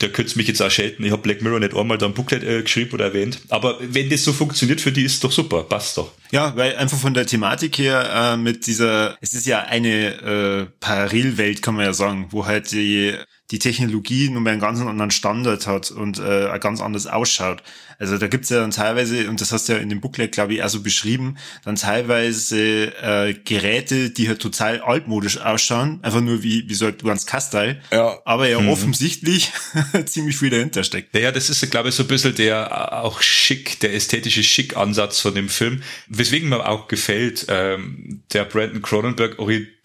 Der 0.00 0.10
könnte 0.10 0.38
mich 0.38 0.46
jetzt 0.46 0.62
auch 0.62 0.70
schelten. 0.70 1.04
Ich 1.04 1.10
habe 1.10 1.20
Black 1.20 1.42
Mirror 1.42 1.60
nicht 1.60 1.76
einmal 1.76 1.98
da 1.98 2.06
im 2.06 2.14
Booklet 2.14 2.42
äh, 2.42 2.62
geschrieben 2.62 2.92
oder 2.92 3.06
erwähnt. 3.06 3.40
Aber 3.50 3.78
wenn 3.80 4.08
das 4.08 4.24
so 4.24 4.32
funktioniert 4.32 4.80
für 4.80 4.92
die, 4.92 5.02
ist 5.02 5.22
doch 5.24 5.32
super. 5.32 5.64
Passt 5.64 5.98
doch. 5.98 6.12
Ja, 6.30 6.56
weil 6.56 6.76
einfach 6.76 6.96
von 6.96 7.12
der 7.14 7.26
Thematik 7.26 7.78
her 7.78 8.32
äh, 8.32 8.36
mit 8.36 8.66
dieser, 8.66 9.18
es 9.20 9.34
ist 9.34 9.46
ja 9.46 9.60
eine 9.60 10.22
äh, 10.22 10.66
Parallelwelt, 10.80 11.60
kann 11.60 11.74
man 11.74 11.84
ja 11.84 11.92
sagen, 11.92 12.28
wo 12.30 12.46
halt 12.46 12.72
die 12.72 13.14
die 13.50 13.58
Technologie 13.58 14.28
nun 14.28 14.42
mal 14.42 14.50
einen 14.50 14.60
ganz 14.60 14.80
anderen 14.80 15.10
Standard 15.10 15.66
hat 15.66 15.90
und 15.90 16.18
äh, 16.18 16.58
ganz 16.60 16.80
anders 16.80 17.06
ausschaut. 17.06 17.62
Also 17.98 18.16
da 18.16 18.28
gibt's 18.28 18.48
ja 18.48 18.60
dann 18.60 18.70
teilweise, 18.70 19.28
und 19.28 19.40
das 19.40 19.50
hast 19.50 19.68
du 19.68 19.72
ja 19.72 19.78
in 19.78 19.88
dem 19.88 20.00
Booklet, 20.00 20.30
glaube 20.30 20.54
ich, 20.54 20.62
auch 20.62 20.68
so 20.68 20.80
beschrieben, 20.82 21.36
dann 21.64 21.74
teilweise 21.74 22.92
äh, 23.02 23.34
Geräte, 23.44 24.10
die 24.10 24.28
halt 24.28 24.40
total 24.40 24.80
altmodisch 24.80 25.38
ausschauen, 25.38 25.98
einfach 26.02 26.20
nur 26.20 26.44
wie, 26.44 26.68
wie 26.68 26.74
so 26.74 26.86
ein 26.86 26.96
ganz 26.98 27.26
Kastel, 27.26 27.80
ja. 27.90 28.18
aber 28.24 28.48
ja 28.48 28.60
mhm. 28.60 28.68
offensichtlich 28.68 29.50
ziemlich 30.06 30.36
viel 30.36 30.50
dahinter 30.50 30.84
steckt. 30.84 31.14
Ja, 31.16 31.32
das 31.32 31.50
ist, 31.50 31.68
glaube 31.70 31.88
ich, 31.88 31.96
so 31.96 32.04
ein 32.04 32.08
bisschen 32.08 32.36
der 32.36 32.68
äh, 32.70 32.94
auch 32.94 33.20
schick, 33.20 33.80
der 33.80 33.94
ästhetische 33.94 34.44
Schick-Ansatz 34.44 35.20
von 35.20 35.34
dem 35.34 35.48
Film, 35.48 35.82
weswegen 36.06 36.48
mir 36.48 36.68
auch 36.68 36.86
gefällt, 36.86 37.46
ähm, 37.48 38.22
der 38.32 38.44
Brandon 38.44 38.80
Cronenberg, 38.80 39.36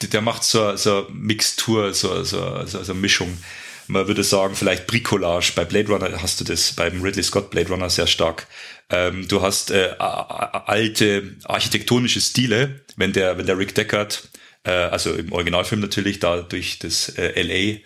der 0.02 0.22
macht 0.22 0.44
so, 0.44 0.76
so 0.76 1.08
Mixtur, 1.12 1.94
so, 1.96 2.24
so, 2.24 2.64
so, 2.66 2.84
so 2.84 2.94
Mischung 2.94 3.38
man 3.88 4.08
würde 4.08 4.24
sagen, 4.24 4.56
vielleicht 4.56 4.88
Bricolage. 4.88 5.54
Bei 5.56 5.66
Blade 5.66 5.90
Runner 5.90 6.22
hast 6.22 6.40
du 6.40 6.44
das, 6.44 6.74
beim 6.74 7.02
Ridley 7.02 7.24
Scott 7.24 7.52
Blade 7.52 7.70
Runner 7.70 7.90
sehr 7.90 8.08
stark. 8.08 8.48
Ähm, 8.90 9.28
du 9.28 9.42
hast 9.42 9.72
äh, 9.72 9.96
alte 9.98 11.36
architektonische 11.46 12.22
Stile, 12.22 12.82
wenn 12.96 13.14
der, 13.14 13.38
wenn 13.38 13.46
der 13.46 13.58
Rick 13.58 13.76
Deckard, 13.76 14.30
äh, 14.64 14.72
also 14.72 15.14
im 15.14 15.32
Originalfilm 15.32 15.82
natürlich, 15.82 16.20
da 16.20 16.42
durch 16.42 16.80
das 16.80 17.10
äh, 17.10 17.42
LA 17.42 17.80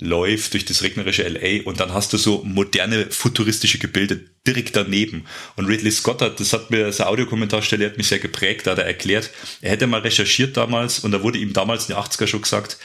läuft, 0.00 0.54
durch 0.54 0.64
das 0.64 0.82
regnerische 0.82 1.26
LA 1.28 1.62
und 1.64 1.80
dann 1.80 1.92
hast 1.92 2.12
du 2.12 2.16
so 2.16 2.42
moderne 2.44 3.06
futuristische 3.10 3.78
Gebilde 3.78 4.24
direkt 4.46 4.74
daneben. 4.74 5.26
Und 5.56 5.66
Ridley 5.66 5.90
Scott 5.90 6.22
hat, 6.22 6.40
das 6.40 6.52
hat 6.52 6.70
mir, 6.70 6.92
sein 6.92 7.06
Audiokommentarstelle 7.06 7.86
hat 7.86 7.98
mich 7.98 8.08
sehr 8.08 8.18
geprägt, 8.18 8.66
da 8.66 8.72
hat 8.72 8.78
er 8.78 8.86
erklärt, 8.86 9.30
er 9.60 9.70
hätte 9.70 9.86
mal 9.86 10.00
recherchiert 10.00 10.56
damals 10.56 11.00
und 11.00 11.12
da 11.12 11.22
wurde 11.22 11.38
ihm 11.38 11.52
damals 11.52 11.88
in 11.88 11.94
den 11.94 12.02
80er 12.02 12.26
schon 12.26 12.42
gesagt, 12.42 12.78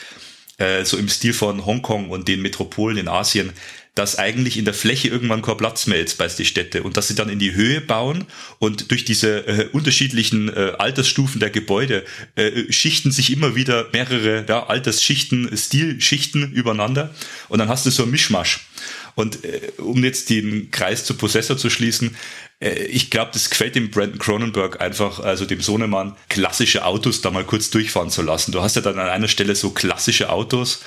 äh, 0.57 0.85
so 0.85 0.97
im 0.97 1.09
Stil 1.09 1.33
von 1.33 1.65
Hongkong 1.65 2.09
und 2.09 2.27
den 2.27 2.41
Metropolen 2.41 2.97
in 2.97 3.07
Asien, 3.07 3.51
dass 3.95 4.19
eigentlich 4.19 4.57
in 4.57 4.65
der 4.65 4.73
Fläche 4.73 5.07
irgendwann 5.07 5.41
kein 5.41 5.57
Platz 5.57 5.87
mehr 5.87 6.01
ist 6.01 6.17
bei 6.17 6.27
die 6.27 6.45
Städte 6.45 6.83
und 6.83 6.97
dass 6.97 7.07
sie 7.07 7.15
dann 7.15 7.29
in 7.29 7.39
die 7.39 7.55
Höhe 7.55 7.79
bauen 7.79 8.25
und 8.59 8.91
durch 8.91 9.05
diese 9.05 9.47
äh, 9.47 9.69
unterschiedlichen 9.71 10.49
äh, 10.49 10.73
Altersstufen 10.77 11.39
der 11.39 11.49
Gebäude 11.49 12.03
äh, 12.35 12.71
schichten 12.71 13.11
sich 13.11 13.31
immer 13.31 13.55
wieder 13.55 13.87
mehrere 13.93 14.45
ja, 14.47 14.67
Altersschichten, 14.67 15.49
Stilschichten 15.55 16.51
übereinander 16.51 17.15
und 17.47 17.59
dann 17.59 17.69
hast 17.69 17.85
du 17.85 17.89
so 17.89 18.03
ein 18.03 18.11
Mischmasch. 18.11 18.67
Und 19.15 19.43
äh, 19.45 19.71
um 19.77 20.03
jetzt 20.03 20.29
den 20.29 20.71
Kreis 20.71 21.05
zu 21.05 21.15
Possessor 21.15 21.57
zu 21.57 21.69
schließen, 21.69 22.15
äh, 22.59 22.83
ich 22.85 23.09
glaube, 23.09 23.31
das 23.33 23.49
gefällt 23.49 23.75
dem 23.75 23.89
Brandon 23.89 24.19
Cronenberg 24.19 24.81
einfach, 24.81 25.19
also 25.19 25.45
dem 25.45 25.61
Sohnemann, 25.61 26.15
klassische 26.29 26.85
Autos 26.85 27.21
da 27.21 27.31
mal 27.31 27.45
kurz 27.45 27.69
durchfahren 27.69 28.09
zu 28.09 28.21
lassen. 28.21 28.51
Du 28.51 28.61
hast 28.61 28.75
ja 28.75 28.81
dann 28.81 28.99
an 28.99 29.09
einer 29.09 29.27
Stelle 29.27 29.55
so 29.55 29.71
klassische 29.71 30.29
Autos, 30.29 30.81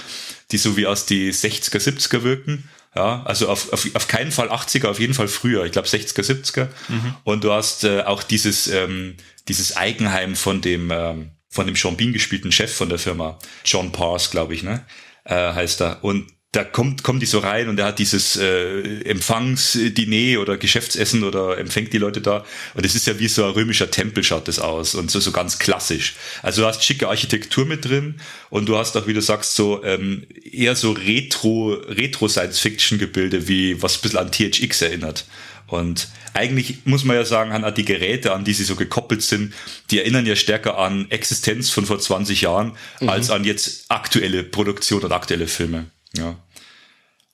die 0.51 0.59
so 0.59 0.77
wie 0.77 0.87
aus 0.87 1.07
die 1.07 1.33
60er, 1.33 1.79
70er 1.79 2.23
wirken. 2.23 2.69
Ja, 2.95 3.23
also 3.25 3.49
auf, 3.49 3.73
auf, 3.73 3.87
auf 3.95 4.09
keinen 4.09 4.33
Fall 4.33 4.51
80er, 4.51 4.89
auf 4.89 4.99
jeden 4.99 5.15
Fall 5.15 5.29
früher. 5.29 5.65
Ich 5.65 5.73
glaube 5.73 5.89
60er, 5.89 6.23
70er. 6.23 6.69
Mhm. 6.89 7.15
Und 7.23 7.45
du 7.45 7.53
hast 7.53 7.85
äh, 7.85 8.03
auch 8.03 8.23
dieses, 8.23 8.67
ähm, 8.69 9.15
dieses 9.47 9.77
Eigenheim 9.77 10.35
von 10.35 10.61
dem, 10.63 10.91
ähm, 10.91 11.31
von 11.51 11.67
dem 11.67 11.77
Sean 11.77 11.97
Bean 11.97 12.13
gespielten 12.13 12.51
Chef 12.51 12.75
von 12.75 12.89
der 12.89 12.99
Firma, 12.99 13.39
John 13.65 13.93
Pars, 13.93 14.31
glaube 14.31 14.55
ich, 14.55 14.63
ne? 14.63 14.85
Äh, 15.25 15.35
heißt 15.35 15.83
er. 15.83 16.03
Und 16.03 16.27
da 16.53 16.65
kommt, 16.65 17.03
kommt 17.03 17.21
die 17.21 17.27
so 17.27 17.41
rein 17.41 17.69
und 17.69 17.79
er 17.79 17.87
hat 17.87 17.99
dieses 17.99 18.37
äh, 18.37 19.03
Empfangsdiner 19.03 20.41
oder 20.41 20.57
Geschäftsessen 20.57 21.23
oder 21.23 21.59
empfängt 21.59 21.93
die 21.93 21.99
Leute 21.99 22.23
da. 22.23 22.43
Und 22.73 22.87
es 22.87 22.95
ist 22.95 23.07
ja 23.07 23.19
wie 23.19 23.29
so 23.29 23.45
ein 23.45 23.51
römischer 23.51 23.91
Tempel 23.91 24.25
schaut 24.25 24.49
das 24.49 24.59
aus 24.59 24.95
und 24.95 25.11
so, 25.11 25.21
so 25.21 25.31
ganz 25.31 25.59
klassisch. 25.59 26.15
Also 26.43 26.63
du 26.63 26.69
hast 26.69 26.83
schicke 26.83 27.09
Architektur 27.09 27.67
mit 27.67 27.85
drin 27.85 28.15
und 28.49 28.67
du 28.67 28.79
hast 28.79 28.97
auch, 28.97 29.07
wie 29.07 29.13
du 29.13 29.21
sagst, 29.21 29.57
so 29.57 29.85
ähm, 29.85 30.27
eher 30.51 30.75
so 30.75 30.93
Retro, 30.93 31.75
Retro-Science-Fiction-Gebilde, 31.87 33.47
wie 33.47 33.83
was 33.83 33.99
ein 33.99 34.01
bisschen 34.01 34.19
an 34.19 34.33
THX 34.33 34.81
erinnert. 34.81 35.27
Und 35.67 36.09
eigentlich 36.33 36.87
muss 36.87 37.05
man 37.05 37.17
ja 37.17 37.27
sagen, 37.27 37.53
an 37.53 37.75
die 37.75 37.85
Geräte, 37.85 38.33
an 38.33 38.45
die 38.45 38.55
sie 38.55 38.65
so 38.65 38.75
gekoppelt 38.75 39.21
sind, 39.21 39.53
die 39.91 39.99
erinnern 39.99 40.25
ja 40.25 40.35
stärker 40.35 40.79
an 40.79 41.11
Existenz 41.11 41.69
von 41.69 41.85
vor 41.85 41.99
20 41.99 42.41
Jahren, 42.41 42.73
mhm. 43.01 43.11
als 43.11 43.29
an 43.29 43.45
jetzt 43.45 43.85
aktuelle 43.91 44.45
Produktion 44.45 45.03
und 45.03 45.13
aktuelle 45.13 45.47
Filme. 45.47 45.91
Ja. 46.17 46.39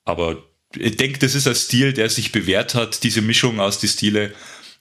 Aber 0.05 0.43
ich 0.77 0.97
denke, 0.97 1.19
das 1.19 1.35
ist 1.35 1.47
ein 1.47 1.55
Stil, 1.55 1.93
der 1.93 2.09
sich 2.09 2.33
bewährt 2.33 2.75
hat. 2.75 3.05
Diese 3.05 3.23
Mischung 3.23 3.61
aus 3.61 3.79
die 3.79 3.89
Stile 3.89 4.33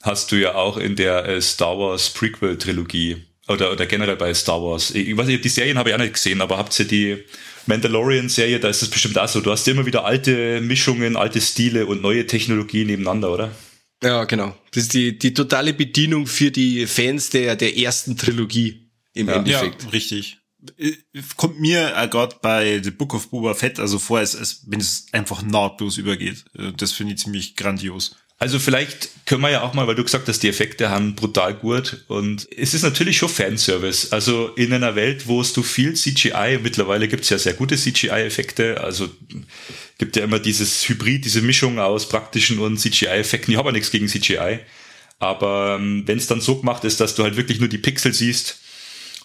hast 0.01 0.31
du 0.31 0.35
ja 0.35 0.55
auch 0.55 0.77
in 0.77 0.95
der 0.95 1.25
äh, 1.25 1.41
Star 1.41 1.77
Wars 1.77 2.09
Prequel 2.09 2.57
Trilogie 2.57 3.23
oder, 3.47 3.71
oder 3.71 3.85
generell 3.85 4.15
bei 4.15 4.33
Star 4.33 4.61
Wars. 4.61 4.91
Ich 4.91 5.15
weiß 5.15 5.27
nicht, 5.27 5.43
die 5.43 5.49
Serien 5.49 5.77
habe 5.77 5.89
ich 5.89 5.95
auch 5.95 5.99
nicht 5.99 6.13
gesehen, 6.13 6.41
aber 6.41 6.57
habt 6.57 6.77
ihr 6.79 6.85
die 6.85 7.23
Mandalorian 7.65 8.29
Serie, 8.29 8.59
da 8.59 8.69
ist 8.69 8.81
es 8.81 8.89
bestimmt 8.89 9.17
auch 9.17 9.27
so. 9.27 9.41
Du 9.41 9.51
hast 9.51 9.67
immer 9.67 9.85
wieder 9.85 10.05
alte 10.05 10.61
Mischungen, 10.61 11.15
alte 11.15 11.39
Stile 11.39 11.85
und 11.85 12.01
neue 12.01 12.27
Technologie 12.27 12.85
nebeneinander, 12.85 13.31
oder? 13.31 13.55
Ja, 14.03 14.25
genau. 14.25 14.55
Das 14.71 14.83
ist 14.83 14.93
die, 14.93 15.17
die 15.17 15.33
totale 15.33 15.73
Bedienung 15.73 16.27
für 16.27 16.51
die 16.51 16.85
Fans 16.87 17.29
der, 17.29 17.55
der 17.55 17.77
ersten 17.77 18.17
Trilogie 18.17 18.89
im 19.13 19.27
ja. 19.27 19.35
Endeffekt. 19.35 19.83
Ja, 19.83 19.89
richtig. 19.89 20.37
Äh, 20.77 20.93
kommt 21.37 21.59
mir 21.59 21.95
äh, 21.95 22.07
gerade 22.07 22.35
bei 22.41 22.81
The 22.81 22.91
Book 22.91 23.13
of 23.13 23.29
Boba 23.29 23.53
Fett 23.53 23.79
also 23.79 23.99
vor, 23.99 24.19
als, 24.19 24.35
als 24.35 24.63
wenn 24.67 24.79
es 24.79 25.07
einfach 25.11 25.41
nahtlos 25.41 25.97
übergeht. 25.97 26.45
Äh, 26.57 26.71
das 26.77 26.91
finde 26.91 27.13
ich 27.13 27.19
ziemlich 27.19 27.55
grandios. 27.55 28.15
Also 28.39 28.59
vielleicht 28.59 29.25
können 29.25 29.41
wir 29.41 29.51
ja 29.51 29.61
auch 29.61 29.73
mal, 29.73 29.87
weil 29.87 29.95
du 29.95 30.03
gesagt 30.03 30.27
hast, 30.27 30.43
die 30.43 30.49
Effekte 30.49 30.89
haben 30.89 31.15
brutal 31.15 31.53
gut 31.53 32.03
und 32.09 32.45
es 32.57 32.73
ist 32.73 32.81
natürlich 32.81 33.17
schon 33.17 33.29
Fanservice. 33.29 34.11
Also 34.11 34.49
in 34.49 34.73
einer 34.73 34.95
Welt, 34.95 35.27
wo 35.27 35.39
es 35.39 35.53
du 35.53 35.63
viel 35.63 35.93
CGI, 35.93 36.59
mittlerweile 36.61 37.07
gibt 37.07 37.23
es 37.23 37.29
ja 37.29 37.37
sehr 37.37 37.53
gute 37.53 37.77
CGI-Effekte, 37.77 38.81
also 38.81 39.09
gibt 39.97 40.17
ja 40.17 40.25
immer 40.25 40.39
dieses 40.39 40.89
Hybrid, 40.89 41.23
diese 41.23 41.41
Mischung 41.41 41.79
aus 41.79 42.09
praktischen 42.09 42.59
und 42.59 42.77
CGI-Effekten. 42.79 43.53
Ich 43.53 43.57
habe 43.57 43.69
ja 43.69 43.73
nichts 43.73 43.91
gegen 43.91 44.09
CGI, 44.09 44.59
Aber 45.19 45.77
ähm, 45.79 46.03
wenn 46.05 46.17
es 46.17 46.27
dann 46.27 46.41
so 46.41 46.59
gemacht 46.59 46.83
ist, 46.83 46.99
dass 46.99 47.15
du 47.15 47.23
halt 47.23 47.37
wirklich 47.37 47.59
nur 47.59 47.69
die 47.69 47.77
Pixel 47.77 48.13
siehst, 48.13 48.59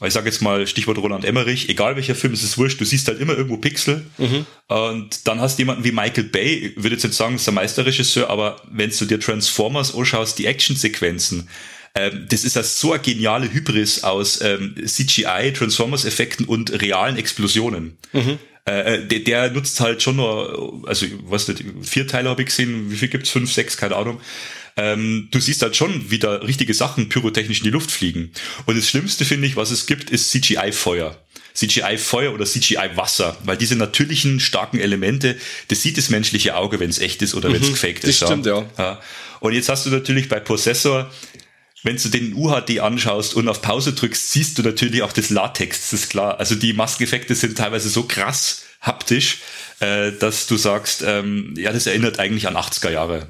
ich 0.06 0.12
sage 0.12 0.26
jetzt 0.26 0.42
mal 0.42 0.66
Stichwort 0.66 0.98
Roland 0.98 1.24
Emmerich, 1.24 1.68
egal 1.68 1.96
welcher 1.96 2.14
Film, 2.14 2.32
es 2.32 2.42
ist 2.42 2.56
wurscht, 2.56 2.80
du 2.80 2.84
siehst 2.84 3.08
halt 3.08 3.20
immer 3.20 3.36
irgendwo 3.36 3.56
Pixel. 3.56 4.04
Mhm. 4.18 4.46
Und 4.68 5.26
dann 5.26 5.40
hast 5.40 5.58
du 5.58 5.62
jemanden 5.62 5.84
wie 5.84 5.92
Michael 5.92 6.24
Bay, 6.24 6.72
ich 6.76 6.76
würde 6.76 6.94
jetzt 6.94 7.04
nicht 7.04 7.14
sagen, 7.14 7.34
ist 7.34 7.46
der 7.46 7.54
Meisterregisseur, 7.54 8.30
aber 8.30 8.62
wenn 8.70 8.90
du 8.90 9.04
dir 9.04 9.18
Transformers 9.18 9.94
anschaust, 9.94 10.38
die 10.38 10.46
Actionsequenzen, 10.46 11.48
ähm, 11.94 12.26
das 12.28 12.44
ist 12.44 12.54
das 12.54 12.78
so 12.78 12.92
eine 12.92 13.02
geniale 13.02 13.52
Hybris 13.52 14.04
aus 14.04 14.40
ähm, 14.40 14.74
CGI, 14.84 15.52
Transformers-Effekten 15.52 16.46
und 16.46 16.80
realen 16.80 17.16
Explosionen. 17.16 17.96
Mhm. 18.12 18.38
Äh, 18.68 18.94
äh, 18.94 19.06
der, 19.06 19.20
der, 19.20 19.50
nutzt 19.50 19.80
halt 19.80 20.02
schon 20.02 20.16
nur, 20.16 20.84
also 20.86 21.06
was 21.24 21.48
nicht, 21.48 21.64
vier 21.82 22.06
Teile 22.06 22.28
habe 22.28 22.42
ich 22.42 22.48
gesehen, 22.48 22.90
wie 22.90 22.96
viel 22.96 23.08
gibt's? 23.08 23.30
Fünf, 23.30 23.52
sechs, 23.52 23.76
keine 23.76 23.96
Ahnung. 23.96 24.20
Ähm, 24.78 25.28
du 25.32 25.40
siehst 25.40 25.60
halt 25.62 25.76
schon 25.76 26.10
wieder 26.10 26.46
richtige 26.46 26.72
Sachen 26.72 27.08
pyrotechnisch 27.08 27.58
in 27.58 27.64
die 27.64 27.70
Luft 27.70 27.90
fliegen. 27.90 28.30
Und 28.66 28.78
das 28.78 28.88
Schlimmste, 28.88 29.24
finde 29.24 29.48
ich, 29.48 29.56
was 29.56 29.70
es 29.70 29.86
gibt, 29.86 30.10
ist 30.10 30.30
CGI-Feuer. 30.30 31.18
CGI-Feuer 31.54 32.32
oder 32.32 32.46
CGI-Wasser, 32.46 33.36
weil 33.44 33.56
diese 33.56 33.74
natürlichen, 33.74 34.38
starken 34.38 34.78
Elemente, 34.78 35.36
das 35.66 35.82
sieht 35.82 35.98
das 35.98 36.08
menschliche 36.08 36.56
Auge, 36.56 36.78
wenn 36.78 36.90
es 36.90 37.00
echt 37.00 37.20
ist 37.22 37.34
oder 37.34 37.48
mhm, 37.48 37.54
wenn 37.54 37.62
es 37.62 37.70
gefaked 37.70 38.04
ist. 38.04 38.22
Das 38.22 38.28
stimmt, 38.28 38.46
ja. 38.46 38.64
ja. 38.78 39.00
Und 39.40 39.52
jetzt 39.52 39.68
hast 39.68 39.84
du 39.84 39.90
natürlich 39.90 40.28
bei 40.28 40.38
Possessor 40.38 41.10
wenn 41.84 41.96
du 41.96 42.08
den 42.08 42.34
UHD 42.34 42.80
anschaust 42.80 43.34
und 43.34 43.48
auf 43.48 43.62
Pause 43.62 43.92
drückst, 43.92 44.32
siehst 44.32 44.58
du 44.58 44.62
natürlich 44.62 45.02
auch 45.02 45.12
das 45.12 45.30
Latex, 45.30 45.90
das 45.90 46.00
ist 46.00 46.10
klar. 46.10 46.38
Also 46.40 46.54
die 46.54 46.72
Maskeneffekte 46.72 47.34
sind 47.34 47.56
teilweise 47.56 47.88
so 47.88 48.02
krass 48.02 48.64
haptisch, 48.80 49.38
äh, 49.80 50.12
dass 50.12 50.46
du 50.46 50.56
sagst, 50.56 51.02
ähm, 51.06 51.54
ja, 51.56 51.72
das 51.72 51.86
erinnert 51.86 52.18
eigentlich 52.18 52.46
an 52.46 52.56
80er 52.56 52.90
Jahre 52.90 53.28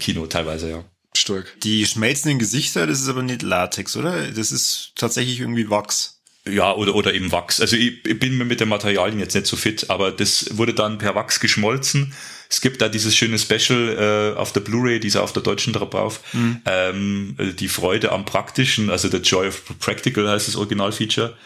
Kino 0.00 0.26
teilweise, 0.26 0.70
ja. 0.70 0.84
Stark. 1.16 1.54
Die 1.62 1.86
schmelzenden 1.86 2.38
Gesichter, 2.38 2.86
das 2.86 3.00
ist 3.00 3.08
aber 3.08 3.22
nicht 3.22 3.42
Latex, 3.42 3.96
oder? 3.96 4.30
Das 4.30 4.52
ist 4.52 4.92
tatsächlich 4.94 5.40
irgendwie 5.40 5.70
Wachs. 5.70 6.20
Ja, 6.48 6.72
oder, 6.72 6.94
oder 6.94 7.12
eben 7.14 7.32
Wachs. 7.32 7.60
Also 7.60 7.76
ich, 7.76 8.04
ich 8.06 8.18
bin 8.18 8.36
mir 8.38 8.44
mit 8.44 8.60
den 8.60 8.68
Materialien 8.68 9.18
jetzt 9.18 9.34
nicht 9.34 9.46
so 9.46 9.56
fit, 9.56 9.90
aber 9.90 10.12
das 10.12 10.56
wurde 10.56 10.74
dann 10.74 10.98
per 10.98 11.14
Wachs 11.14 11.40
geschmolzen 11.40 12.14
es 12.50 12.60
gibt 12.60 12.80
da 12.80 12.88
dieses 12.88 13.14
schöne 13.14 13.38
Special 13.38 14.34
äh, 14.34 14.38
auf 14.38 14.52
der 14.52 14.60
Blu-ray, 14.60 15.00
dieser 15.00 15.22
auf 15.22 15.32
der 15.32 15.42
deutschen 15.42 15.72
drauf, 15.72 16.20
mhm. 16.32 16.60
ähm, 16.64 17.36
die 17.58 17.68
Freude 17.68 18.10
am 18.12 18.24
Praktischen, 18.24 18.90
also 18.90 19.08
The 19.08 19.18
Joy 19.18 19.48
of 19.48 19.62
Practical 19.78 20.28
heißt 20.28 20.48
das 20.48 20.56
Originalfeature. 20.56 21.36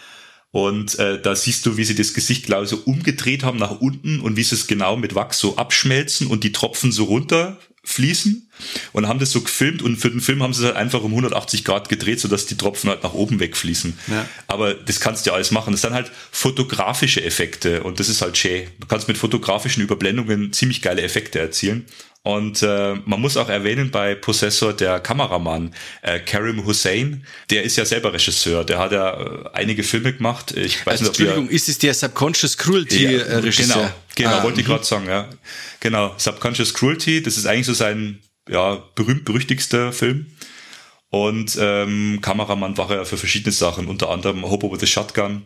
Und 0.52 0.98
äh, 0.98 1.20
da 1.20 1.34
siehst 1.34 1.64
du, 1.64 1.78
wie 1.78 1.84
sie 1.84 1.94
das 1.94 2.12
Gesicht, 2.12 2.44
glaube 2.44 2.64
ich, 2.64 2.70
so 2.70 2.76
umgedreht 2.84 3.42
haben 3.42 3.58
nach 3.58 3.80
unten 3.80 4.20
und 4.20 4.36
wie 4.36 4.42
sie 4.42 4.54
es 4.54 4.66
genau 4.66 4.96
mit 4.96 5.14
Wachs 5.14 5.38
so 5.38 5.56
abschmelzen 5.56 6.26
und 6.26 6.44
die 6.44 6.52
Tropfen 6.52 6.92
so 6.92 7.04
runter 7.04 7.58
fließen 7.84 8.48
und 8.92 9.08
haben 9.08 9.18
das 9.18 9.32
so 9.32 9.40
gefilmt 9.40 9.82
und 9.82 9.96
für 9.96 10.10
den 10.10 10.20
Film 10.20 10.42
haben 10.42 10.54
sie 10.54 10.60
es 10.60 10.66
halt 10.66 10.76
einfach 10.76 11.02
um 11.02 11.10
180 11.10 11.64
Grad 11.64 11.88
gedreht, 11.88 12.20
sodass 12.20 12.46
die 12.46 12.56
Tropfen 12.56 12.90
halt 12.90 13.02
nach 13.02 13.12
oben 13.12 13.40
wegfließen. 13.40 13.98
Ja. 14.08 14.28
Aber 14.46 14.74
das 14.74 15.00
kannst 15.00 15.26
du 15.26 15.30
ja 15.30 15.34
alles 15.34 15.50
machen. 15.50 15.72
Das 15.72 15.80
sind 15.80 15.94
halt 15.94 16.12
fotografische 16.30 17.24
Effekte 17.24 17.82
und 17.82 17.98
das 17.98 18.08
ist 18.08 18.22
halt 18.22 18.36
schön. 18.36 18.68
Du 18.78 18.86
kannst 18.86 19.08
mit 19.08 19.18
fotografischen 19.18 19.82
Überblendungen 19.82 20.52
ziemlich 20.52 20.80
geile 20.80 21.02
Effekte 21.02 21.40
erzielen. 21.40 21.86
Und 22.24 22.62
äh, 22.62 22.94
man 23.04 23.20
muss 23.20 23.36
auch 23.36 23.48
erwähnen 23.48 23.90
bei 23.90 24.14
Possessor 24.14 24.72
der 24.72 25.00
Kameramann 25.00 25.74
äh, 26.02 26.20
Karim 26.20 26.64
Hussein, 26.64 27.26
der 27.50 27.64
ist 27.64 27.76
ja 27.76 27.84
selber 27.84 28.12
Regisseur, 28.12 28.64
der 28.64 28.78
hat 28.78 28.92
ja 28.92 29.20
äh, 29.20 29.50
einige 29.54 29.82
Filme 29.82 30.12
gemacht. 30.12 30.56
Ich 30.56 30.86
weiß 30.86 31.00
also, 31.00 31.10
nicht, 31.10 31.18
Entschuldigung, 31.18 31.48
ist 31.48 31.68
es 31.68 31.78
der 31.78 31.94
Subconscious 31.94 32.56
Cruelty 32.56 33.04
ja, 33.04 33.22
äh, 33.22 33.36
Regisseur? 33.38 33.74
Genau, 33.74 33.90
genau, 34.14 34.30
ah, 34.30 34.42
wollte 34.44 34.60
ich 34.60 34.66
mhm. 34.68 34.70
gerade 34.70 34.84
sagen, 34.84 35.06
ja. 35.08 35.28
Genau, 35.80 36.14
Subconscious 36.16 36.74
Cruelty, 36.74 37.22
das 37.22 37.36
ist 37.36 37.46
eigentlich 37.46 37.66
so 37.66 37.74
sein 37.74 38.20
ja, 38.48 38.80
berühmt-berüchtigster 38.94 39.92
Film. 39.92 40.26
Und 41.10 41.58
ähm, 41.60 42.20
Kameramann 42.22 42.78
war 42.78 42.90
er 42.90 43.04
für 43.04 43.16
verschiedene 43.16 43.52
Sachen, 43.52 43.88
unter 43.88 44.10
anderem 44.10 44.44
Hobo 44.44 44.72
with 44.72 44.82
a 44.82 44.86
Shotgun, 44.86 45.42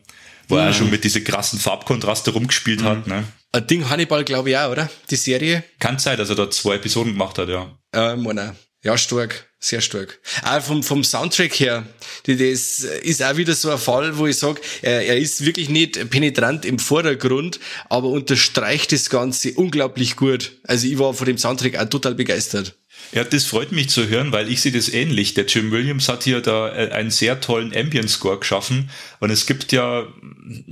wo 0.49 0.55
mhm. 0.57 0.61
er 0.61 0.73
schon 0.73 0.91
mit 0.91 1.05
diese 1.05 1.23
krassen 1.23 1.59
Farbkontraste 1.59 2.31
rumgespielt 2.31 2.81
mhm. 2.81 2.87
hat. 2.87 3.07
Ne? 3.07 3.25
Ein 3.53 3.67
Ding 3.67 3.89
Hannibal, 3.89 4.25
glaube 4.25 4.51
ich 4.51 4.57
auch, 4.57 4.71
oder? 4.71 4.91
Die 5.11 5.17
Serie. 5.17 5.65
Kann 5.79 5.99
sein, 5.99 6.19
dass 6.19 6.29
er 6.29 6.37
da 6.37 6.51
zwei 6.51 6.77
Episoden 6.77 7.13
gemacht 7.13 7.39
hat, 7.39 7.49
ja. 7.49 7.71
Äh, 7.93 8.17
meine, 8.17 8.55
ja, 8.83 8.97
stark, 8.97 9.49
sehr 9.59 9.81
stark. 9.81 10.21
Auch 10.45 10.61
vom, 10.61 10.83
vom 10.83 11.03
Soundtrack 11.03 11.55
her, 11.55 11.87
das 12.25 12.39
ist 12.39 13.23
auch 13.23 13.37
wieder 13.37 13.55
so 13.55 13.71
ein 13.71 13.79
Fall, 13.79 14.17
wo 14.17 14.27
ich 14.27 14.39
sage, 14.39 14.61
er, 14.83 15.07
er 15.07 15.19
ist 15.19 15.45
wirklich 15.45 15.69
nicht 15.69 16.11
penetrant 16.11 16.65
im 16.65 16.79
Vordergrund, 16.79 17.59
aber 17.89 18.09
unterstreicht 18.09 18.93
das 18.93 19.11
Ganze 19.11 19.53
unglaublich 19.55 20.17
gut. 20.17 20.53
Also 20.65 20.87
ich 20.87 20.99
war 20.99 21.15
von 21.15 21.27
dem 21.27 21.39
Soundtrack 21.39 21.77
auch 21.77 21.89
total 21.89 22.15
begeistert. 22.15 22.75
Ja, 23.13 23.25
das 23.25 23.45
freut 23.45 23.73
mich 23.73 23.89
zu 23.89 24.09
hören, 24.09 24.33
weil 24.33 24.51
ich 24.51 24.61
sehe 24.61 24.73
das 24.73 24.89
ähnlich. 24.89 25.35
Der 25.35 25.47
Jim 25.47 25.71
Williams 25.71 26.09
hat 26.09 26.25
hier 26.25 26.41
da 26.41 26.69
äh, 26.75 26.91
einen 26.91 27.11
sehr 27.11 27.41
tollen 27.41 27.75
Ambient 27.75 28.11
Score 28.11 28.39
geschaffen 28.39 28.91
und 29.21 29.31
es 29.31 29.47
gibt 29.47 29.73
ja 29.73 30.07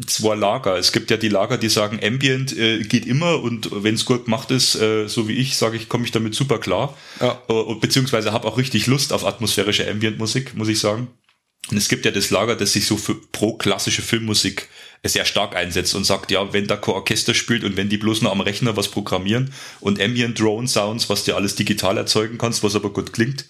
zwei 0.06 0.34
Lager. 0.34 0.76
Es 0.76 0.92
gibt 0.92 1.10
ja 1.10 1.16
die 1.16 1.28
Lager, 1.28 1.58
die 1.58 1.68
sagen, 1.68 2.00
Ambient 2.02 2.56
äh, 2.56 2.82
geht 2.82 3.06
immer 3.06 3.42
und 3.42 3.68
wenn 3.72 3.94
es 3.94 4.04
gut 4.04 4.24
gemacht 4.24 4.50
ist, 4.50 4.74
äh, 4.74 5.08
so 5.08 5.28
wie 5.28 5.34
ich, 5.34 5.56
sage 5.56 5.76
ich, 5.76 5.88
komme 5.88 6.04
ich 6.04 6.10
damit 6.10 6.34
super 6.34 6.58
klar. 6.58 6.96
Ja. 7.20 7.40
Äh, 7.48 7.74
beziehungsweise 7.80 8.32
habe 8.32 8.48
auch 8.48 8.58
richtig 8.58 8.86
Lust 8.86 9.12
auf 9.12 9.24
atmosphärische 9.24 9.88
Ambient 9.88 10.18
Musik, 10.18 10.54
muss 10.54 10.68
ich 10.68 10.78
sagen. 10.78 11.08
Und 11.70 11.76
es 11.76 11.88
gibt 11.88 12.04
ja 12.04 12.10
das 12.10 12.30
Lager, 12.30 12.56
das 12.56 12.72
sich 12.72 12.86
so 12.86 12.96
für 12.96 13.14
pro 13.14 13.54
klassische 13.54 14.02
Filmmusik 14.02 14.68
sehr 15.08 15.24
stark 15.24 15.54
einsetzt 15.54 15.94
und 15.94 16.04
sagt, 16.04 16.30
ja, 16.30 16.52
wenn 16.52 16.66
da 16.66 16.76
kein 16.76 16.94
Orchester 16.94 17.34
spielt 17.34 17.64
und 17.64 17.76
wenn 17.76 17.88
die 17.88 17.98
bloß 17.98 18.22
nur 18.22 18.32
am 18.32 18.40
Rechner 18.40 18.76
was 18.76 18.88
programmieren 18.88 19.52
und 19.80 20.00
Ambient 20.00 20.38
Drone 20.40 20.66
Sounds, 20.68 21.08
was 21.10 21.24
du 21.24 21.34
alles 21.34 21.54
digital 21.54 21.98
erzeugen 21.98 22.38
kannst, 22.38 22.62
was 22.62 22.74
aber 22.74 22.90
gut 22.90 23.12
klingt, 23.12 23.44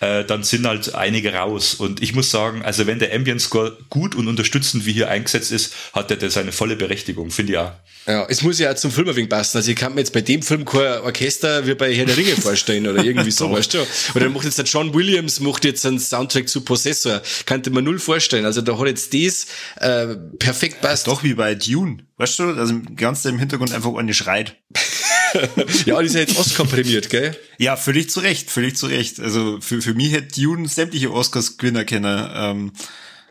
äh, 0.00 0.24
dann 0.24 0.42
sind 0.42 0.66
halt 0.66 0.94
einige 0.94 1.32
raus. 1.34 1.74
Und 1.74 2.02
ich 2.02 2.14
muss 2.14 2.30
sagen, 2.30 2.62
also 2.62 2.86
wenn 2.86 2.98
der 2.98 3.14
Ambient 3.14 3.40
Score 3.40 3.76
gut 3.90 4.14
und 4.14 4.28
unterstützend 4.28 4.86
wie 4.86 4.92
hier 4.92 5.08
eingesetzt 5.08 5.52
ist, 5.52 5.74
hat 5.92 6.10
der 6.10 6.30
seine 6.30 6.52
volle 6.52 6.76
Berechtigung, 6.76 7.30
finde 7.30 7.52
ich 7.52 7.58
auch. 7.58 7.72
Ja, 8.06 8.26
es 8.28 8.42
muss 8.42 8.58
ja 8.58 8.72
auch 8.72 8.76
zum 8.76 8.90
Film 8.90 9.08
ein 9.08 9.16
wenig 9.16 9.28
passen. 9.28 9.58
Also 9.58 9.70
ich 9.70 9.76
kann 9.76 9.94
mir 9.94 10.00
jetzt 10.00 10.12
bei 10.12 10.22
dem 10.22 10.42
Film 10.42 10.64
kein 10.64 11.00
Orchester 11.02 11.66
wie 11.66 11.74
bei 11.74 11.94
Herr 11.94 12.06
der 12.06 12.16
Ringe 12.16 12.34
vorstellen 12.40 12.86
oder 12.86 13.04
irgendwie 13.04 13.30
so, 13.30 13.52
weißt 13.52 13.74
du? 13.74 13.86
Oder 14.14 14.30
macht 14.30 14.44
jetzt 14.44 14.58
der 14.58 14.64
John 14.64 14.94
Williams 14.94 15.40
macht 15.40 15.64
jetzt 15.64 15.84
einen 15.84 16.00
Soundtrack 16.00 16.48
zu 16.48 16.62
Possessor. 16.62 17.20
Kannte 17.44 17.70
man 17.70 17.84
null 17.84 17.98
vorstellen. 17.98 18.46
Also 18.46 18.62
da 18.62 18.78
hat 18.78 18.86
jetzt 18.86 19.12
das 19.12 19.46
äh, 19.80 20.16
perfekt 20.38 20.80
passt. 20.80 21.06
Ja, 21.06 21.12
doch 21.12 21.22
wie 21.22 21.34
bei 21.34 21.54
Dune, 21.54 21.98
weißt 22.16 22.38
du? 22.38 22.44
Also 22.54 22.74
ganz 22.96 23.24
im 23.26 23.38
Hintergrund 23.38 23.72
einfach 23.72 23.94
eine 23.94 24.14
schreit. 24.14 24.56
ja, 25.86 26.00
die 26.00 26.06
ist 26.06 26.14
ja 26.14 26.20
jetzt 26.20 26.38
Oscar 26.38 26.64
prämiert, 26.64 27.10
gell? 27.10 27.36
Ja, 27.58 27.76
völlig 27.76 28.10
zu 28.10 28.20
Recht, 28.20 28.50
völlig 28.50 28.76
zu 28.76 28.86
Recht. 28.86 29.20
Also 29.20 29.60
für, 29.60 29.82
für 29.82 29.94
mich 29.94 30.12
hätte 30.12 30.40
Dune 30.40 30.68
sämtliche 30.68 31.12
Oscars 31.12 31.58
Gewinner 31.58 31.84
kennen. 31.84 32.30
Ähm, 32.34 32.72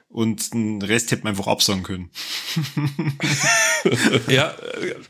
und 0.10 0.54
den 0.54 0.82
Rest 0.82 1.12
hätte 1.12 1.24
man 1.24 1.32
einfach 1.32 1.48
absagen 1.48 1.84
können. 1.84 2.10
ja, 4.28 4.56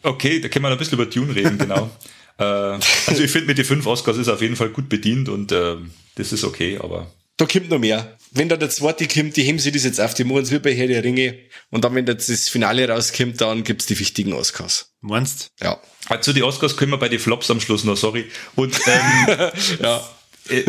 okay, 0.04 0.41
da 0.41 0.49
können 0.49 0.65
wir 0.65 0.69
ein 0.69 0.78
bisschen 0.78 0.99
über 0.99 1.06
Dune 1.06 1.34
reden, 1.34 1.58
genau. 1.58 1.89
äh, 2.38 2.43
also 2.43 3.23
ich 3.23 3.32
finde, 3.32 3.47
mit 3.47 3.58
den 3.58 3.65
fünf 3.65 3.86
Oscars 3.86 4.17
ist 4.17 4.28
auf 4.28 4.41
jeden 4.41 4.58
Fall 4.58 4.69
gut 4.69 4.89
bedient 4.89 5.30
und 5.30 5.52
äh, 5.52 5.78
das 6.15 6.34
ist 6.34 6.43
okay, 6.43 6.78
aber. 6.78 7.12
Da 7.39 7.45
kommt 7.45 7.69
noch 7.69 7.80
mehr. 7.80 8.17
Wenn 8.32 8.49
da 8.49 8.58
der 8.58 8.69
zweite 8.69 9.08
kommt, 9.08 9.38
die 9.38 9.43
heben 9.43 9.60
sie 9.60 9.71
das 9.71 9.86
jetzt 9.86 10.02
auf, 10.02 10.13
die 10.13 10.25
machen 10.25 10.41
es 10.41 10.52
wie 10.52 10.60
bei 10.60 10.75
Herr 10.75 10.88
der 10.88 11.06
Ringe. 11.06 11.39
Und 11.69 11.86
dann, 11.86 11.95
wenn 11.95 12.06
das 12.06 12.49
Finale 12.49 12.89
rauskommt, 12.89 13.39
dann 13.39 13.63
gibt's 13.63 13.86
die 13.86 13.97
wichtigen 13.97 14.34
Oscars. 14.34 14.91
Meinst? 14.99 15.49
Ja. 15.62 15.80
Also 16.10 16.34
die 16.34 16.43
Oscars 16.43 16.75
können 16.75 16.91
wir 16.91 16.97
bei 16.97 17.08
den 17.08 17.19
Flops 17.19 17.49
am 17.49 17.62
Schluss 17.62 17.86
noch, 17.86 17.95
sorry. 17.95 18.30
Und 18.56 18.78
ähm, 18.86 19.52
ja. 19.82 20.10
Äh, 20.49 20.63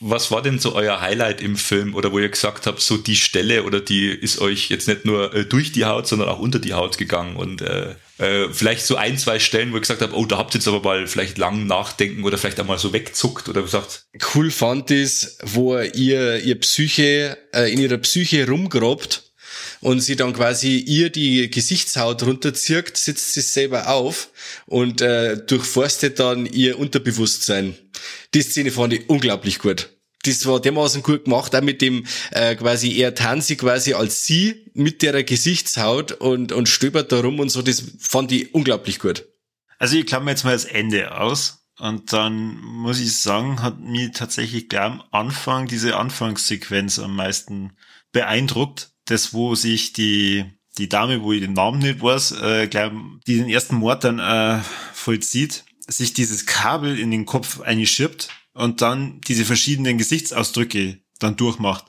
was 0.00 0.30
war 0.30 0.40
denn 0.40 0.58
so 0.58 0.74
euer 0.74 1.02
Highlight 1.02 1.42
im 1.42 1.56
Film 1.56 1.94
oder 1.94 2.10
wo 2.10 2.18
ihr 2.18 2.30
gesagt 2.30 2.66
habt, 2.66 2.80
so 2.80 2.96
die 2.96 3.16
Stelle 3.16 3.64
oder 3.64 3.80
die 3.80 4.08
ist 4.08 4.40
euch 4.40 4.70
jetzt 4.70 4.88
nicht 4.88 5.04
nur 5.04 5.34
äh, 5.34 5.44
durch 5.44 5.72
die 5.72 5.84
Haut, 5.84 6.06
sondern 6.06 6.30
auch 6.30 6.38
unter 6.38 6.58
die 6.58 6.72
Haut 6.72 6.96
gegangen 6.96 7.36
und 7.36 7.60
äh, 7.60 7.96
äh, 8.18 8.48
vielleicht 8.52 8.86
so 8.86 8.96
ein, 8.96 9.18
zwei 9.18 9.38
Stellen, 9.38 9.72
wo 9.72 9.76
ihr 9.76 9.80
gesagt 9.80 10.02
habt, 10.02 10.12
oh, 10.12 10.24
da 10.24 10.38
habt 10.38 10.54
ihr 10.54 10.58
jetzt 10.58 10.68
aber 10.68 10.82
mal 10.82 11.06
vielleicht 11.06 11.38
lang 11.38 11.66
nachdenken 11.66 12.24
oder 12.24 12.38
vielleicht 12.38 12.60
einmal 12.60 12.78
so 12.78 12.92
wegzuckt 12.92 13.48
oder 13.48 13.62
gesagt. 13.62 14.06
Cool 14.34 14.50
fand 14.50 14.90
ist, 14.90 15.38
wo 15.42 15.78
ihr 15.78 16.38
ihr 16.38 16.60
Psyche 16.60 17.36
äh, 17.52 17.72
in 17.72 17.80
ihrer 17.80 17.98
Psyche 17.98 18.48
rumgrabt 18.48 19.32
und 19.80 20.00
sie 20.00 20.16
dann 20.16 20.32
quasi 20.32 20.78
ihr 20.78 21.10
die 21.10 21.50
Gesichtshaut 21.50 22.22
runterzirkt, 22.22 22.96
sitzt 22.96 23.34
sie 23.34 23.40
selber 23.40 23.88
auf 23.88 24.30
und 24.66 25.00
äh, 25.00 25.36
durchforstet 25.36 26.18
dann 26.20 26.46
ihr 26.46 26.78
Unterbewusstsein. 26.78 27.74
Die 28.32 28.42
Szene 28.42 28.70
fand 28.70 28.92
ich 28.92 29.08
unglaublich 29.08 29.58
gut. 29.58 29.93
Das 30.26 30.46
war 30.46 30.60
dermaßen 30.60 31.02
gut 31.02 31.24
gemacht, 31.24 31.54
auch 31.54 31.62
mit 31.62 31.82
dem 31.82 32.06
äh, 32.30 32.54
quasi 32.56 32.96
er 32.98 33.14
tanzt 33.14 33.56
quasi 33.58 33.94
als 33.94 34.26
sie 34.26 34.70
mit 34.74 35.02
der 35.02 35.22
Gesichtshaut 35.24 36.12
und, 36.12 36.52
und 36.52 36.68
stöbert 36.68 37.12
da 37.12 37.20
rum 37.20 37.40
und 37.40 37.50
so, 37.50 37.62
das 37.62 37.82
fand 37.98 38.32
ich 38.32 38.54
unglaublich 38.54 38.98
gut. 38.98 39.26
Also 39.78 39.96
ich 39.96 40.06
klammer 40.06 40.30
jetzt 40.30 40.44
mal 40.44 40.52
das 40.52 40.64
Ende 40.64 41.18
aus. 41.18 41.60
Und 41.78 42.12
dann 42.12 42.60
muss 42.60 43.00
ich 43.00 43.18
sagen, 43.18 43.60
hat 43.60 43.80
mir 43.80 44.12
tatsächlich 44.12 44.68
gleich 44.68 44.84
am 44.84 45.02
Anfang 45.10 45.66
diese 45.66 45.96
Anfangssequenz 45.96 47.00
am 47.00 47.16
meisten 47.16 47.72
beeindruckt, 48.12 48.92
das, 49.06 49.34
wo 49.34 49.56
sich 49.56 49.92
die, 49.92 50.44
die 50.78 50.88
Dame, 50.88 51.22
wo 51.22 51.32
ich 51.32 51.40
den 51.40 51.54
Namen 51.54 51.80
nicht 51.80 52.00
weiß, 52.00 52.32
äh, 52.40 52.68
gleich, 52.68 52.92
die 53.26 53.38
den 53.38 53.50
ersten 53.50 53.76
Mord 53.76 54.04
dann 54.04 54.20
äh, 54.20 54.62
vollzieht, 54.92 55.64
sich 55.86 56.14
dieses 56.14 56.46
Kabel 56.46 56.98
in 56.98 57.10
den 57.10 57.26
Kopf 57.26 57.60
einschirbt 57.60 58.28
und 58.54 58.80
dann 58.80 59.20
diese 59.26 59.44
verschiedenen 59.44 59.98
Gesichtsausdrücke 59.98 60.98
dann 61.18 61.36
durchmacht. 61.36 61.84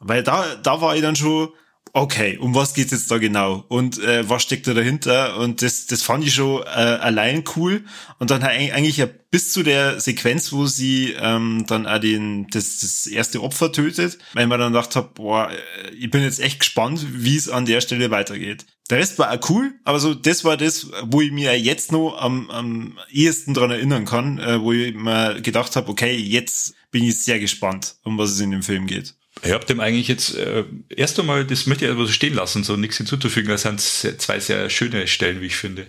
Weil 0.00 0.22
da, 0.22 0.56
da 0.56 0.80
war 0.80 0.96
ich 0.96 1.02
dann 1.02 1.16
schon, 1.16 1.48
okay, 1.92 2.36
um 2.36 2.54
was 2.54 2.74
geht's 2.74 2.92
jetzt 2.92 3.10
da 3.10 3.16
genau 3.16 3.64
und 3.68 3.98
äh, 4.02 4.28
was 4.28 4.42
steckt 4.42 4.66
da 4.66 4.74
dahinter 4.74 5.38
und 5.38 5.62
das, 5.62 5.86
das 5.86 6.02
fand 6.02 6.24
ich 6.24 6.34
schon 6.34 6.62
äh, 6.62 6.66
allein 6.66 7.44
cool 7.56 7.84
und 8.18 8.30
dann 8.30 8.42
eigentlich 8.42 8.98
ja 8.98 9.06
bis 9.30 9.52
zu 9.52 9.62
der 9.62 9.98
Sequenz, 10.00 10.52
wo 10.52 10.66
sie 10.66 11.14
ähm, 11.18 11.64
dann 11.66 11.86
auch 11.86 11.98
den, 11.98 12.48
das, 12.48 12.80
das 12.80 13.06
erste 13.06 13.42
Opfer 13.42 13.72
tötet, 13.72 14.18
weil 14.34 14.46
man 14.46 14.60
dann 14.60 14.72
gedacht 14.72 14.94
hat, 14.94 15.14
boah, 15.14 15.50
äh, 15.50 15.90
ich 15.94 16.10
bin 16.10 16.22
jetzt 16.22 16.40
echt 16.40 16.60
gespannt, 16.60 17.06
wie 17.12 17.36
es 17.36 17.48
an 17.48 17.64
der 17.64 17.80
Stelle 17.80 18.10
weitergeht. 18.10 18.66
Der 18.90 18.98
Rest 18.98 19.18
war 19.18 19.32
auch 19.32 19.50
cool, 19.50 19.74
aber 19.84 19.98
so 19.98 20.14
das 20.14 20.44
war 20.44 20.56
das, 20.56 20.88
wo 21.02 21.20
ich 21.20 21.32
mir 21.32 21.58
jetzt 21.58 21.90
noch 21.90 22.16
am, 22.18 22.50
am 22.50 22.98
ehesten 23.10 23.52
dran 23.52 23.70
erinnern 23.70 24.04
kann, 24.04 24.38
äh, 24.38 24.60
wo 24.60 24.72
ich 24.72 24.94
mir 24.94 25.40
gedacht 25.40 25.74
habe, 25.74 25.88
okay, 25.88 26.14
jetzt 26.14 26.74
bin 26.92 27.02
ich 27.02 27.22
sehr 27.22 27.40
gespannt, 27.40 27.96
um 28.04 28.16
was 28.16 28.30
es 28.30 28.40
in 28.40 28.52
dem 28.52 28.62
Film 28.62 28.86
geht. 28.86 29.14
Ich 29.42 29.52
habe 29.52 29.66
dem 29.66 29.80
eigentlich 29.80 30.08
jetzt 30.08 30.34
äh, 30.34 30.64
erst 30.88 31.18
einmal, 31.20 31.44
das 31.44 31.66
möchte 31.66 31.84
ich 31.84 31.90
aber 31.90 32.06
so 32.06 32.12
stehen 32.12 32.34
lassen, 32.34 32.64
so 32.64 32.76
nichts 32.76 32.96
hinzuzufügen. 32.96 33.50
Das 33.50 33.62
sind 33.62 33.80
zwei 33.80 34.40
sehr 34.40 34.70
schöne 34.70 35.06
Stellen, 35.06 35.40
wie 35.40 35.46
ich 35.46 35.56
finde. 35.56 35.86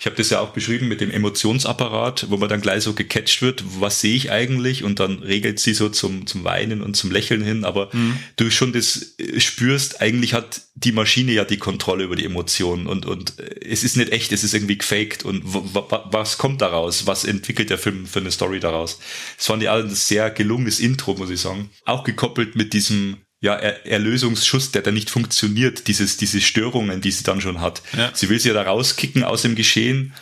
Ich 0.00 0.06
habe 0.06 0.16
das 0.16 0.30
ja 0.30 0.40
auch 0.40 0.54
beschrieben 0.54 0.88
mit 0.88 1.02
dem 1.02 1.10
Emotionsapparat, 1.10 2.30
wo 2.30 2.38
man 2.38 2.48
dann 2.48 2.62
gleich 2.62 2.84
so 2.84 2.94
gecatcht 2.94 3.42
wird, 3.42 3.62
was 3.80 4.00
sehe 4.00 4.16
ich 4.16 4.30
eigentlich? 4.30 4.82
Und 4.82 4.98
dann 4.98 5.18
regelt 5.18 5.60
sie 5.60 5.74
so 5.74 5.90
zum, 5.90 6.26
zum 6.26 6.42
Weinen 6.42 6.80
und 6.80 6.96
zum 6.96 7.10
Lächeln 7.10 7.42
hin. 7.42 7.64
Aber 7.66 7.90
mhm. 7.92 8.16
du 8.36 8.50
schon 8.50 8.72
das 8.72 9.14
äh, 9.18 9.38
spürst, 9.38 10.00
eigentlich 10.00 10.32
hat 10.32 10.62
die 10.74 10.92
Maschine 10.92 11.32
ja 11.32 11.44
die 11.44 11.58
Kontrolle 11.58 12.04
über 12.04 12.16
die 12.16 12.24
Emotionen 12.24 12.86
und, 12.86 13.04
und 13.04 13.38
äh, 13.38 13.60
es 13.68 13.84
ist 13.84 13.98
nicht 13.98 14.10
echt, 14.10 14.32
es 14.32 14.42
ist 14.42 14.54
irgendwie 14.54 14.78
gefaked. 14.78 15.26
Und 15.26 15.42
was 15.44 16.38
kommt 16.38 16.62
daraus? 16.62 17.06
Was 17.06 17.24
entwickelt 17.24 17.68
der 17.68 17.76
Film 17.76 18.06
für 18.06 18.20
eine 18.20 18.30
Story 18.30 18.58
daraus? 18.58 19.00
Es 19.38 19.46
fand 19.46 19.62
ich 19.62 19.68
auch 19.68 19.80
ein 19.80 19.94
sehr 19.94 20.30
gelungenes 20.30 20.80
Intro, 20.80 21.14
muss 21.14 21.28
ich 21.28 21.40
sagen. 21.40 21.68
Auch 21.84 22.04
gekoppelt 22.04 22.56
mit 22.56 22.72
diesem 22.72 23.18
ja, 23.40 23.54
er 23.54 23.86
Erlösungsschuss, 23.86 24.70
der 24.70 24.82
da 24.82 24.90
nicht 24.90 25.10
funktioniert, 25.10 25.88
dieses, 25.88 26.16
diese 26.16 26.40
Störungen, 26.40 27.00
die 27.00 27.10
sie 27.10 27.24
dann 27.24 27.40
schon 27.40 27.60
hat. 27.60 27.82
Ja. 27.96 28.10
Sie 28.12 28.28
will 28.28 28.38
sie 28.38 28.48
ja 28.48 28.54
da 28.54 28.62
rauskicken 28.62 29.24
aus 29.24 29.42
dem 29.42 29.54
Geschehen, 29.54 30.12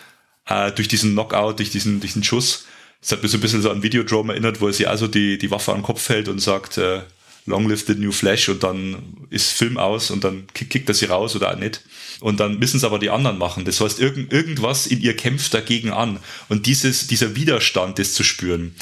äh, 0.46 0.70
durch 0.72 0.88
diesen 0.88 1.12
Knockout, 1.12 1.58
durch 1.58 1.70
diesen, 1.70 2.00
diesen 2.00 2.22
Schuss. 2.22 2.66
Das 3.00 3.12
hat 3.12 3.22
mir 3.22 3.28
so 3.28 3.38
ein 3.38 3.40
bisschen 3.40 3.62
so 3.62 3.70
an 3.70 3.82
Videodrome 3.82 4.32
erinnert, 4.32 4.60
wo 4.60 4.70
sie 4.70 4.86
also 4.86 5.08
die, 5.08 5.38
die 5.38 5.50
Waffe 5.50 5.72
an 5.72 5.78
den 5.78 5.84
Kopf 5.84 6.08
hält 6.08 6.28
und 6.28 6.40
sagt, 6.40 6.78
äh, 6.78 7.02
Long 7.48 7.66
live 7.66 7.86
the 7.86 7.94
new 7.94 8.12
Flash 8.12 8.48
und 8.50 8.62
dann 8.62 9.26
ist 9.30 9.52
Film 9.52 9.78
aus 9.78 10.10
und 10.10 10.22
dann 10.22 10.46
kickt, 10.52 10.70
kickt 10.70 10.88
er 10.88 10.94
sie 10.94 11.06
raus 11.06 11.34
oder 11.34 11.50
auch 11.50 11.58
nicht. 11.58 11.82
Und 12.20 12.40
dann 12.40 12.58
müssen 12.58 12.76
es 12.76 12.84
aber 12.84 12.98
die 12.98 13.08
anderen 13.08 13.38
machen. 13.38 13.64
Das 13.64 13.80
heißt, 13.80 14.00
irgend, 14.00 14.32
irgendwas 14.32 14.86
in 14.86 15.00
ihr 15.00 15.16
kämpft 15.16 15.54
dagegen 15.54 15.90
an. 15.90 16.20
Und 16.50 16.66
dieses, 16.66 17.06
dieser 17.06 17.36
Widerstand, 17.36 17.98
das 17.98 18.12
zu 18.12 18.22
spüren, 18.22 18.74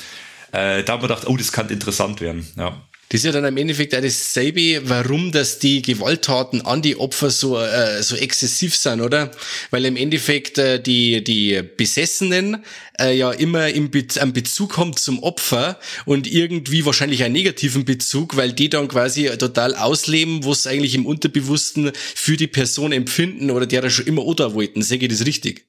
äh, 0.51 0.83
da 0.83 0.95
haben 0.95 1.03
wir 1.03 1.09
gedacht, 1.09 1.29
oh, 1.29 1.37
das 1.37 1.53
kann 1.53 1.69
interessant 1.69 2.21
werden. 2.21 2.47
Ja. 2.57 2.83
Das 3.09 3.21
ist 3.21 3.25
ja 3.25 3.33
dann 3.33 3.45
im 3.45 3.57
Endeffekt 3.57 3.95
auch 3.95 4.01
dasselbe, 4.01 4.81
warum 4.85 5.31
dass 5.31 5.61
die 5.61 5.81
Gewalttaten 5.81 6.63
an 6.63 6.83
die 6.83 6.97
Opfer 6.97 7.31
so, 7.31 7.57
äh, 7.57 8.03
so 8.03 8.17
exzessiv 8.17 8.75
sind, 8.75 9.01
oder? 9.01 9.31
Weil 9.71 9.85
im 9.85 9.97
Endeffekt 9.97 10.59
äh, 10.59 10.83
die, 10.83 11.23
die 11.23 11.63
Besessenen 11.77 12.65
äh, 12.99 13.17
ja 13.17 13.31
immer 13.31 13.69
im 13.69 13.93
Be 13.93 14.07
einen 14.19 14.33
Bezug 14.33 14.77
haben 14.77 14.97
zum 14.97 15.23
Opfer 15.23 15.79
und 16.05 16.27
irgendwie 16.27 16.85
wahrscheinlich 16.85 17.23
einen 17.23 17.35
negativen 17.35 17.85
Bezug, 17.85 18.37
weil 18.37 18.53
die 18.53 18.71
dann 18.71 18.89
quasi 18.89 19.27
total 19.39 19.77
ausleben, 19.77 20.45
was 20.45 20.67
eigentlich 20.67 20.97
im 20.97 21.07
Unterbewussten 21.07 21.93
für 21.95 22.37
die 22.37 22.49
Person 22.49 22.91
empfinden 22.91 23.53
oder 23.53 23.67
der 23.67 23.83
da 23.83 23.91
schon 23.91 24.07
immer 24.07 24.25
oder 24.25 24.53
wollten. 24.55 24.83
Sehe 24.83 24.99
ich 24.99 25.09
das 25.09 25.25
richtig? 25.25 25.65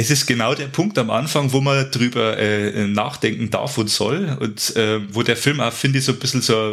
Es 0.00 0.10
ist 0.10 0.24
genau 0.24 0.54
der 0.54 0.68
Punkt 0.68 0.96
am 0.96 1.10
Anfang, 1.10 1.52
wo 1.52 1.60
man 1.60 1.90
drüber 1.90 2.38
äh, 2.38 2.86
nachdenken 2.86 3.50
darf 3.50 3.76
und 3.76 3.90
soll 3.90 4.34
und 4.40 4.74
äh, 4.74 4.98
wo 5.14 5.22
der 5.22 5.36
Film 5.36 5.60
auch, 5.60 5.74
finde 5.74 5.98
ich, 5.98 6.06
so 6.06 6.12
ein 6.12 6.18
bisschen 6.18 6.40
so 6.40 6.72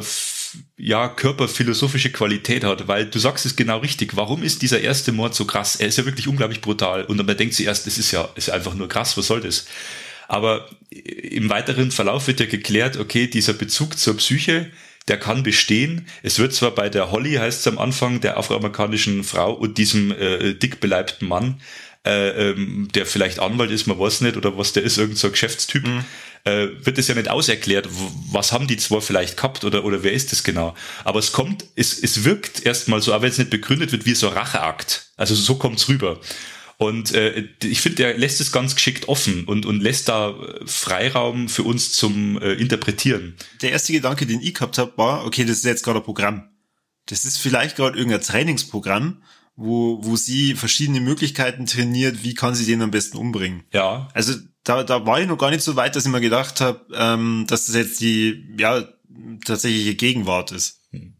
ja, 0.78 1.10
körperphilosophische 1.10 2.13
Qualität 2.13 2.63
hat, 2.63 2.88
weil 2.88 3.08
du 3.08 3.20
sagst 3.20 3.46
es 3.46 3.58
genau 3.58 3.80
richtig. 3.80 4.16
Warum 4.16 4.44
ist 4.44 4.62
dieser 4.62 4.80
erste 4.80 5.12
Mord 5.12 5.36
so 5.36 5.44
krass? 5.44 5.76
Er 5.76 5.90
ist 5.90 5.98
ja 5.98 6.06
wirklich 6.06 6.30
unglaublich 6.30 6.62
brutal 6.62 7.04
und 7.04 7.18
man 7.18 7.36
denkt 7.36 7.54
sich 7.54 7.66
erst, 7.66 7.86
das 7.86 7.98
ist 7.98 8.13
ja, 8.13 8.30
ist 8.36 8.50
einfach 8.50 8.76
nur 8.76 8.88
krass, 8.88 9.18
was 9.18 9.28
soll 9.28 9.42
das? 9.42 9.66
Aber 10.30 10.70
im 10.90 11.50
weiteren 11.50 11.92
Verlauf 11.92 12.28
wird 12.28 12.40
ja 12.40 12.46
geklärt, 12.46 12.96
okay, 12.96 13.28
dieser 13.28 13.52
Bezug 13.52 14.00
zur 14.00 14.16
Psyche, 14.16 14.72
der 15.10 15.20
kann 15.20 15.44
bestehen. 15.44 16.08
Es 16.24 16.40
wird 16.40 16.54
zwar 16.54 16.72
bei 16.72 16.88
der 16.88 17.12
Holly, 17.12 17.34
heißt 17.34 17.60
es 17.60 17.68
am 17.68 17.78
Anfang, 17.78 18.22
der 18.22 18.38
afroamerikanischen 18.38 19.26
Frau 19.26 19.54
und 19.54 19.78
diesem 19.78 20.12
äh, 20.12 20.54
dickbeleibten 20.54 21.28
Mann, 21.28 21.62
äh, 22.08 22.50
ähm, 22.50 22.88
der 22.93 23.06
vielleicht 23.06 23.39
Anwalt 23.39 23.72
ist, 23.72 23.86
man 23.86 24.00
weiß 24.00 24.22
nicht, 24.22 24.38
oder 24.38 24.58
was 24.58 24.74
der 24.74 24.84
ist, 24.84 24.98
irgendein 24.98 25.17
so 25.17 25.30
Geschäftstyp, 25.30 25.86
mhm. 25.86 26.06
äh, 26.46 26.67
wird 26.84 26.98
es 26.98 27.08
ja 27.08 27.15
nicht 27.15 27.30
auserklärt, 27.30 27.89
was 28.32 28.52
haben 28.52 28.67
die 28.67 28.78
zwei 28.78 29.02
vielleicht 29.02 29.38
gehabt 29.38 29.63
oder, 29.63 29.84
oder 29.84 30.04
wer 30.04 30.13
ist 30.13 30.32
das 30.32 30.43
genau. 30.43 30.74
Aber 31.04 31.20
es 31.20 31.32
kommt, 31.32 31.65
es, 31.76 32.02
es 32.02 32.24
wirkt 32.24 32.65
erstmal 32.65 33.02
so, 33.02 33.13
aber 33.13 33.24
wenn 33.24 33.32
es 33.32 33.38
nicht 33.38 33.50
begründet 33.50 33.91
wird, 33.91 34.06
wie 34.06 34.15
so 34.15 34.30
ein 34.30 34.34
Racheakt. 34.34 35.12
Also 35.17 35.36
so 35.36 35.56
kommt's 35.56 35.89
rüber. 35.89 36.20
Und 36.78 37.13
äh, 37.13 37.48
ich 37.63 37.82
finde, 37.82 37.98
der 37.98 38.17
lässt 38.17 38.39
es 38.39 38.52
ganz 38.52 38.76
geschickt 38.76 39.08
offen 39.08 39.46
und, 39.46 39.65
und 39.65 39.82
lässt 39.82 40.10
da 40.10 40.36
Freiraum 40.65 41.50
für 41.50 41.63
uns 41.63 41.93
zum 41.93 42.39
äh, 42.39 42.54
Interpretieren. 42.54 43.36
Der 43.63 43.72
erste 43.72 43.93
Gedanke, 43.93 44.28
den 44.28 44.41
ich 44.41 44.54
gehabt 44.54 44.78
habe, 44.78 44.93
war, 44.96 45.26
okay, 45.26 45.43
das 45.43 45.58
ist 45.58 45.65
jetzt 45.65 45.84
gerade 45.84 46.00
ein 46.00 46.06
Programm. 46.06 46.50
Das 47.08 47.26
ist 47.26 47.39
vielleicht 47.39 47.78
gerade 47.78 47.98
irgendein 47.98 48.22
Trainingsprogramm, 48.22 49.24
wo, 49.58 49.98
wo 50.04 50.15
sie 50.15 50.54
verschiedene 50.54 51.02
Möglichkeiten 51.02 51.65
trainiert, 51.65 52.24
wie 52.24 52.36
kann 52.36 52.56
sie 52.56 52.65
den 52.65 52.84
am 52.84 52.91
besten 52.91 53.17
umbringen. 53.17 53.63
Ja. 53.74 54.08
Also 54.13 54.36
da, 54.63 54.84
da 54.84 55.06
war 55.06 55.20
ich 55.20 55.28
noch 55.28 55.38
gar 55.38 55.50
nicht 55.50 55.63
so 55.63 55.76
weit, 55.76 55.96
dass 55.96 56.06
ich 56.06 56.12
mir 56.12 56.22
gedacht 56.22 56.62
habe, 56.62 56.86
ähm, 56.93 57.46
dass 57.48 57.65
das 57.65 57.76
jetzt 57.76 58.00
die 58.00 58.56
ja 58.58 58.88
tatsächliche 59.43 59.96
Gegenwart 59.96 60.52
ist. 60.52 60.82
Hm. 60.91 61.15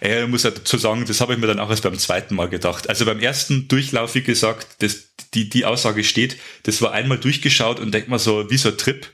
Ich 0.00 0.28
muss 0.28 0.42
ja 0.42 0.50
dazu 0.50 0.76
sagen, 0.76 1.06
das 1.06 1.20
habe 1.20 1.32
ich 1.32 1.38
mir 1.38 1.46
dann 1.46 1.58
auch 1.58 1.70
erst 1.70 1.82
beim 1.82 1.98
zweiten 1.98 2.34
Mal 2.34 2.50
gedacht. 2.50 2.88
Also 2.88 3.06
beim 3.06 3.20
ersten 3.20 3.66
Durchlauf, 3.68 4.14
wie 4.14 4.22
gesagt, 4.22 4.82
das, 4.82 5.14
die, 5.32 5.48
die 5.48 5.64
Aussage 5.64 6.04
steht, 6.04 6.36
das 6.64 6.82
war 6.82 6.92
einmal 6.92 7.18
durchgeschaut 7.18 7.80
und 7.80 7.92
denkt 7.94 8.08
mal 8.08 8.18
so, 8.18 8.50
wie 8.50 8.58
so 8.58 8.68
ein 8.68 8.78
Trip. 8.78 9.06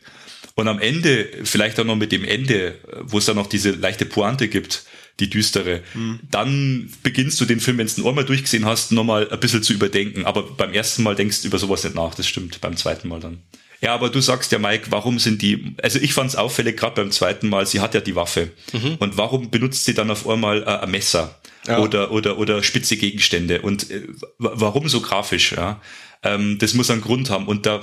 Und 0.55 0.67
am 0.67 0.81
Ende, 0.81 1.29
vielleicht 1.45 1.79
auch 1.79 1.85
noch 1.85 1.97
mit 1.97 2.11
dem 2.11 2.25
Ende, 2.25 2.81
wo 3.03 3.19
es 3.19 3.27
dann 3.27 3.37
noch 3.37 3.47
diese 3.47 3.73
leichte 3.73 4.07
Pointe 4.07 4.49
gibt, 4.49 4.87
die 5.21 5.31
düstere. 5.31 5.83
Mhm. 5.95 6.21
Dann 6.31 6.93
beginnst 7.03 7.41
du 7.41 7.45
den 7.45 7.61
Film, 7.61 7.79
wenn 7.79 7.87
du 7.87 8.03
ihn 8.03 8.07
einmal 8.07 8.25
durchgesehen 8.25 8.67
hast, 8.67 8.93
nochmal 8.93 9.31
ein 9.31 9.41
bisschen 9.41 9.63
zu 9.63 9.73
überdenken. 9.73 10.27
Aber 10.27 10.43
beim 10.43 10.73
ersten 10.73 11.03
Mal 11.03 11.15
denkst 11.15 11.43
du 11.43 11.49
über 11.49 11.59
sowas 11.59 11.85
nicht 11.85 11.97
nach, 11.97 12.15
das 12.15 12.27
stimmt, 12.27 12.61
beim 12.61 12.77
zweiten 12.77 13.09
Mal 13.09 13.21
dann. 13.21 13.39
Ja, 13.81 13.95
aber 13.95 14.09
du 14.09 14.21
sagst 14.21 14.53
ja, 14.53 14.59
Mike, 14.59 14.87
warum 14.91 15.19
sind 15.19 15.43
die, 15.43 15.75
also 15.83 15.99
ich 15.99 16.15
fand 16.15 16.31
es 16.31 16.37
auffällig, 16.37 16.77
gerade 16.77 17.03
beim 17.03 17.11
zweiten 17.11 17.49
Mal, 17.49 17.67
sie 17.67 17.81
hat 17.81 17.95
ja 17.95 18.01
die 18.01 18.17
Waffe. 18.17 18.51
Mhm. 18.73 18.97
Und 18.99 19.17
warum 19.19 19.51
benutzt 19.51 19.85
sie 19.85 19.95
dann 19.95 20.11
auf 20.11 20.29
einmal 20.29 20.63
äh, 20.63 20.67
ein 20.67 20.91
Messer? 20.91 21.39
Ja. 21.67 21.81
Oder, 21.81 22.11
oder, 22.11 22.39
oder 22.39 22.63
spitze 22.63 22.97
Gegenstände? 22.97 23.63
Und 23.63 23.91
äh, 23.91 24.07
warum 24.39 24.89
so 24.89 25.01
grafisch? 25.01 25.53
Ja? 25.53 25.81
Ähm, 26.23 26.59
das 26.59 26.75
muss 26.75 26.91
einen 26.91 27.03
Grund 27.03 27.29
haben. 27.29 27.47
Und 27.47 27.67
da 27.67 27.81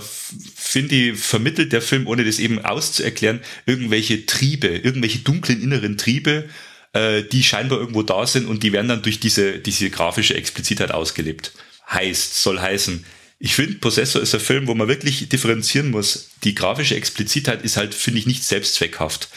finde 0.56 0.96
ich, 0.96 1.20
vermittelt 1.20 1.74
der 1.74 1.82
Film, 1.82 2.08
ohne 2.08 2.24
das 2.24 2.40
eben 2.40 2.64
auszuerklären, 2.64 3.42
irgendwelche 3.66 4.26
Triebe, 4.26 4.68
irgendwelche 4.68 5.20
dunklen 5.20 5.62
inneren 5.62 5.98
Triebe, 5.98 6.50
äh, 6.94 7.24
die 7.24 7.44
scheinbar 7.44 7.80
irgendwo 7.80 8.04
da 8.04 8.26
sind 8.26 8.48
und 8.48 8.64
die 8.64 8.72
werden 8.72 8.88
dann 8.88 9.02
durch 9.02 9.20
diese, 9.20 9.60
diese 9.60 9.90
grafische 9.90 10.36
Explizitheit 10.36 10.92
ausgelebt. 10.92 11.52
Heißt, 11.90 12.42
soll 12.42 12.60
heißen, 12.60 13.06
ich 13.40 13.56
finde, 13.56 13.80
Possessor 13.80 14.22
ist 14.22 14.34
ein 14.34 14.40
Film, 14.40 14.68
wo 14.68 14.74
man 14.74 14.88
wirklich 14.88 15.28
differenzieren 15.28 15.92
muss. 15.92 16.30
Die 16.44 16.56
grafische 16.56 16.96
Explizitheit 16.96 17.62
ist 17.64 17.76
halt, 17.76 17.94
finde 17.94 18.20
ich, 18.20 18.26
nicht 18.26 18.44
selbstzweckhaft. 18.44 19.28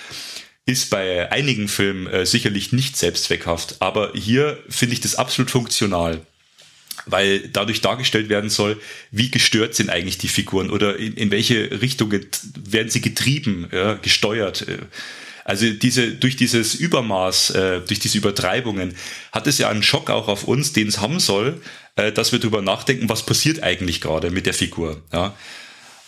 Ist 0.65 0.91
bei 0.91 1.33
einigen 1.33 1.67
Filmen 1.67 2.07
äh, 2.07 2.25
sicherlich 2.25 2.73
nicht 2.73 2.97
selbstzweckhaft, 2.97 3.77
aber 3.81 4.13
hier 4.15 4.63
finde 4.69 4.95
ich 4.95 5.01
das 5.01 5.17
absolut 5.17 5.51
funktional 5.51 6.21
weil 7.07 7.49
dadurch 7.49 7.81
dargestellt 7.81 8.29
werden 8.29 8.51
soll, 8.51 8.81
wie 9.11 9.31
gestört 9.31 9.75
sind 9.75 9.91
eigentlich 9.91 10.19
die 10.19 10.29
Figuren 10.29 10.71
oder 10.71 10.97
in, 10.97 11.15
in 11.15 11.31
welche 11.31 11.81
Richtung 11.81 12.13
werden 12.13 12.91
sie 12.91 13.01
getrieben, 13.01 13.69
ja, 13.73 13.95
gesteuert. 13.95 14.67
Äh. 14.69 14.79
Also 15.47 15.71
diese, 15.71 16.11
durch 16.11 16.35
dieses 16.35 16.75
Übermaß, 16.75 17.51
äh, 17.51 17.81
durch 17.83 18.01
diese 18.01 18.19
Übertreibungen 18.19 18.97
hat 19.31 19.47
es 19.47 19.59
ja 19.59 19.69
einen 19.69 19.85
Schock 19.85 20.11
auch 20.11 20.27
auf 20.27 20.43
uns, 20.43 20.73
den 20.73 20.89
es 20.89 21.01
haben 21.01 21.21
soll, 21.21 21.63
äh, 21.95 22.11
dass 22.11 22.33
wir 22.33 22.41
darüber 22.41 22.63
nachdenken, 22.63 23.09
was 23.09 23.25
passiert 23.25 23.63
eigentlich 23.63 24.01
gerade 24.01 24.33
mit 24.33 24.47
der 24.47 24.55
Figur. 24.55 25.01
Ja? 25.13 25.37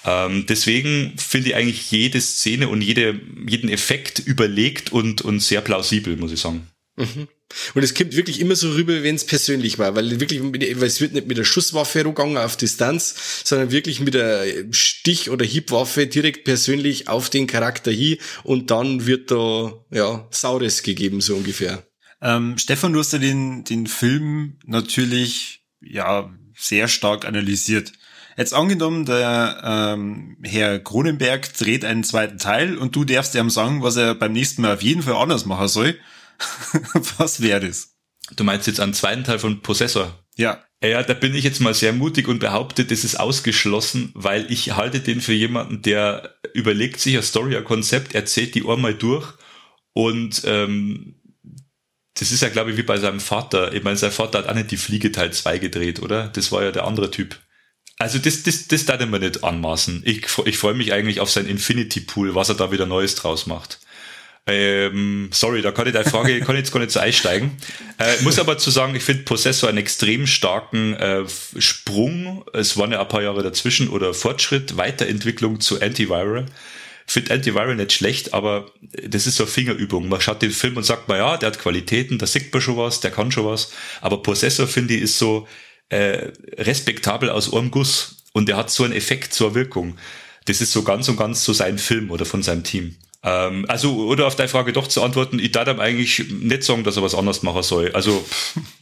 Ähm, 0.05 0.46
deswegen 0.48 1.12
finde 1.16 1.51
ich 1.51 1.55
eigentlich 1.55 1.88
jede 1.92 2.20
Szene 2.20 2.68
und 2.68 2.83
jede, 2.83 3.20
jeden 3.46 3.68
Effekt 3.68 4.18
überlegt 4.18 4.90
und, 4.90 5.22
und 5.22 5.38
sehr 5.38 5.61
plausibel, 5.61 6.16
muss 6.16 6.33
ich 6.33 6.40
sagen. 6.40 6.66
Mhm. 6.96 7.29
Und 7.74 7.82
es 7.82 7.94
kommt 7.94 8.14
wirklich 8.14 8.40
immer 8.40 8.56
so 8.56 8.72
rüber, 8.72 9.02
wenn 9.02 9.14
es 9.14 9.24
persönlich 9.24 9.78
war, 9.78 9.94
weil 9.94 10.20
wirklich, 10.20 10.42
weil 10.42 10.87
es 10.87 11.00
wird 11.00 11.14
nicht 11.14 11.28
mit 11.28 11.38
der 11.38 11.44
Schusswaffe 11.44 12.04
gegangen 12.04 12.37
auf 12.37 12.56
Distanz, 12.56 13.42
sondern 13.44 13.70
wirklich 13.70 14.00
mit 14.00 14.14
der 14.14 14.44
Stich- 14.70 15.30
oder 15.30 15.44
Hiebwaffe 15.44 16.06
direkt 16.06 16.44
persönlich 16.44 17.08
auf 17.08 17.30
den 17.30 17.46
Charakter 17.46 17.90
hin 17.90 18.18
und 18.44 18.70
dann 18.70 19.06
wird 19.06 19.30
da, 19.30 19.72
ja, 19.90 20.28
Saures 20.30 20.82
gegeben, 20.82 21.20
so 21.20 21.37
ungefähr. 21.37 21.84
Ähm, 22.20 22.58
Stefan, 22.58 22.92
du 22.92 22.98
hast 22.98 23.12
ja 23.12 23.18
den, 23.18 23.64
den 23.64 23.87
Film 23.87 24.58
natürlich, 24.66 25.62
ja, 25.80 26.30
sehr 26.56 26.88
stark 26.88 27.24
analysiert. 27.24 27.92
Jetzt 28.37 28.54
angenommen, 28.54 29.04
der 29.04 29.62
ähm, 29.64 30.37
Herr 30.42 30.78
Kronenberg 30.78 31.52
dreht 31.54 31.84
einen 31.84 32.04
zweiten 32.04 32.38
Teil 32.38 32.76
und 32.76 32.94
du 32.94 33.04
darfst 33.04 33.34
ihm 33.34 33.50
sagen, 33.50 33.82
was 33.82 33.96
er 33.96 34.14
beim 34.14 34.32
nächsten 34.32 34.62
Mal 34.62 34.74
auf 34.74 34.82
jeden 34.82 35.02
Fall 35.02 35.16
anders 35.16 35.44
machen 35.44 35.66
soll. 35.68 35.98
was 37.18 37.40
wäre 37.40 37.66
das? 37.66 37.96
Du 38.37 38.44
meinst 38.44 38.66
jetzt 38.66 38.81
einen 38.81 38.94
zweiten 38.94 39.24
Teil 39.24 39.38
von 39.38 39.61
Possessor? 39.62 40.24
Ja. 40.37 40.64
Ja, 40.83 41.03
da 41.03 41.14
bin 41.14 41.35
ich 41.35 41.42
jetzt 41.42 41.61
mal 41.61 41.74
sehr 41.74 41.92
mutig 41.92 42.29
und 42.29 42.38
behaupte, 42.38 42.85
das 42.85 43.03
ist 43.03 43.18
ausgeschlossen, 43.18 44.12
weil 44.14 44.51
ich 44.53 44.77
halte 44.77 45.01
den 45.01 45.20
für 45.20 45.33
jemanden, 45.33 45.83
der 45.83 46.37
überlegt 46.55 47.01
sich 47.01 47.14
eine 47.14 47.24
Story, 47.24 47.57
ein 47.57 47.64
Konzept, 47.64 48.14
erzählt 48.14 48.55
die 48.55 48.64
einmal 48.64 48.94
durch 48.94 49.35
und 49.92 50.42
ähm, 50.44 51.16
das 52.14 52.33
ist 52.33 52.42
ja, 52.42 52.48
glaube 52.48 52.70
ich, 52.70 52.77
wie 52.77 52.83
bei 52.83 52.98
seinem 52.98 53.20
Vater. 53.20 53.74
Ich 53.74 53.83
meine, 53.83 53.96
sein 53.96 54.12
Vater 54.12 54.38
hat 54.38 54.48
auch 54.48 54.55
nicht 54.55 54.70
die 54.70 54.77
Fliege 54.77 55.12
Teil 55.12 55.33
2 55.33 55.59
gedreht, 55.59 56.01
oder? 56.01 56.29
Das 56.29 56.53
war 56.53 56.62
ja 56.62 56.72
der 56.72 56.85
andere 56.85 57.11
Typ. 57.11 57.38
Also 57.98 58.18
das, 58.18 58.44
das, 58.44 58.68
das 58.68 58.85
darf 58.85 59.05
mir 59.05 59.18
nicht 59.18 59.42
anmaßen. 59.42 60.03
Ich, 60.05 60.27
ich 60.44 60.59
freue 60.59 60.74
mich 60.74 60.92
eigentlich 60.92 61.20
auf 61.20 61.31
sein 61.31 61.46
Infinity 61.46 62.01
Pool, 62.01 62.35
was 62.35 62.48
er 62.48 62.55
da 62.55 62.70
wieder 62.70 62.87
Neues 62.87 63.16
draus 63.16 63.46
macht. 63.46 63.81
Ähm, 64.48 65.28
sorry, 65.30 65.61
da 65.61 65.72
kann 65.72 65.87
ich 65.87 65.92
deine 65.92 66.08
Frage, 66.08 66.40
kann 66.40 66.56
ich 66.56 66.61
jetzt 66.61 66.72
gar 66.72 66.80
nicht 66.80 66.90
so 66.90 67.00
einsteigen. 67.00 67.52
Äh, 67.98 68.22
muss 68.22 68.38
aber 68.38 68.56
zu 68.56 68.70
sagen, 68.70 68.94
ich 68.94 69.02
finde 69.02 69.24
Possessor 69.24 69.68
einen 69.68 69.76
extrem 69.76 70.26
starken 70.26 70.94
äh, 70.94 71.24
Sprung. 71.58 72.44
Es 72.54 72.78
waren 72.78 72.90
ja 72.90 73.00
ein 73.00 73.08
paar 73.08 73.22
Jahre 73.22 73.42
dazwischen 73.42 73.88
oder 73.88 74.14
Fortschritt, 74.14 74.78
Weiterentwicklung 74.78 75.61
zu 75.61 75.82
Antiviral. 75.82 76.46
Ich 77.06 77.12
finde 77.12 77.34
Antiviral 77.34 77.76
nicht 77.76 77.92
schlecht, 77.92 78.32
aber 78.32 78.70
das 79.06 79.26
ist 79.26 79.37
so 79.37 79.44
eine 79.44 79.52
Fingerübung. 79.52 80.08
Man 80.08 80.20
schaut 80.22 80.40
den 80.40 80.50
Film 80.50 80.78
und 80.78 80.82
sagt, 80.82 81.08
man 81.08 81.18
ja, 81.18 81.37
der 81.37 81.48
hat 81.48 81.58
Qualitäten, 81.58 82.16
da 82.16 82.26
sieht 82.26 82.52
man 82.52 82.62
schon 82.62 82.78
was, 82.78 83.00
der 83.00 83.11
kann 83.11 83.30
schon 83.30 83.44
was. 83.44 83.72
Aber 84.00 84.22
Possessor, 84.22 84.66
finde 84.66 84.94
ich, 84.94 85.02
ist 85.02 85.18
so 85.18 85.46
äh, 85.90 86.28
respektabel 86.56 87.28
aus 87.28 87.52
einem 87.52 87.70
Guss. 87.70 88.16
Und 88.32 88.48
der 88.48 88.56
hat 88.56 88.70
so 88.70 88.84
einen 88.84 88.94
Effekt, 88.94 89.34
so 89.34 89.54
Wirkung. 89.54 89.98
Das 90.46 90.62
ist 90.62 90.72
so 90.72 90.82
ganz 90.82 91.08
und 91.08 91.18
ganz 91.18 91.44
so 91.44 91.52
sein 91.52 91.76
Film 91.76 92.11
oder 92.11 92.24
von 92.24 92.42
seinem 92.42 92.64
Team. 92.64 92.96
Ähm, 93.22 93.64
also, 93.68 94.07
oder 94.07 94.26
auf 94.26 94.37
deine 94.37 94.48
Frage 94.48 94.72
doch 94.72 94.87
zu 94.87 95.02
antworten, 95.02 95.38
ich 95.38 95.52
darf 95.52 95.68
ihm 95.68 95.81
eigentlich 95.81 96.24
nicht 96.31 96.62
sagen, 96.62 96.85
dass 96.85 96.96
er 96.96 97.02
was 97.02 97.14
anders 97.14 97.42
machen 97.42 97.62
soll. 97.62 97.90
Also, 97.92 98.24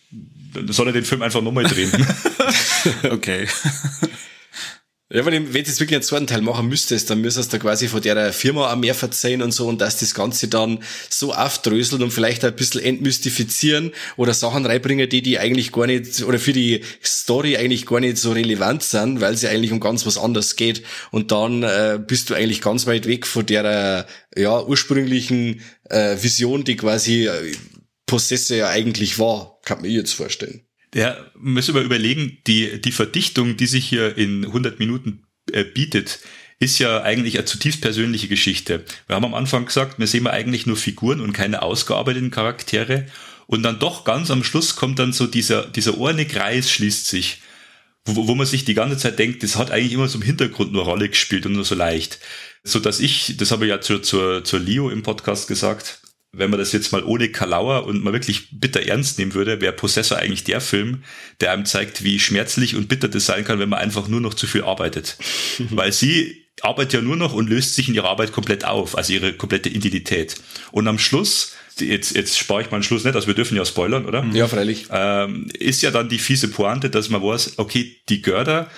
soll 0.68 0.88
er 0.88 0.92
den 0.92 1.04
Film 1.04 1.22
einfach 1.22 1.42
nochmal 1.42 1.64
drehen. 1.64 1.92
okay. 3.10 3.46
Ja, 5.08 5.24
wenn, 5.24 5.52
du 5.52 5.56
jetzt 5.56 5.78
wirklich 5.78 5.94
einen 5.94 6.02
zweiten 6.02 6.26
Teil 6.26 6.40
machen 6.40 6.66
müsstest, 6.66 7.10
dann 7.10 7.20
müsstest 7.20 7.52
du 7.52 7.60
quasi 7.60 7.86
von 7.86 8.02
der 8.02 8.32
Firma 8.32 8.72
auch 8.72 8.76
mehr 8.76 8.94
verzeihen 8.94 9.40
und 9.40 9.52
so 9.52 9.68
und 9.68 9.80
dass 9.80 10.00
das 10.00 10.14
Ganze 10.14 10.48
dann 10.48 10.82
so 11.08 11.32
aufdröselt 11.32 12.02
und 12.02 12.10
vielleicht 12.10 12.44
ein 12.44 12.56
bisschen 12.56 12.82
entmystifizieren 12.82 13.92
oder 14.16 14.34
Sachen 14.34 14.66
reinbringen, 14.66 15.08
die 15.08 15.22
die 15.22 15.38
eigentlich 15.38 15.70
gar 15.70 15.86
nicht 15.86 16.24
oder 16.24 16.40
für 16.40 16.52
die 16.52 16.80
Story 17.04 17.56
eigentlich 17.56 17.86
gar 17.86 18.00
nicht 18.00 18.18
so 18.18 18.32
relevant 18.32 18.82
sind, 18.82 19.20
weil 19.20 19.36
sie 19.36 19.46
eigentlich 19.46 19.70
um 19.70 19.78
ganz 19.78 20.04
was 20.06 20.18
anderes 20.18 20.56
geht 20.56 20.82
und 21.12 21.30
dann 21.30 21.62
äh, 21.62 22.00
bist 22.04 22.30
du 22.30 22.34
eigentlich 22.34 22.60
ganz 22.60 22.88
weit 22.88 23.06
weg 23.06 23.28
von 23.28 23.46
der 23.46 24.08
äh, 24.34 24.42
ja 24.42 24.60
ursprünglichen 24.60 25.60
äh, 25.84 26.16
Vision, 26.20 26.64
die 26.64 26.74
quasi 26.74 27.28
äh, 27.28 27.52
Possesse 28.06 28.56
ja 28.56 28.70
eigentlich 28.70 29.20
war, 29.20 29.60
kann 29.64 29.82
man 29.82 29.90
jetzt 29.90 30.14
vorstellen. 30.14 30.65
Ja, 30.96 31.14
müssen 31.38 31.74
wir 31.74 31.82
überlegen, 31.82 32.38
die, 32.46 32.80
die 32.80 32.90
Verdichtung, 32.90 33.58
die 33.58 33.66
sich 33.66 33.84
hier 33.84 34.16
in 34.16 34.46
100 34.46 34.78
Minuten 34.78 35.26
äh, 35.52 35.62
bietet, 35.62 36.20
ist 36.58 36.78
ja 36.78 37.02
eigentlich 37.02 37.36
eine 37.36 37.44
zutiefst 37.44 37.82
persönliche 37.82 38.28
Geschichte. 38.28 38.82
Wir 39.06 39.16
haben 39.16 39.26
am 39.26 39.34
Anfang 39.34 39.66
gesagt, 39.66 39.98
wir 39.98 40.06
sehen 40.06 40.26
eigentlich 40.26 40.64
nur 40.64 40.78
Figuren 40.78 41.20
und 41.20 41.34
keine 41.34 41.60
ausgearbeiteten 41.60 42.30
Charaktere. 42.30 43.04
Und 43.46 43.62
dann 43.62 43.78
doch 43.78 44.04
ganz 44.04 44.30
am 44.30 44.42
Schluss 44.42 44.74
kommt 44.74 44.98
dann 44.98 45.12
so 45.12 45.26
dieser, 45.26 45.66
dieser 45.66 45.98
ohne 45.98 46.24
Kreis 46.24 46.70
schließt 46.70 47.06
sich, 47.08 47.42
wo, 48.06 48.26
wo 48.26 48.34
man 48.34 48.46
sich 48.46 48.64
die 48.64 48.72
ganze 48.72 48.96
Zeit 48.96 49.18
denkt, 49.18 49.42
das 49.42 49.56
hat 49.56 49.70
eigentlich 49.70 49.92
immer 49.92 50.08
so 50.08 50.16
im 50.16 50.24
Hintergrund 50.24 50.72
nur 50.72 50.84
Rolle 50.84 51.10
gespielt 51.10 51.44
und 51.44 51.52
nur 51.52 51.66
so 51.66 51.74
leicht. 51.74 52.20
So 52.64 52.80
dass 52.80 53.00
ich, 53.00 53.36
das 53.36 53.50
habe 53.50 53.66
ich 53.66 53.68
ja 53.68 53.82
zur, 53.82 54.02
zur, 54.02 54.44
zur 54.44 54.60
Leo 54.60 54.88
im 54.88 55.02
Podcast 55.02 55.46
gesagt, 55.46 56.00
wenn 56.38 56.50
man 56.50 56.58
das 56.58 56.72
jetzt 56.72 56.92
mal 56.92 57.02
ohne 57.02 57.28
Kalauer 57.28 57.86
und 57.86 58.02
mal 58.04 58.12
wirklich 58.12 58.48
bitter 58.50 58.82
ernst 58.82 59.18
nehmen 59.18 59.34
würde, 59.34 59.60
wäre 59.60 59.72
Possessor 59.72 60.18
eigentlich 60.18 60.44
der 60.44 60.60
Film, 60.60 61.02
der 61.40 61.52
einem 61.52 61.64
zeigt, 61.64 62.04
wie 62.04 62.18
schmerzlich 62.18 62.76
und 62.76 62.88
bitter 62.88 63.08
das 63.08 63.26
sein 63.26 63.44
kann, 63.44 63.58
wenn 63.58 63.68
man 63.68 63.78
einfach 63.78 64.08
nur 64.08 64.20
noch 64.20 64.34
zu 64.34 64.46
viel 64.46 64.62
arbeitet. 64.62 65.16
Weil 65.70 65.92
sie 65.92 66.46
arbeitet 66.62 66.94
ja 66.94 67.00
nur 67.02 67.16
noch 67.16 67.34
und 67.34 67.48
löst 67.48 67.74
sich 67.74 67.88
in 67.88 67.94
ihrer 67.94 68.08
Arbeit 68.08 68.32
komplett 68.32 68.64
auf, 68.64 68.96
also 68.96 69.12
ihre 69.12 69.32
komplette 69.32 69.68
Identität. 69.68 70.36
Und 70.72 70.88
am 70.88 70.98
Schluss, 70.98 71.54
jetzt, 71.78 72.14
jetzt 72.16 72.38
spare 72.38 72.62
ich 72.62 72.70
mal 72.70 72.76
einen 72.76 72.82
Schluss 72.82 73.04
nicht, 73.04 73.14
also 73.14 73.26
wir 73.26 73.34
dürfen 73.34 73.56
ja 73.56 73.64
spoilern, 73.64 74.06
oder? 74.06 74.24
Ja, 74.32 74.48
freilich. 74.48 74.86
Ähm, 74.90 75.48
ist 75.58 75.82
ja 75.82 75.90
dann 75.90 76.08
die 76.08 76.18
fiese 76.18 76.48
Pointe, 76.48 76.90
dass 76.90 77.10
man 77.10 77.22
weiß, 77.22 77.58
okay, 77.58 77.96
die 78.08 78.22
Görder 78.22 78.70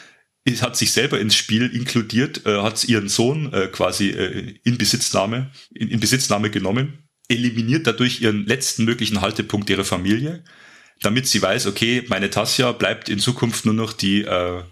hat 0.61 0.77
sich 0.77 0.92
selber 0.92 1.21
ins 1.21 1.37
Spiel 1.37 1.66
inkludiert, 1.66 2.47
äh, 2.47 2.62
hat 2.62 2.83
ihren 2.85 3.09
Sohn 3.09 3.53
äh, 3.53 3.66
quasi 3.66 4.11
äh, 4.11 4.55
in 4.64 4.79
Besitznahme, 4.79 5.51
in, 5.75 5.88
in 5.88 6.01
Besitznahme 6.01 6.49
genommen 6.51 7.08
eliminiert 7.29 7.87
dadurch 7.87 8.21
ihren 8.21 8.47
letzten 8.47 8.85
möglichen 8.85 9.21
Haltepunkt 9.21 9.71
ihrer 9.71 9.85
Familie, 9.85 10.43
damit 11.03 11.27
sie 11.27 11.41
weiß, 11.41 11.67
okay, 11.67 12.05
meine 12.09 12.31
Tassia 12.31 12.73
bleibt 12.73 13.09
in 13.09 13.19
Zukunft 13.19 13.64
nur 13.64 13.75
noch 13.75 13.93
die 13.93 14.23
äh, 14.23 14.62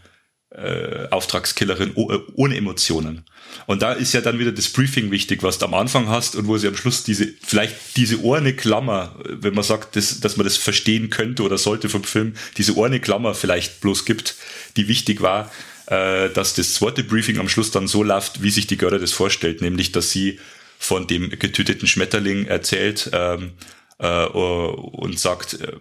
äh, 0.51 1.09
Auftragskillerin 1.11 1.91
äh, 1.97 2.19
ohne 2.35 2.57
Emotionen. 2.57 3.25
Und 3.67 3.83
da 3.83 3.93
ist 3.93 4.13
ja 4.13 4.21
dann 4.21 4.39
wieder 4.39 4.53
das 4.53 4.69
Briefing 4.69 5.11
wichtig, 5.11 5.43
was 5.43 5.59
du 5.59 5.67
am 5.67 5.75
Anfang 5.75 6.09
hast 6.09 6.35
und 6.35 6.47
wo 6.47 6.57
sie 6.57 6.69
am 6.69 6.77
Schluss 6.77 7.05
diese, 7.05 7.29
vielleicht 7.43 7.97
diese 7.97 8.23
ohne 8.23 8.55
Klammer, 8.55 9.19
wenn 9.25 9.55
man 9.55 9.65
sagt, 9.65 9.97
dass, 9.97 10.21
dass 10.21 10.37
man 10.37 10.45
das 10.45 10.57
verstehen 10.57 11.11
könnte 11.11 11.43
oder 11.43 11.59
sollte 11.59 11.89
vom 11.89 12.05
Film, 12.05 12.35
diese 12.57 12.77
ohne 12.77 13.01
Klammer 13.01 13.35
vielleicht 13.35 13.81
bloß 13.81 14.05
gibt, 14.05 14.35
die 14.77 14.89
wichtig 14.89 15.21
war, 15.21 15.51
äh, 15.87 16.31
dass 16.31 16.55
das 16.55 16.75
zweite 16.75 17.05
Briefing 17.05 17.39
am 17.39 17.49
Schluss 17.49 17.71
dann 17.71 17.87
so 17.87 18.03
läuft, 18.03 18.43
wie 18.43 18.51
sich 18.51 18.67
die 18.67 18.77
Götter 18.77 18.99
das 18.99 19.13
vorstellt, 19.13 19.61
nämlich, 19.61 19.93
dass 19.93 20.11
sie 20.11 20.39
von 20.87 21.07
dem 21.09 21.31
getöteten 21.31 21.89
Schmetterling 21.89 22.47
erzählt 22.47 23.11
ähm, 23.13 23.53
äh, 23.99 24.25
und 24.27 25.19
sagt, 25.19 25.55
äh, 25.55 25.73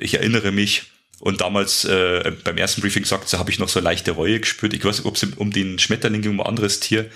ich 0.00 0.14
erinnere 0.14 0.52
mich. 0.52 0.84
Und 1.20 1.40
damals 1.40 1.84
äh, 1.84 2.32
beim 2.44 2.56
ersten 2.56 2.80
Briefing 2.80 3.04
sagt 3.04 3.28
sie, 3.28 3.38
habe 3.38 3.50
ich 3.50 3.58
noch 3.58 3.68
so 3.68 3.80
leichte 3.80 4.12
Reue 4.12 4.40
gespürt. 4.40 4.72
Ich 4.72 4.84
weiß 4.84 4.98
nicht, 4.98 5.06
ob 5.06 5.16
es 5.16 5.24
um 5.24 5.50
den 5.50 5.78
Schmetterling 5.78 6.22
ging, 6.22 6.30
um 6.30 6.40
ein 6.40 6.46
anderes 6.46 6.80
Tier. 6.80 7.10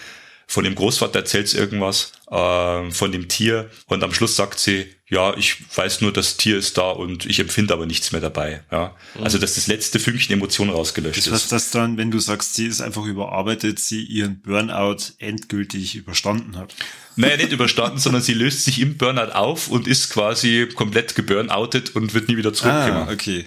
Von 0.46 0.64
dem 0.64 0.74
Großvater 0.74 1.20
erzählt 1.20 1.48
sie 1.48 1.56
irgendwas 1.56 2.12
äh, 2.30 2.90
von 2.90 3.12
dem 3.12 3.28
Tier 3.28 3.70
und 3.86 4.02
am 4.02 4.12
Schluss 4.12 4.36
sagt 4.36 4.58
sie, 4.58 4.86
ja, 5.12 5.36
ich 5.36 5.58
weiß 5.76 6.00
nur, 6.00 6.10
das 6.10 6.38
Tier 6.38 6.56
ist 6.56 6.78
da 6.78 6.90
und 6.90 7.26
ich 7.26 7.38
empfinde 7.38 7.74
aber 7.74 7.84
nichts 7.84 8.12
mehr 8.12 8.22
dabei. 8.22 8.62
Ja, 8.72 8.96
mhm. 9.14 9.24
also 9.24 9.36
dass 9.36 9.56
das 9.56 9.66
letzte 9.66 9.98
Fünkchen 9.98 10.32
Emotion 10.32 10.70
rausgelöscht 10.70 11.26
das 11.26 11.26
ist. 11.26 11.52
Das 11.52 11.70
dann, 11.70 11.98
wenn 11.98 12.10
du 12.10 12.18
sagst, 12.18 12.54
sie 12.54 12.64
ist 12.64 12.80
einfach 12.80 13.04
überarbeitet, 13.04 13.78
sie 13.78 14.02
ihren 14.02 14.40
Burnout 14.40 15.12
endgültig 15.18 15.96
überstanden 15.96 16.56
hat? 16.56 16.74
Naja, 17.16 17.36
nicht 17.36 17.52
überstanden, 17.52 17.98
sondern 17.98 18.22
sie 18.22 18.32
löst 18.32 18.64
sich 18.64 18.80
im 18.80 18.96
Burnout 18.96 19.32
auf 19.32 19.68
und 19.68 19.86
ist 19.86 20.08
quasi 20.08 20.66
komplett 20.74 21.14
geburnoutet 21.14 21.94
und 21.94 22.14
wird 22.14 22.28
nie 22.28 22.38
wieder 22.38 22.54
zurückkommen. 22.54 23.06
Ah, 23.06 23.12
okay. 23.12 23.44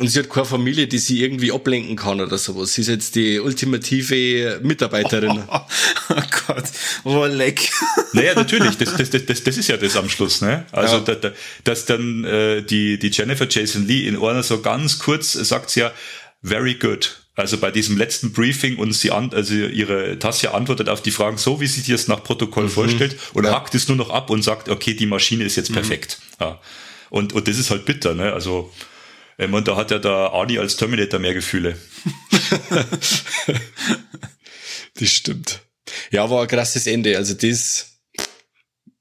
Und 0.00 0.08
sie 0.08 0.20
hat 0.20 0.30
keine 0.30 0.46
Familie, 0.46 0.86
die 0.86 0.96
sie 0.96 1.22
irgendwie 1.22 1.52
ablenken 1.52 1.94
kann 1.94 2.22
oder 2.22 2.38
sowas. 2.38 2.72
Sie 2.72 2.80
ist 2.80 2.88
jetzt 2.88 3.16
die 3.16 3.38
ultimative 3.38 4.58
Mitarbeiterin. 4.62 5.42
Oh, 5.46 5.60
oh 6.08 6.22
Gott, 6.46 6.64
oh 7.04 7.26
leck. 7.26 7.70
Naja, 8.14 8.34
natürlich, 8.34 8.78
das, 8.78 8.96
das, 8.96 9.10
das, 9.10 9.44
das 9.44 9.56
ist 9.58 9.68
ja 9.68 9.76
das 9.76 9.96
am 9.96 10.08
Schluss, 10.08 10.40
ne? 10.40 10.64
Also, 10.72 10.96
ja. 10.96 11.00
da, 11.02 11.14
da, 11.16 11.32
dass 11.64 11.84
dann 11.84 12.24
äh, 12.24 12.62
die, 12.62 12.98
die 12.98 13.08
Jennifer 13.08 13.46
Jason 13.46 13.86
Lee 13.86 14.08
in 14.08 14.16
einer 14.16 14.42
so 14.42 14.62
ganz 14.62 14.98
kurz 14.98 15.34
sagt 15.34 15.68
sie 15.68 15.80
ja, 15.80 15.92
very 16.42 16.76
good. 16.76 17.20
Also 17.36 17.58
bei 17.58 17.70
diesem 17.70 17.98
letzten 17.98 18.32
Briefing 18.32 18.78
und 18.78 18.94
sie 18.94 19.10
an, 19.10 19.34
also 19.34 19.54
ihre 19.54 20.18
Tassia 20.18 20.52
antwortet 20.52 20.88
auf 20.88 21.02
die 21.02 21.10
Fragen 21.10 21.36
so, 21.36 21.60
wie 21.60 21.66
sie 21.66 21.80
sich 21.80 21.92
das 21.92 22.08
nach 22.08 22.24
Protokoll 22.24 22.64
mhm. 22.64 22.70
vorstellt 22.70 23.16
und 23.34 23.44
ja. 23.44 23.52
hackt 23.52 23.74
es 23.74 23.86
nur 23.88 23.98
noch 23.98 24.08
ab 24.08 24.30
und 24.30 24.42
sagt, 24.42 24.70
okay, 24.70 24.94
die 24.94 25.06
Maschine 25.06 25.44
ist 25.44 25.56
jetzt 25.56 25.70
mhm. 25.70 25.74
perfekt. 25.74 26.20
Ja. 26.40 26.58
Und, 27.10 27.34
und 27.34 27.48
das 27.48 27.58
ist 27.58 27.70
halt 27.70 27.84
bitter, 27.84 28.14
ne? 28.14 28.32
Also 28.32 28.72
ich 29.44 29.50
meine, 29.50 29.64
da 29.64 29.76
hat 29.76 29.90
ja 29.90 29.98
der 29.98 30.10
Arnie 30.10 30.58
als 30.58 30.76
Terminator 30.76 31.18
mehr 31.18 31.34
Gefühle. 31.34 31.76
das 34.94 35.08
stimmt. 35.08 35.60
Ja, 36.10 36.28
war 36.28 36.42
ein 36.42 36.48
krasses 36.48 36.86
Ende. 36.86 37.16
Also 37.16 37.34
das 37.34 37.89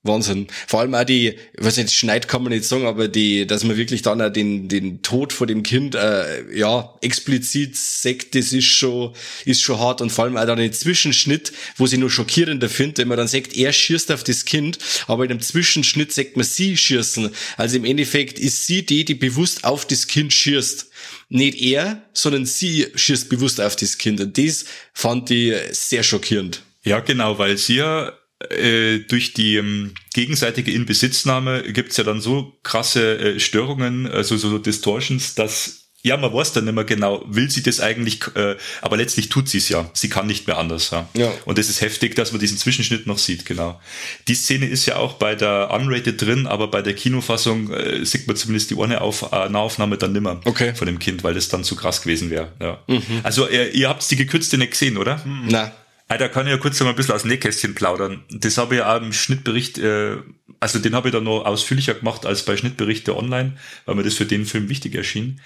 Wahnsinn. 0.04 0.48
Vor 0.66 0.80
allem 0.80 0.96
auch 0.96 1.04
die, 1.04 1.28
ich 1.28 1.36
weiß 1.58 1.76
nicht, 1.76 1.92
Schneid 1.92 2.30
kann 2.30 2.42
man 2.42 2.54
nicht 2.54 2.64
sagen, 2.64 2.86
aber 2.86 3.10
die, 3.10 3.46
dass 3.46 3.66
man 3.66 3.76
wirklich 3.76 4.02
dann 4.02 4.22
auch 4.22 4.30
den, 4.30 4.70
den 4.70 5.02
Tod 5.02 5.34
vor 5.34 5.46
dem 5.46 5.62
Kind, 5.62 5.94
äh, 5.94 6.58
ja, 6.58 6.96
explizit 7.02 7.76
sagt, 7.76 8.34
das 8.34 8.54
ist 8.54 8.66
schon, 8.66 9.14
ist 9.44 9.62
schon 9.62 9.78
hart 9.78 10.00
und 10.00 10.10
vor 10.10 10.24
allem 10.24 10.38
auch 10.38 10.46
dann 10.46 10.58
den 10.58 10.72
Zwischenschnitt, 10.72 11.52
wo 11.76 11.86
sie 11.86 11.98
nur 11.98 12.10
schockierender 12.10 12.70
findet, 12.70 13.00
wenn 13.00 13.10
man 13.10 13.18
dann 13.18 13.28
sagt, 13.28 13.54
er 13.54 13.74
schießt 13.74 14.14
auf 14.14 14.24
das 14.24 14.46
Kind, 14.46 14.80
aber 15.08 15.24
in 15.24 15.30
dem 15.30 15.42
Zwischenschnitt 15.42 16.14
sagt 16.14 16.38
man 16.38 16.46
sie 16.46 16.78
schießen. 16.78 17.30
Also 17.58 17.76
im 17.76 17.84
Endeffekt 17.84 18.40
ist 18.40 18.68
sie 18.68 18.86
die, 18.86 19.04
die 19.04 19.16
bewusst 19.16 19.66
auf 19.66 19.86
das 19.86 20.08
Kind 20.08 20.32
schießt. 20.32 20.88
Nicht 21.28 21.62
er, 21.62 22.04
sondern 22.14 22.46
sie 22.46 22.88
schießt 22.96 23.28
bewusst 23.30 23.60
auf 23.60 23.76
das 23.76 23.98
Kind 23.98 24.22
und 24.22 24.38
das 24.38 24.64
fand 24.94 25.30
ich 25.30 25.54
sehr 25.72 26.04
schockierend. 26.04 26.64
Ja, 26.84 27.02
genau, 27.02 27.38
weil 27.38 27.58
sie 27.58 27.76
ja 27.76 28.14
äh, 28.50 29.00
durch 29.00 29.34
die 29.34 29.56
ähm, 29.58 29.94
gegenseitige 30.14 30.72
Inbesitznahme 30.72 31.64
gibt's 31.74 31.98
ja 31.98 32.04
dann 32.04 32.22
so 32.22 32.58
krasse 32.64 33.20
äh, 33.20 33.40
Störungen, 33.40 34.08
also 34.08 34.38
so 34.38 34.58
Distortions, 34.58 35.36
dass 35.36 35.80
ja, 36.02 36.16
man 36.16 36.34
weiß 36.34 36.54
dann 36.54 36.64
nicht 36.64 36.76
mehr 36.76 36.86
genau, 36.86 37.24
will 37.28 37.52
sie 37.52 37.62
das 37.62 37.82
eigentlich, 37.82 38.22
äh, 38.36 38.56
aber 38.82 38.96
letztlich 38.96 39.28
tut 39.28 39.50
sie 39.50 39.58
es 39.58 39.68
ja. 39.68 39.90
Sie 39.94 40.08
kann 40.08 40.28
nicht 40.28 40.48
mehr 40.48 40.58
anders. 40.58 40.92
Ja. 40.92 41.10
ja. 41.14 41.32
Und 41.44 41.58
das 41.58 41.68
ist 41.68 41.82
heftig, 41.82 42.16
dass 42.16 42.32
man 42.32 42.40
diesen 42.40 42.58
Zwischenschnitt 42.58 43.06
noch 43.06 43.18
sieht, 43.18 43.46
genau. 43.46 43.82
Die 44.30 44.36
Szene 44.36 44.68
ist 44.68 44.86
ja 44.86 44.96
auch 44.96 45.14
bei 45.14 45.36
der 45.36 45.72
Unrated 45.72 46.22
drin, 46.22 46.48
aber 46.48 46.70
bei 46.70 46.82
der 46.82 46.94
Kinofassung 46.94 47.74
äh, 47.74 48.06
sieht 48.06 48.28
man 48.28 48.38
zumindest 48.38 48.72
die 48.72 48.80
eine 48.80 49.02
Auf 49.02 49.30
äh, 49.34 49.50
Nahaufnahme 49.50 49.98
dann 49.98 50.14
nimmer 50.14 50.40
okay. 50.46 50.74
von 50.74 50.86
dem 50.86 51.00
Kind, 51.00 51.26
weil 51.26 51.34
das 51.34 51.50
dann 51.50 51.66
zu 51.66 51.76
krass 51.76 52.02
gewesen 52.02 52.30
wäre. 52.30 52.54
Ja. 52.62 52.82
Mhm. 52.88 53.20
Also 53.24 53.50
ihr, 53.50 53.74
ihr 53.74 53.90
habt 53.90 54.10
die 54.10 54.16
gekürzte 54.16 54.58
nicht 54.58 54.72
gesehen, 54.72 54.98
oder? 54.98 55.18
Mhm. 55.26 55.48
Na. 55.50 55.74
Ah, 56.12 56.18
da 56.18 56.28
kann 56.28 56.48
ich 56.48 56.52
ja 56.52 56.58
kurz 56.58 56.80
mal 56.80 56.90
ein 56.90 56.96
bisschen 56.96 57.14
aus 57.14 57.22
dem 57.22 57.30
Nähkästchen 57.30 57.76
plaudern. 57.76 58.24
Das 58.32 58.58
habe 58.58 58.74
ich 58.74 58.80
ja 58.80 58.96
auch 58.96 59.00
im 59.00 59.14
Schnittbericht, 59.14 59.78
äh, 59.78 60.18
also 60.60 60.80
den 60.80 60.96
habe 60.96 61.10
ich 61.10 61.14
dann 61.14 61.24
noch 61.24 61.46
ausführlicher 61.46 61.94
gemacht 61.94 62.26
als 62.26 62.44
bei 62.44 62.58
Schnittberichte 62.58 63.16
online, 63.16 63.58
weil 63.86 63.94
mir 63.94 64.04
das 64.04 64.16
für 64.16 64.26
den 64.26 64.46
Film 64.46 64.70
wichtig 64.70 64.96
erschien. 64.96 65.40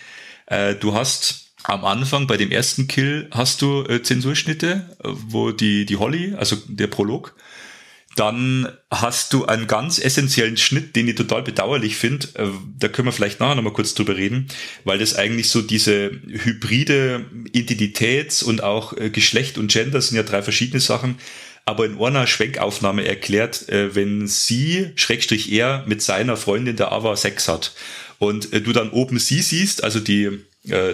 Äh, 0.45 0.75
du 0.75 0.93
hast 0.93 1.51
am 1.63 1.83
Anfang 1.83 2.27
bei 2.27 2.37
dem 2.37 2.49
ersten 2.49 2.87
Kill 2.87 3.27
hast 3.31 3.61
du 3.61 3.83
äh, 3.83 4.03
Zensurschnitte, 4.03 4.95
wo 5.03 5.51
die, 5.51 5.85
die 5.85 5.97
Holly, 5.97 6.33
also 6.35 6.55
der 6.67 6.87
Prolog, 6.87 7.35
dann 8.15 8.67
hast 8.91 9.33
du 9.33 9.45
einen 9.45 9.67
ganz 9.67 9.97
essentiellen 9.97 10.57
Schnitt, 10.57 10.95
den 10.95 11.07
ich 11.07 11.15
total 11.15 11.41
bedauerlich 11.41 11.95
finde. 11.95 12.27
Äh, 12.35 12.47
da 12.79 12.87
können 12.87 13.07
wir 13.07 13.11
vielleicht 13.11 13.39
nachher 13.39 13.55
nochmal 13.55 13.73
kurz 13.73 13.93
drüber 13.95 14.15
reden, 14.15 14.47
weil 14.83 14.99
das 14.99 15.15
eigentlich 15.15 15.49
so 15.49 15.61
diese 15.61 16.11
hybride 16.27 17.25
Identitäts- 17.53 18.43
und 18.43 18.63
auch 18.63 18.95
äh, 18.95 19.09
Geschlecht 19.09 19.57
und 19.57 19.71
Gender 19.71 20.01
sind 20.01 20.17
ja 20.17 20.23
drei 20.23 20.41
verschiedene 20.43 20.79
Sachen. 20.79 21.17
Aber 21.65 21.85
in 21.85 21.97
einer 21.97 22.27
Schwenkaufnahme 22.27 23.05
erklärt, 23.05 23.67
äh, 23.69 23.95
wenn 23.95 24.27
sie, 24.27 24.91
Schrägstrich 24.95 25.51
er, 25.51 25.83
mit 25.87 26.01
seiner 26.01 26.37
Freundin 26.37 26.75
der 26.75 26.91
Ava 26.91 27.15
Sex 27.15 27.47
hat 27.47 27.73
und 28.19 28.53
du 28.53 28.73
dann 28.73 28.91
oben 28.91 29.17
sie 29.19 29.41
siehst, 29.41 29.83
also 29.83 29.99
die 29.99 30.39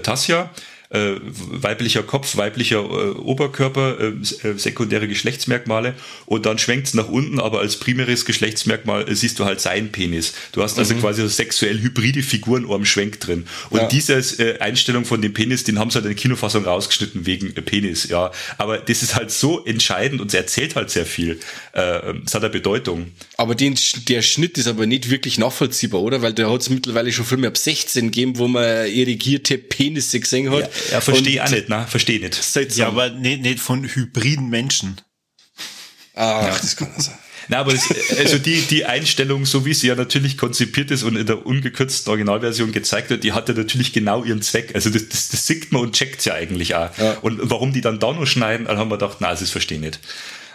Tassia, 0.01 0.49
äh, 0.91 1.17
weiblicher 1.21 2.01
Kopf, 2.01 2.35
weiblicher 2.35 2.79
äh, 2.79 3.09
Oberkörper, 3.11 3.99
äh, 3.99 4.07
äh 4.07 4.57
sekundäre 4.57 5.07
Geschlechtsmerkmale 5.07 5.93
und 6.25 6.47
dann 6.47 6.57
schwenkt 6.57 6.87
es 6.87 6.93
nach 6.95 7.07
unten, 7.07 7.39
aber 7.39 7.59
als 7.59 7.77
primäres 7.77 8.25
Geschlechtsmerkmal 8.25 9.07
äh, 9.07 9.15
siehst 9.15 9.37
du 9.37 9.45
halt 9.45 9.61
seinen 9.61 9.91
Penis. 9.91 10.33
Du 10.51 10.63
hast 10.63 10.79
also 10.79 10.95
mhm. 10.95 11.01
quasi 11.01 11.21
so 11.21 11.27
sexuell 11.27 11.79
hybride 11.79 12.23
Figuren 12.23 12.69
am 12.71 12.85
Schwenk 12.85 13.19
drin. 13.19 13.45
Und 13.69 13.81
ja. 13.81 13.87
diese 13.87 14.15
äh, 14.15 14.59
Einstellung 14.59 15.05
von 15.05 15.21
dem 15.21 15.33
Penis, 15.33 15.63
den 15.63 15.77
haben 15.77 15.91
sie 15.91 15.95
halt 15.95 16.05
in 16.05 16.11
der 16.11 16.17
Kinofassung 16.19 16.65
rausgeschnitten 16.65 17.27
wegen 17.27 17.53
Penis, 17.53 18.09
ja. 18.09 18.31
Aber 18.57 18.79
das 18.79 19.03
ist 19.03 19.15
halt 19.15 19.29
so 19.29 19.63
entscheidend 19.65 20.21
und 20.21 20.29
es 20.29 20.33
erzählt 20.33 20.75
halt 20.75 20.89
sehr 20.89 21.05
viel. 21.05 21.39
es 21.73 22.33
hat 22.33 22.43
eine 22.43 22.49
Bedeutung. 22.49 23.11
Aber 23.37 23.55
den, 23.55 23.75
der 24.07 24.21
Schnitt 24.21 24.57
ist 24.57 24.67
aber 24.67 24.85
nicht 24.85 25.09
wirklich 25.09 25.37
nachvollziehbar, 25.37 26.01
oder? 26.01 26.21
Weil 26.21 26.33
da 26.33 26.49
hat 26.51 26.61
es 26.61 26.69
mittlerweile 26.69 27.11
schon 27.11 27.25
Filme 27.25 27.47
ab 27.47 27.57
16 27.57 28.05
gegeben, 28.05 28.37
wo 28.37 28.47
man 28.47 28.87
irrigierte 28.87 29.57
Penisse 29.57 30.19
gesehen 30.19 30.49
hat. 30.51 30.61
Ja. 30.61 30.78
Ja, 30.91 31.01
verstehe 31.01 31.33
ich 31.33 31.41
auch 31.41 31.49
nicht, 31.49 31.69
ne? 31.69 31.85
Verstehe 31.87 32.19
nicht. 32.19 32.35
Seltsam. 32.35 32.81
Ja, 32.81 32.87
aber 32.87 33.09
nicht, 33.09 33.41
nicht 33.41 33.59
von 33.59 33.83
hybriden 33.83 34.49
Menschen. 34.49 35.01
Ach, 36.15 36.43
ja. 36.43 36.49
das 36.49 36.75
kann 36.75 36.91
sein. 36.97 37.17
Na, 37.49 37.57
aber 37.57 37.71
das, 37.71 37.89
also 38.19 38.37
die, 38.37 38.61
die 38.61 38.85
Einstellung, 38.85 39.45
so 39.45 39.65
wie 39.65 39.73
sie 39.73 39.87
ja 39.87 39.95
natürlich 39.95 40.37
konzipiert 40.37 40.91
ist 40.91 41.01
und 41.01 41.15
in 41.15 41.25
der 41.25 41.47
ungekürzten 41.47 42.11
Originalversion 42.11 42.71
gezeigt 42.71 43.09
wird, 43.09 43.23
die 43.23 43.33
hat 43.33 43.49
ja 43.49 43.55
natürlich 43.55 43.91
genau 43.91 44.23
ihren 44.23 44.43
Zweck. 44.43 44.75
Also 44.75 44.91
das, 44.91 45.09
das, 45.09 45.29
das 45.29 45.47
sieht 45.47 45.71
man 45.71 45.81
und 45.81 45.95
checkt 45.95 46.23
ja 46.25 46.35
eigentlich 46.35 46.75
auch. 46.75 46.95
Ja. 46.99 47.17
Und 47.21 47.39
warum 47.41 47.73
die 47.73 47.81
dann 47.81 47.99
da 47.99 48.13
noch 48.13 48.27
schneiden, 48.27 48.67
dann 48.67 48.77
haben 48.77 48.91
wir 48.91 48.99
gedacht, 48.99 49.17
na, 49.19 49.31
das 49.31 49.49
verstehe 49.49 49.77
ich 49.79 49.83
nicht. 49.83 49.99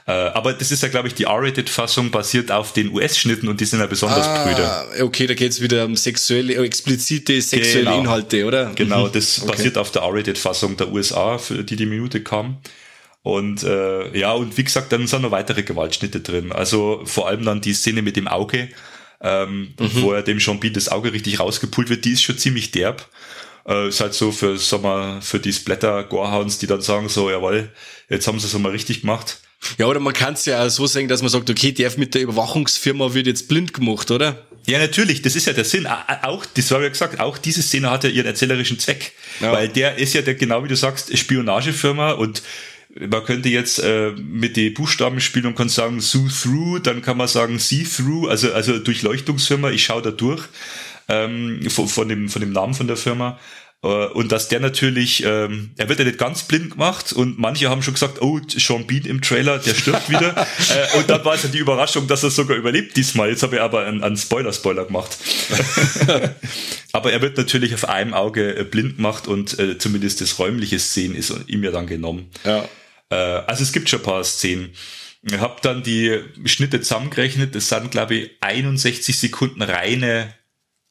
Äh, 0.06 0.12
aber 0.12 0.52
das 0.52 0.70
ist 0.70 0.82
ja, 0.82 0.88
glaube 0.88 1.08
ich, 1.08 1.14
die 1.14 1.24
R-Rated-Fassung 1.24 2.10
basiert 2.10 2.52
auf 2.52 2.74
den 2.74 2.92
US-Schnitten 2.92 3.48
und 3.48 3.60
die 3.60 3.64
sind 3.64 3.80
ja 3.80 3.86
besonders 3.86 4.26
ah, 4.26 4.44
prüde. 4.44 5.04
Okay, 5.04 5.26
da 5.26 5.34
geht's 5.34 5.62
wieder 5.62 5.86
um 5.86 5.96
sexuelle, 5.96 6.56
explizite 6.62 7.40
sexuelle 7.40 7.84
genau. 7.86 8.00
Inhalte, 8.00 8.44
oder? 8.44 8.72
Genau, 8.74 9.08
das 9.08 9.42
okay. 9.42 9.52
basiert 9.52 9.78
auf 9.78 9.92
der 9.92 10.02
R-Rated-Fassung 10.02 10.76
der 10.76 10.92
USA, 10.92 11.38
für 11.38 11.64
die 11.64 11.76
die 11.76 11.86
Minute 11.86 12.22
kam. 12.22 12.58
Und 13.22 13.62
äh, 13.62 14.18
ja, 14.18 14.32
und 14.32 14.58
wie 14.58 14.64
gesagt, 14.64 14.92
dann 14.92 15.06
sind 15.06 15.22
noch 15.22 15.30
weitere 15.30 15.62
Gewaltschnitte 15.62 16.20
drin. 16.20 16.52
Also 16.52 17.00
vor 17.06 17.26
allem 17.26 17.42
dann 17.42 17.62
die 17.62 17.72
Szene 17.72 18.02
mit 18.02 18.16
dem 18.16 18.28
Auge, 18.28 18.68
ähm, 19.22 19.72
mhm. 19.80 20.02
wo 20.02 20.12
er 20.12 20.22
dem 20.22 20.36
Jean 20.36 20.60
das 20.74 20.90
Auge 20.90 21.14
richtig 21.14 21.40
rausgepult 21.40 21.88
wird, 21.88 22.04
die 22.04 22.12
ist 22.12 22.22
schon 22.22 22.36
ziemlich 22.36 22.72
derb. 22.72 23.08
Äh, 23.66 23.88
ist 23.88 24.02
halt 24.02 24.12
so 24.12 24.30
für, 24.30 24.58
sag 24.58 24.82
mal, 24.82 25.22
für 25.22 25.40
die 25.40 25.54
Splatter-Gorehounds, 25.54 26.58
die 26.58 26.66
dann 26.66 26.82
sagen 26.82 27.08
so, 27.08 27.30
jawohl, 27.30 27.70
jetzt 28.10 28.26
haben 28.26 28.38
sie 28.38 28.46
es 28.46 28.58
mal 28.58 28.72
richtig 28.72 29.00
gemacht. 29.00 29.38
Ja, 29.78 29.86
oder 29.86 30.00
man 30.00 30.12
kann 30.12 30.34
es 30.34 30.44
ja 30.44 30.64
auch 30.64 30.68
so 30.68 30.86
sagen, 30.86 31.08
dass 31.08 31.22
man 31.22 31.30
sagt, 31.30 31.48
okay, 31.50 31.72
der 31.72 31.90
mit 31.96 32.14
der 32.14 32.22
Überwachungsfirma 32.22 33.14
wird 33.14 33.26
jetzt 33.26 33.48
blind 33.48 33.74
gemacht, 33.74 34.10
oder? 34.10 34.44
Ja, 34.66 34.78
natürlich, 34.78 35.20
das 35.20 35.36
ist 35.36 35.46
ja 35.46 35.52
der 35.52 35.64
Sinn. 35.64 35.86
Auch, 35.86 36.46
das 36.46 36.70
habe 36.70 36.82
ich 36.82 36.86
ja 36.86 36.88
gesagt, 36.90 37.20
auch 37.20 37.36
diese 37.36 37.62
Szene 37.62 37.90
hat 37.90 38.04
ja 38.04 38.10
ihren 38.10 38.26
erzählerischen 38.26 38.78
Zweck. 38.78 39.12
Ja. 39.40 39.52
Weil 39.52 39.68
der 39.68 39.96
ist 39.96 40.14
ja 40.14 40.22
der, 40.22 40.34
genau 40.34 40.64
wie 40.64 40.68
du 40.68 40.76
sagst, 40.76 41.16
Spionagefirma 41.16 42.12
und 42.12 42.42
man 42.94 43.24
könnte 43.24 43.48
jetzt 43.48 43.80
äh, 43.80 44.12
mit 44.12 44.56
den 44.56 44.72
Buchstaben 44.72 45.20
spielen 45.20 45.46
und 45.46 45.56
kann 45.56 45.68
sagen 45.68 46.00
see 46.00 46.28
through, 46.28 46.80
dann 46.80 47.02
kann 47.02 47.16
man 47.16 47.28
sagen 47.28 47.58
see 47.58 47.84
through, 47.84 48.28
also 48.28 48.52
also 48.52 48.78
Durchleuchtungsfirma. 48.78 49.70
Ich 49.70 49.84
schaue 49.84 50.02
da 50.02 50.10
durch 50.12 50.44
ähm, 51.08 51.60
von, 51.68 51.88
von 51.88 52.08
dem 52.08 52.28
von 52.28 52.40
dem 52.40 52.52
Namen 52.52 52.74
von 52.74 52.86
der 52.86 52.96
Firma. 52.96 53.38
Äh, 53.84 54.06
und 54.06 54.32
dass 54.32 54.48
der 54.48 54.60
natürlich, 54.60 55.22
ähm, 55.24 55.70
er 55.76 55.88
wird 55.88 55.98
ja 55.98 56.06
nicht 56.06 56.18
ganz 56.18 56.44
blind 56.44 56.72
gemacht 56.72 57.12
und 57.12 57.38
manche 57.38 57.68
haben 57.68 57.82
schon 57.82 57.94
gesagt, 57.94 58.22
oh, 58.22 58.40
Sean 58.48 58.86
Bean 58.86 59.04
im 59.04 59.20
Trailer, 59.20 59.58
der 59.58 59.74
stirbt 59.74 60.08
wieder. 60.08 60.34
äh, 60.70 60.98
und 60.98 61.10
dann 61.10 61.24
war 61.24 61.34
es 61.34 61.42
ja 61.42 61.50
die 61.50 61.58
Überraschung, 61.58 62.06
dass 62.08 62.22
er 62.22 62.30
sogar 62.30 62.56
überlebt 62.56 62.96
diesmal. 62.96 63.28
Jetzt 63.28 63.42
habe 63.42 63.56
ich 63.56 63.62
aber 63.62 63.84
einen, 63.84 64.02
einen 64.02 64.16
Spoiler-Spoiler 64.16 64.86
gemacht. 64.86 65.16
aber 66.92 67.12
er 67.12 67.20
wird 67.20 67.36
natürlich 67.36 67.74
auf 67.74 67.86
einem 67.86 68.14
Auge 68.14 68.56
äh, 68.56 68.64
blind 68.64 68.96
gemacht 68.96 69.28
und 69.28 69.58
äh, 69.58 69.76
zumindest 69.76 70.22
das 70.22 70.38
räumliche 70.38 70.78
Sehen 70.78 71.14
ist 71.14 71.34
ihm 71.46 71.62
ja 71.62 71.70
dann 71.70 71.86
genommen. 71.86 72.30
Ja. 72.44 72.66
Äh, 73.10 73.16
also 73.16 73.62
es 73.62 73.72
gibt 73.72 73.90
schon 73.90 74.00
ein 74.00 74.04
paar 74.04 74.24
Szenen. 74.24 74.70
Ich 75.22 75.38
habe 75.38 75.56
dann 75.62 75.82
die 75.82 76.20
Schnitte 76.44 76.80
zusammengerechnet. 76.80 77.54
Das 77.54 77.68
sind, 77.68 77.90
glaube 77.90 78.14
ich, 78.14 78.30
61 78.40 79.18
Sekunden 79.18 79.62
reine 79.62 80.34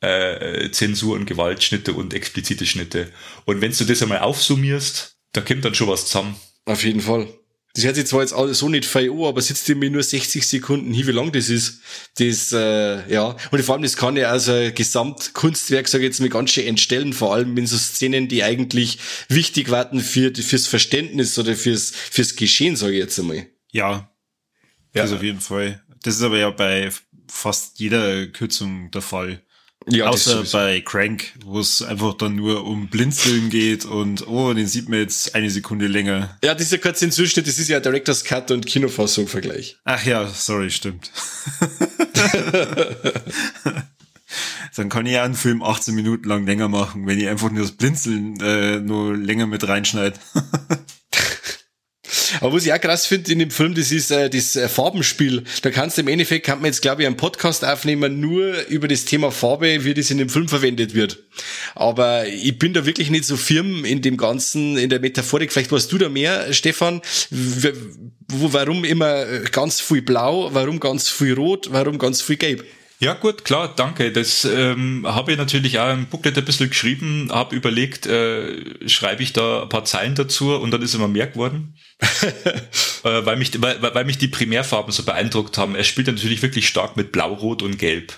äh, 0.03 0.69
Zensur 0.71 1.15
und 1.15 1.25
Gewaltschnitte 1.25 1.93
und 1.93 2.13
explizite 2.13 2.65
Schnitte. 2.65 3.11
Und 3.45 3.61
wenn 3.61 3.71
du 3.71 3.85
das 3.85 4.01
einmal 4.01 4.19
aufsummierst, 4.19 5.17
da 5.31 5.41
kommt 5.41 5.65
dann 5.65 5.75
schon 5.75 5.87
was 5.87 6.05
zusammen. 6.05 6.35
Auf 6.65 6.83
jeden 6.83 7.01
Fall. 7.01 7.27
Das 7.75 7.85
hört 7.85 7.95
sich 7.95 8.05
zwar 8.05 8.21
jetzt 8.21 8.33
alles 8.33 8.59
so 8.59 8.69
nicht 8.69 8.85
fein 8.85 9.09
an, 9.09 9.23
aber 9.23 9.41
sitzt 9.41 9.67
ihr 9.67 9.75
mir 9.75 9.89
nur 9.89 10.03
60 10.03 10.45
Sekunden 10.47 10.93
hin, 10.93 11.07
wie 11.07 11.11
lang 11.11 11.31
das 11.31 11.49
ist. 11.49 11.81
Das, 12.19 12.51
äh, 12.51 13.11
ja. 13.11 13.35
Und 13.49 13.63
vor 13.63 13.73
allem, 13.73 13.81
das 13.81 13.97
kann 13.97 14.15
ja 14.15 14.29
also 14.29 14.51
ein 14.51 14.75
Gesamtkunstwerk, 14.75 15.87
sage 15.87 16.03
ich 16.03 16.09
jetzt 16.09 16.19
mal, 16.19 16.29
ganz 16.29 16.51
schön 16.51 16.67
entstellen, 16.67 17.13
vor 17.13 17.33
allem 17.33 17.57
in 17.57 17.65
so 17.65 17.75
Szenen, 17.77 18.27
die 18.27 18.43
eigentlich 18.43 18.99
wichtig 19.27 19.71
warten 19.71 20.01
für, 20.01 20.31
fürs 20.35 20.67
Verständnis 20.67 21.39
oder 21.39 21.55
fürs, 21.55 21.89
fürs 21.89 22.35
Geschehen, 22.35 22.75
sage 22.75 22.93
ich 22.93 22.99
jetzt 22.99 23.19
einmal. 23.19 23.47
Ja. 23.71 23.89
ja. 24.93 25.01
Das 25.01 25.11
auf 25.11 25.23
jeden 25.23 25.41
Fall. 25.41 25.83
Das 26.03 26.15
ist 26.15 26.21
aber 26.21 26.37
ja 26.37 26.51
bei 26.51 26.91
fast 27.27 27.79
jeder 27.79 28.27
Kürzung 28.27 28.91
der 28.91 29.01
Fall. 29.01 29.41
Ja, 29.89 30.07
Außer 30.07 30.43
bei 30.51 30.81
Crank, 30.81 31.34
wo 31.43 31.59
es 31.59 31.81
einfach 31.81 32.13
dann 32.13 32.36
nur 32.36 32.65
um 32.65 32.88
Blinzeln 32.88 33.49
geht 33.49 33.86
und 33.86 34.27
oh, 34.27 34.53
den 34.53 34.67
sieht 34.67 34.88
man 34.88 34.99
jetzt 34.99 35.36
eine 35.36 35.49
Sekunde 35.49 35.88
länger. 35.88 36.38
Ja, 36.43 36.55
dieser 36.55 36.77
kurze 36.77 37.09
Zuschnitt, 37.09 37.47
das 37.47 37.59
ist 37.59 37.69
ja 37.69 37.79
Director's 37.79 38.23
Cut 38.23 38.51
und 38.51 38.65
Kinofassung 38.65 39.27
Vergleich. 39.27 39.77
Ach 39.84 40.05
ja, 40.05 40.27
sorry, 40.27 40.71
stimmt. 40.71 41.11
dann 44.75 44.89
kann 44.89 45.05
ich 45.05 45.13
ja 45.13 45.23
einen 45.23 45.36
Film 45.36 45.61
18 45.61 45.93
Minuten 45.93 46.27
lang 46.27 46.45
länger 46.45 46.69
machen, 46.69 47.05
wenn 47.05 47.19
ich 47.19 47.27
einfach 47.27 47.51
nur 47.51 47.63
das 47.63 47.73
Blinzeln 47.73 48.39
äh, 48.41 48.79
nur 48.79 49.15
länger 49.15 49.47
mit 49.47 49.67
reinschneide. 49.67 50.17
Aber 52.43 52.55
was 52.55 52.65
ich 52.65 52.73
auch 52.73 52.81
krass 52.81 53.05
finde 53.07 53.31
in 53.31 53.39
dem 53.39 53.51
Film, 53.51 53.73
das 53.73 53.89
ist 53.93 54.11
äh, 54.11 54.29
das 54.29 54.57
äh, 54.57 54.67
Farbenspiel. 54.67 55.45
Da 55.61 55.71
kannst 55.71 55.97
du 55.97 56.01
im 56.01 56.09
Endeffekt, 56.09 56.45
kann 56.45 56.59
man 56.59 56.65
jetzt 56.65 56.81
glaube 56.81 57.01
ich 57.01 57.07
einen 57.07 57.15
Podcast 57.15 57.63
aufnehmen, 57.63 58.19
nur 58.19 58.67
über 58.67 58.89
das 58.89 59.05
Thema 59.05 59.31
Farbe, 59.31 59.85
wie 59.85 59.93
das 59.93 60.11
in 60.11 60.17
dem 60.17 60.27
Film 60.27 60.49
verwendet 60.49 60.93
wird. 60.93 61.19
Aber 61.73 62.27
ich 62.27 62.59
bin 62.59 62.73
da 62.73 62.85
wirklich 62.85 63.09
nicht 63.09 63.23
so 63.23 63.37
firm 63.37 63.85
in 63.85 64.01
dem 64.01 64.17
Ganzen, 64.17 64.75
in 64.75 64.89
der 64.89 64.99
Metaphorik. 64.99 65.53
Vielleicht 65.53 65.71
weißt 65.71 65.89
du 65.89 65.97
da 65.97 66.09
mehr, 66.09 66.51
Stefan. 66.51 67.01
Warum 68.27 68.83
immer 68.83 69.23
ganz 69.53 69.79
viel 69.79 70.01
blau, 70.01 70.53
warum 70.53 70.81
ganz 70.81 71.07
viel 71.07 71.35
rot, 71.35 71.69
warum 71.71 71.97
ganz 71.97 72.21
viel 72.21 72.35
gelb? 72.35 72.65
Ja 73.03 73.15
gut, 73.15 73.43
klar, 73.43 73.73
danke. 73.75 74.13
Das 74.13 74.45
ähm, 74.45 75.05
habe 75.05 75.33
ich 75.33 75.37
natürlich 75.37 75.77
auch 75.77 75.91
im 75.91 76.05
Booklet 76.05 76.37
ein 76.37 76.45
bisschen 76.45 76.69
geschrieben, 76.69 77.27
habe 77.33 77.53
überlegt, 77.53 78.05
äh, 78.05 78.87
schreibe 78.87 79.21
ich 79.21 79.33
da 79.33 79.63
ein 79.63 79.69
paar 79.69 79.83
Zeilen 79.83 80.15
dazu 80.15 80.55
und 80.55 80.71
dann 80.71 80.81
ist 80.81 80.95
immer 80.95 81.09
mehr 81.09 81.27
geworden, 81.27 81.75
äh, 81.99 83.25
weil, 83.25 83.35
mich, 83.35 83.61
weil, 83.61 83.81
weil 83.81 84.05
mich 84.05 84.19
die 84.19 84.29
Primärfarben 84.29 84.93
so 84.93 85.03
beeindruckt 85.03 85.57
haben. 85.57 85.75
Er 85.75 85.83
spielt 85.83 86.07
natürlich 86.07 86.41
wirklich 86.41 86.65
stark 86.65 86.95
mit 86.95 87.11
Blau, 87.11 87.33
Rot 87.33 87.61
und 87.61 87.77
Gelb. 87.77 88.13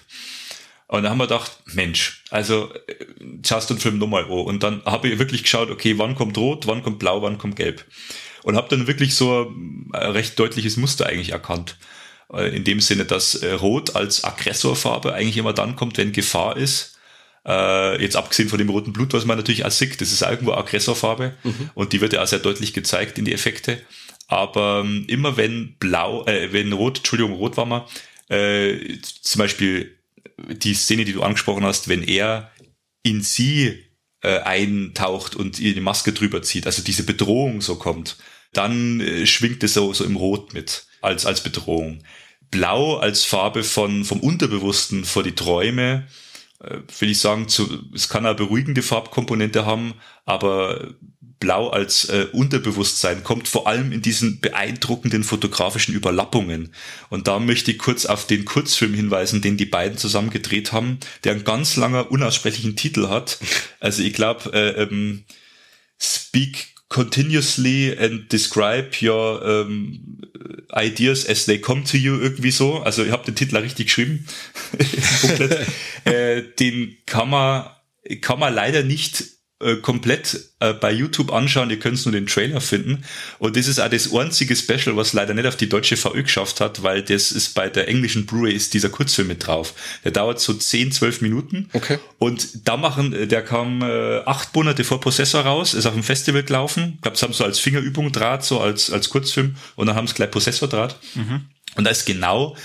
Und 0.88 1.01
dann 1.01 1.09
haben 1.09 1.17
wir 1.17 1.25
gedacht, 1.25 1.63
Mensch, 1.73 2.21
also 2.29 2.71
äh, 2.86 3.05
schaust 3.43 3.71
du 3.71 3.73
den 3.73 3.79
Film 3.79 3.97
nochmal 3.97 4.25
an. 4.25 4.29
Und 4.29 4.61
dann 4.61 4.83
habe 4.86 5.07
ich 5.07 5.17
wirklich 5.17 5.41
geschaut, 5.41 5.71
okay, 5.71 5.97
wann 5.97 6.13
kommt 6.13 6.38
Rot, 6.38 6.67
wann 6.67 6.83
kommt 6.83 6.99
Blau, 6.99 7.23
wann 7.23 7.39
kommt 7.39 7.55
Gelb. 7.55 7.83
Und 8.43 8.55
habe 8.55 8.69
dann 8.69 8.86
wirklich 8.86 9.15
so 9.15 9.51
ein 9.51 9.89
recht 10.11 10.38
deutliches 10.38 10.77
Muster 10.77 11.07
eigentlich 11.07 11.31
erkannt. 11.31 11.75
Äh, 12.34 12.55
in 12.55 12.63
dem 12.63 12.80
Sinne, 12.80 13.05
dass 13.05 13.36
äh, 13.36 13.51
Rot 13.51 13.95
als 13.95 14.23
Aggressorfarbe 14.23 15.13
eigentlich 15.13 15.38
immer 15.38 15.53
dann 15.53 15.76
kommt, 15.76 15.97
wenn 15.97 16.11
Gefahr 16.11 16.57
ist. 16.57 16.97
Äh, 17.47 18.01
jetzt 18.01 18.15
abgesehen 18.15 18.49
von 18.49 18.57
dem 18.57 18.69
roten 18.69 18.93
Blut, 18.93 19.13
was 19.13 19.26
man 19.26 19.38
natürlich 19.38 19.65
auch 19.65 19.71
sieht, 19.71 20.01
das 20.01 20.11
ist 20.11 20.23
irgendwo 20.23 20.53
Aggressorfarbe 20.53 21.36
mhm. 21.43 21.69
und 21.76 21.93
die 21.93 22.01
wird 22.01 22.13
ja 22.13 22.23
auch 22.23 22.28
sehr 22.28 22.39
deutlich 22.39 22.73
gezeigt 22.73 23.19
in 23.19 23.26
die 23.26 23.34
Effekte. 23.34 23.80
Aber 24.28 24.82
ähm, 24.84 25.05
immer 25.07 25.38
wenn 25.38 25.76
blau, 25.78 26.26
äh, 26.26 26.51
wenn 26.51 26.73
rot, 26.73 26.97
Entschuldigung, 26.97 27.34
rot 27.34 27.57
war 27.57 27.65
mal, 27.65 27.86
äh, 28.30 28.97
zum 29.21 29.39
Beispiel 29.39 29.95
die 30.38 30.73
Szene, 30.73 31.05
die 31.05 31.13
du 31.13 31.21
angesprochen 31.21 31.63
hast, 31.63 31.88
wenn 31.88 32.01
er 32.01 32.51
in 33.03 33.21
sie 33.21 33.86
äh, 34.21 34.39
eintaucht 34.39 35.36
und 35.36 35.59
ihr 35.59 35.76
die 35.76 35.82
Maske 35.82 36.11
drüber 36.11 36.41
zieht, 36.41 36.65
also 36.65 36.82
diese 36.82 37.03
Bedrohung 37.03 37.61
so 37.61 37.76
kommt, 37.76 38.17
dann 38.53 38.99
äh, 39.01 39.28
schwingt 39.28 39.63
es 39.63 39.76
so, 39.76 39.93
so 39.93 40.03
im 40.03 40.15
Rot 40.15 40.53
mit, 40.55 40.88
als, 41.06 41.26
als 41.26 41.41
Bedrohung. 41.41 42.03
Blau 42.51 42.97
als 42.97 43.24
Farbe 43.26 43.64
von, 43.64 44.06
vom 44.06 44.20
Unterbewussten 44.20 45.06
vor 45.06 45.24
die 45.24 45.36
Träume, 45.36 46.08
äh, 46.60 46.78
will 46.99 47.10
ich 47.12 47.20
sagen, 47.20 47.47
zu, 47.47 47.84
es 47.93 48.10
kann 48.10 48.26
eine 48.26 48.36
beruhigende 48.36 48.82
Farbkomponente 48.82 49.66
haben, 49.66 49.95
aber 50.26 50.95
Blau 51.39 51.70
als 51.70 52.06
äh, 52.06 52.28
Unterbewusstsein 52.32 53.24
kommt 53.24 53.47
vor 53.47 53.68
allem 53.68 53.91
in 53.91 54.01
diesen 54.01 54.39
beeindruckenden 54.39 55.24
fotografischen 55.24 55.93
Überlappungen. 55.93 56.74
Und 57.10 57.28
da 57.28 57.39
möchte 57.39 57.72
ich 57.72 57.78
kurz 57.78 58.06
auf 58.06 58.26
den 58.26 58.45
Kurzfilm 58.45 58.93
hinweisen, 58.93 59.41
den 59.41 59.58
die 59.58 59.66
beiden 59.66 59.97
zusammen 59.97 60.30
gedreht 60.30 60.72
haben, 60.72 60.99
der 61.24 61.34
einen 61.34 61.43
ganz 61.43 61.76
langer, 61.76 62.10
unaussprechlichen 62.12 62.76
Titel 62.76 63.10
hat. 63.10 63.38
Also 63.80 64.01
ich 64.01 64.14
glaube, 64.14 64.51
äh, 64.51 64.84
ähm, 64.84 65.26
Speak 65.99 66.74
continuously 66.96 67.93
and 67.98 68.30
describe 68.30 69.02
your 69.02 69.43
um, 69.43 70.22
ideas 70.74 71.26
as 71.26 71.46
they 71.46 71.60
come 71.60 71.84
to 71.84 71.98
you 71.98 72.18
irgendwie 72.18 72.52
so. 72.52 72.78
Also 72.84 73.04
ich 73.04 73.12
habe 73.12 73.26
den 73.26 73.36
Titel 73.36 73.58
richtig 73.58 73.88
geschrieben. 73.88 74.26
äh, 76.06 76.43
den 76.58 76.96
kann 77.06 77.30
man 77.30 77.70
kann 78.22 78.39
man 78.39 78.54
leider 78.54 78.82
nicht 78.84 79.26
äh, 79.62 79.78
komplett 79.78 80.49
äh, 80.60 80.74
bei 80.74 80.91
YouTube 80.91 81.32
anschauen, 81.32 81.70
ihr 81.70 81.80
könnt 81.80 82.03
nur 82.06 82.12
den 82.12 82.28
Trailer 82.28 82.60
finden. 82.60 83.06
Und 83.39 83.56
das 83.56 83.68
ist 83.68 83.80
auch 83.80 83.88
das 83.88 84.14
einzige 84.14 84.53
Special, 84.53 84.97
was 84.97 85.14
leider 85.14 85.34
nicht 85.34 85.45
auf 85.45 85.56
die 85.56 85.70
deutsche 85.70 85.95
VÖ 85.95 86.24
geschafft 86.24 86.60
hat, 86.60 86.84
weil 86.84 87.01
das 87.01 87.32
ist 87.32 87.53
bei 87.53 87.70
der 87.70 87.88
englischen 87.88 88.26
Blu-ray 88.26 88.53
ist 88.53 88.74
dieser 88.74 88.89
Kurzfilm 88.89 89.30
mit 89.30 89.47
drauf. 89.47 89.74
Der 90.03 90.12
dauert 90.12 90.41
so 90.41 90.53
10, 90.53 90.91
12 90.91 91.22
Minuten. 91.22 91.70
Okay. 91.72 91.99
Und 92.20 92.68
da 92.68 92.76
machen, 92.76 93.14
äh, 93.14 93.28
der 93.28 93.43
kam 93.43 93.82
äh, 93.82 94.20
acht 94.26 94.53
Monate 94.53 94.84
vor 94.84 94.99
Prozessor 94.99 95.43
raus, 95.43 95.74
ist 95.74 95.86
auf 95.86 95.93
dem 95.93 96.03
Festival 96.03 96.43
gelaufen. 96.43 96.93
Ich 96.95 97.01
glaube, 97.01 97.16
das 97.16 97.24
haben 97.24 97.32
so 97.32 97.45
als 97.45 97.60
Fingerübung 97.60 98.12
Draht, 98.12 98.43
so 98.43 98.60
als, 98.60 98.91
als 98.91 99.10
Kurzfilm. 99.10 99.56
Und 99.78 99.88
dann 99.88 99.95
haben 99.95 100.08
sie 100.08 100.16
gleich 100.16 100.32
Prozessor 100.32 100.68
Draht. 100.68 100.97
Mhm. 101.14 101.45
Und 101.76 101.86
da 101.86 101.91
ist 101.91 102.06
genau 102.06 102.58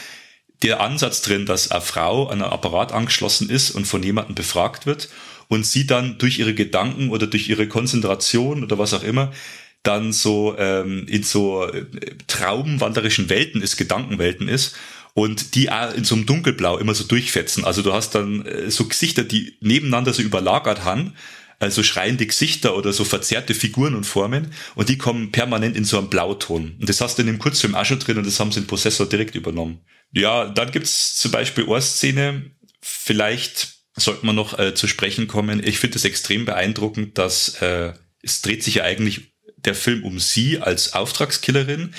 der 0.64 0.80
Ansatz 0.80 1.22
drin, 1.22 1.47
dass 1.47 1.70
eine 1.70 1.80
Frau 1.80 2.26
an 2.26 2.43
einen 2.43 2.53
Apparat 2.53 2.91
angeschlossen 2.93 3.49
ist 3.49 3.70
und 3.70 3.86
von 3.86 4.03
jemandem 4.03 4.34
befragt 4.34 4.86
wird 4.86 5.09
und 5.51 5.66
sie 5.66 5.84
dann 5.86 6.16
durch 6.16 6.38
ihre 6.38 6.55
Gedanken 6.55 7.11
oder 7.11 7.26
durch 7.26 7.48
ihre 7.48 7.66
Konzentration 7.68 8.62
oder 8.62 8.78
was 8.78 8.94
auch 8.94 9.03
immer 9.03 9.32
dann 9.82 10.12
so 10.12 10.57
ähm, 10.59 11.07
in 11.09 11.22
so 11.22 11.66
äh, 11.66 11.86
traumwanderischen 12.26 13.28
Welten 13.28 13.61
ist, 13.62 13.76
Gedankenwelten 13.76 14.46
ist 14.46 14.76
und 15.14 15.55
die 15.55 15.70
auch 15.70 15.92
in 15.94 16.05
so 16.05 16.14
einem 16.14 16.26
Dunkelblau 16.26 16.78
immer 16.78 16.94
so 16.94 17.05
durchfetzen. 17.05 17.64
Also 17.64 17.82
du 17.82 17.92
hast 17.92 18.14
dann 18.14 18.44
äh, 18.46 18.70
so 18.70 18.86
Gesichter, 18.86 19.24
die 19.24 19.57
nebeneinander 19.61 20.12
so 20.12 20.22
überlagert 20.22 20.84
haben, 20.84 21.14
also 21.59 21.82
schreiende 21.82 22.26
Gesichter 22.26 22.76
oder 22.76 22.92
so 22.92 23.05
verzerrte 23.05 23.55
Figuren 23.55 23.94
und 23.94 24.05
Formen 24.05 24.53
und 24.76 24.88
die 24.88 24.98
kommen 24.98 25.32
permanent 25.32 25.76
in 25.76 25.84
so 25.84 25.98
einem 25.98 26.11
Blauton. 26.11 26.76
Und 26.78 26.88
das 26.88 27.01
hast 27.01 27.16
du 27.16 27.22
in 27.22 27.26
dem 27.26 27.38
Kurzfilm 27.38 27.74
auch 27.74 27.84
schon 27.84 27.98
drin 27.98 28.18
und 28.18 28.26
das 28.26 28.38
haben 28.38 28.53
sie 28.53 28.61
in 28.61 28.66
Possessor 28.66 29.09
direkt 29.09 29.34
übernommen. 29.34 29.80
Ja, 30.12 30.46
dann 30.46 30.70
gibt's 30.70 31.16
zum 31.16 31.32
Beispiel 31.32 31.64
Ohrszene, 31.64 32.51
vielleicht 32.80 33.80
sollte 33.97 34.26
man 34.26 34.36
noch 34.36 34.59
äh, 34.59 34.74
zu 34.74 34.86
sprechen 34.86 35.28
kommen. 35.28 35.62
Ich 35.64 35.78
finde 35.78 35.97
es 35.97 36.05
extrem 36.05 36.45
beeindruckend, 36.45 37.18
dass 37.18 37.61
äh, 37.61 37.93
es 38.22 38.43
dreht 38.43 38.62
sich 38.62 38.76
ja 38.76 38.84
eigentlich 38.84 39.32
der 39.57 39.74
Film 39.74 40.05
um 40.05 40.18
sie 40.18 40.59
als 40.59 40.95
Auftragskillerin. 40.95 41.95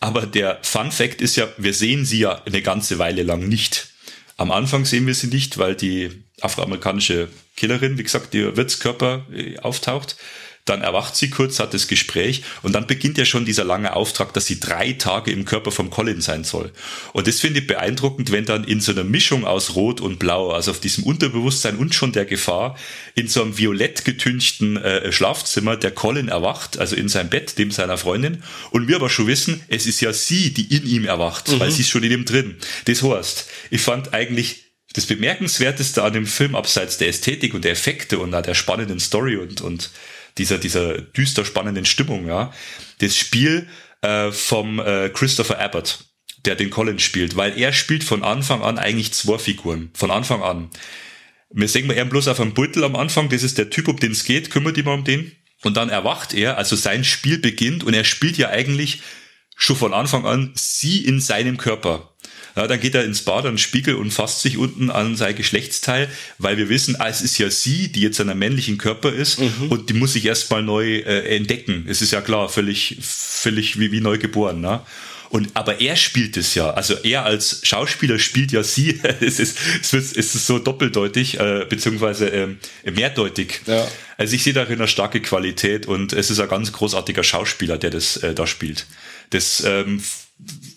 Aber 0.00 0.26
der 0.26 0.58
Fun 0.62 0.90
Fact 0.90 1.20
ist 1.20 1.36
ja, 1.36 1.48
wir 1.58 1.74
sehen 1.74 2.04
sie 2.04 2.20
ja 2.20 2.42
eine 2.44 2.62
ganze 2.62 2.98
Weile 2.98 3.22
lang 3.22 3.48
nicht. 3.48 3.88
Am 4.36 4.50
Anfang 4.50 4.84
sehen 4.84 5.06
wir 5.06 5.14
sie 5.14 5.28
nicht, 5.28 5.58
weil 5.58 5.76
die 5.76 6.24
afroamerikanische 6.40 7.28
Killerin, 7.56 7.98
wie 7.98 8.02
gesagt, 8.02 8.34
ihr 8.34 8.56
Wirtskörper 8.56 9.26
äh, 9.32 9.58
auftaucht. 9.58 10.16
Dann 10.64 10.82
erwacht 10.82 11.16
sie 11.16 11.28
kurz, 11.28 11.58
hat 11.58 11.74
das 11.74 11.88
Gespräch 11.88 12.44
und 12.62 12.72
dann 12.72 12.86
beginnt 12.86 13.18
ja 13.18 13.24
schon 13.24 13.44
dieser 13.44 13.64
lange 13.64 13.96
Auftrag, 13.96 14.32
dass 14.32 14.46
sie 14.46 14.60
drei 14.60 14.92
Tage 14.92 15.32
im 15.32 15.44
Körper 15.44 15.72
vom 15.72 15.90
Colin 15.90 16.20
sein 16.20 16.44
soll. 16.44 16.70
Und 17.12 17.26
das 17.26 17.40
finde 17.40 17.60
ich 17.60 17.66
beeindruckend, 17.66 18.30
wenn 18.30 18.44
dann 18.44 18.62
in 18.62 18.80
so 18.80 18.92
einer 18.92 19.02
Mischung 19.02 19.44
aus 19.44 19.74
Rot 19.74 20.00
und 20.00 20.20
Blau, 20.20 20.52
also 20.52 20.70
auf 20.70 20.78
diesem 20.78 21.02
Unterbewusstsein 21.02 21.76
und 21.76 21.96
schon 21.96 22.12
der 22.12 22.26
Gefahr, 22.26 22.78
in 23.16 23.26
so 23.26 23.42
einem 23.42 23.58
violett 23.58 24.04
getünchten 24.04 24.76
äh, 24.76 25.10
Schlafzimmer 25.10 25.76
der 25.76 25.90
Colin 25.90 26.28
erwacht, 26.28 26.78
also 26.78 26.94
in 26.94 27.08
seinem 27.08 27.30
Bett, 27.30 27.58
dem 27.58 27.72
seiner 27.72 27.98
Freundin. 27.98 28.44
Und 28.70 28.86
wir 28.86 28.96
aber 28.96 29.10
schon 29.10 29.26
wissen, 29.26 29.60
es 29.66 29.86
ist 29.86 30.00
ja 30.00 30.12
sie, 30.12 30.54
die 30.54 30.76
in 30.76 30.86
ihm 30.86 31.04
erwacht, 31.06 31.50
mhm. 31.50 31.58
weil 31.58 31.72
sie 31.72 31.82
ist 31.82 31.90
schon 31.90 32.04
in 32.04 32.12
ihm 32.12 32.24
drin. 32.24 32.56
Das 32.84 33.02
heißt, 33.02 33.48
ich 33.70 33.80
fand 33.80 34.14
eigentlich 34.14 34.72
das 34.92 35.06
Bemerkenswerteste 35.06 36.02
an 36.02 36.12
dem 36.12 36.26
Film, 36.26 36.54
abseits 36.54 36.98
der 36.98 37.08
Ästhetik 37.08 37.54
und 37.54 37.64
der 37.64 37.72
Effekte 37.72 38.18
und 38.18 38.30
der 38.30 38.54
spannenden 38.54 39.00
Story 39.00 39.36
und, 39.36 39.60
und 39.60 39.90
dieser, 40.38 40.58
dieser 40.58 41.00
düster 41.00 41.44
spannenden 41.44 41.84
Stimmung, 41.84 42.26
ja. 42.26 42.52
Das 42.98 43.16
Spiel 43.16 43.68
äh, 44.02 44.30
vom 44.30 44.78
äh, 44.78 45.10
Christopher 45.10 45.58
Abbott, 45.58 46.04
der 46.44 46.56
den 46.56 46.70
Collins 46.70 47.02
spielt, 47.02 47.36
weil 47.36 47.58
er 47.58 47.72
spielt 47.72 48.04
von 48.04 48.22
Anfang 48.24 48.62
an 48.62 48.78
eigentlich 48.78 49.12
zwei 49.12 49.38
Figuren. 49.38 49.90
Von 49.94 50.10
Anfang 50.10 50.42
an. 50.42 50.70
Wir 51.50 51.68
sehen 51.68 51.88
wir 51.88 51.96
eher 51.96 52.06
bloß 52.06 52.28
auf 52.28 52.40
einem 52.40 52.54
Beutel 52.54 52.84
am 52.84 52.96
Anfang, 52.96 53.28
das 53.28 53.42
ist 53.42 53.58
der 53.58 53.70
Typ, 53.70 53.88
um 53.88 53.98
den 53.98 54.12
es 54.12 54.24
geht, 54.24 54.50
kümmert 54.50 54.82
mal 54.84 54.94
um 54.94 55.04
den. 55.04 55.32
Und 55.62 55.76
dann 55.76 55.90
erwacht 55.90 56.34
er, 56.34 56.58
also 56.58 56.74
sein 56.74 57.04
Spiel 57.04 57.38
beginnt 57.38 57.84
und 57.84 57.94
er 57.94 58.04
spielt 58.04 58.36
ja 58.36 58.48
eigentlich 58.48 59.02
schon 59.54 59.76
von 59.76 59.94
Anfang 59.94 60.26
an 60.26 60.52
sie 60.56 61.04
in 61.04 61.20
seinem 61.20 61.56
Körper. 61.56 62.11
Ja, 62.56 62.66
dann 62.66 62.80
geht 62.80 62.94
er 62.94 63.04
ins 63.04 63.22
Bad, 63.22 63.46
an 63.46 63.52
den 63.52 63.58
Spiegel 63.58 63.94
und 63.94 64.10
fasst 64.10 64.42
sich 64.42 64.58
unten 64.58 64.90
an 64.90 65.16
sein 65.16 65.34
Geschlechtsteil, 65.34 66.08
weil 66.38 66.58
wir 66.58 66.68
wissen, 66.68 66.96
ah, 66.98 67.08
es 67.08 67.22
ist 67.22 67.38
ja 67.38 67.50
sie, 67.50 67.88
die 67.88 68.00
jetzt 68.00 68.20
an 68.20 68.28
einem 68.28 68.40
männlichen 68.40 68.78
Körper 68.78 69.12
ist 69.12 69.40
mhm. 69.40 69.68
und 69.70 69.88
die 69.88 69.94
muss 69.94 70.12
sich 70.12 70.26
erstmal 70.26 70.62
neu 70.62 70.98
äh, 70.98 71.36
entdecken. 71.36 71.86
Es 71.88 72.02
ist 72.02 72.12
ja 72.12 72.20
klar, 72.20 72.48
völlig, 72.48 72.98
völlig 73.00 73.78
wie, 73.78 73.90
wie 73.92 74.00
neu 74.00 74.18
geboren. 74.18 74.60
Ne? 74.60 74.82
Und, 75.32 75.48
aber 75.54 75.80
er 75.80 75.96
spielt 75.96 76.36
es 76.36 76.54
ja. 76.54 76.72
Also 76.72 76.94
er 77.04 77.24
als 77.24 77.60
Schauspieler 77.62 78.18
spielt 78.18 78.52
ja 78.52 78.62
sie. 78.62 79.00
es, 79.20 79.40
ist, 79.40 79.56
es, 79.80 79.92
wird, 79.94 80.04
es 80.04 80.34
ist 80.34 80.46
so 80.46 80.58
doppeldeutig, 80.58 81.40
äh, 81.40 81.64
beziehungsweise 81.66 82.28
ähm, 82.28 82.58
mehrdeutig. 82.84 83.62
Ja. 83.64 83.88
Also 84.18 84.36
ich 84.36 84.42
sehe 84.42 84.52
darin 84.52 84.78
eine 84.78 84.88
starke 84.88 85.22
Qualität 85.22 85.86
und 85.86 86.12
es 86.12 86.30
ist 86.30 86.38
ein 86.38 86.50
ganz 86.50 86.70
großartiger 86.72 87.24
Schauspieler, 87.24 87.78
der 87.78 87.88
das 87.88 88.18
äh, 88.18 88.34
da 88.34 88.46
spielt. 88.46 88.86
Das 89.30 89.64
ähm, 89.66 90.02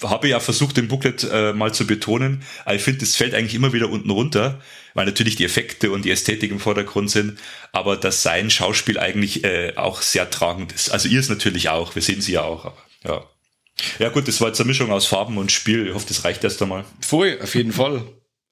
habe 0.04 0.28
ja 0.28 0.40
versucht, 0.40 0.78
im 0.78 0.88
Booklet 0.88 1.28
äh, 1.32 1.54
mal 1.54 1.74
zu 1.74 1.88
betonen. 1.88 2.44
Ich 2.72 2.82
finde, 2.82 3.00
das 3.00 3.16
fällt 3.16 3.34
eigentlich 3.34 3.56
immer 3.56 3.74
wieder 3.74 3.90
unten 3.90 4.10
runter, 4.10 4.62
weil 4.94 5.06
natürlich 5.06 5.36
die 5.36 5.46
Effekte 5.46 5.92
und 5.92 6.06
die 6.06 6.12
Ästhetik 6.12 6.52
im 6.52 6.60
Vordergrund 6.60 7.10
sind, 7.10 7.40
aber 7.72 7.98
dass 7.98 8.22
sein 8.22 8.50
Schauspiel 8.50 9.00
eigentlich 9.00 9.44
äh, 9.44 9.74
auch 9.76 10.02
sehr 10.02 10.30
tragend 10.30 10.72
ist. 10.74 10.90
Also 10.90 11.08
ihr 11.08 11.20
es 11.20 11.30
natürlich 11.30 11.70
auch, 11.70 11.96
wir 11.96 12.02
sehen 12.02 12.22
sie 12.22 12.34
ja 12.34 12.44
auch, 12.44 12.66
aber 12.66 12.78
ja. 13.04 13.24
Ja 14.00 14.10
gut, 14.10 14.28
das 14.28 14.40
war 14.40 14.48
jetzt 14.48 14.60
eine 14.60 14.68
Mischung 14.68 14.92
aus 14.92 15.06
Farben 15.06 15.38
und 15.38 15.52
Spiel. 15.52 15.88
Ich 15.88 15.94
hoffe, 15.94 16.06
das 16.08 16.24
reicht 16.24 16.44
erst 16.44 16.62
einmal. 16.62 16.86
Voll, 17.02 17.38
auf 17.42 17.56
jeden 17.56 17.74
Fall. 17.74 18.06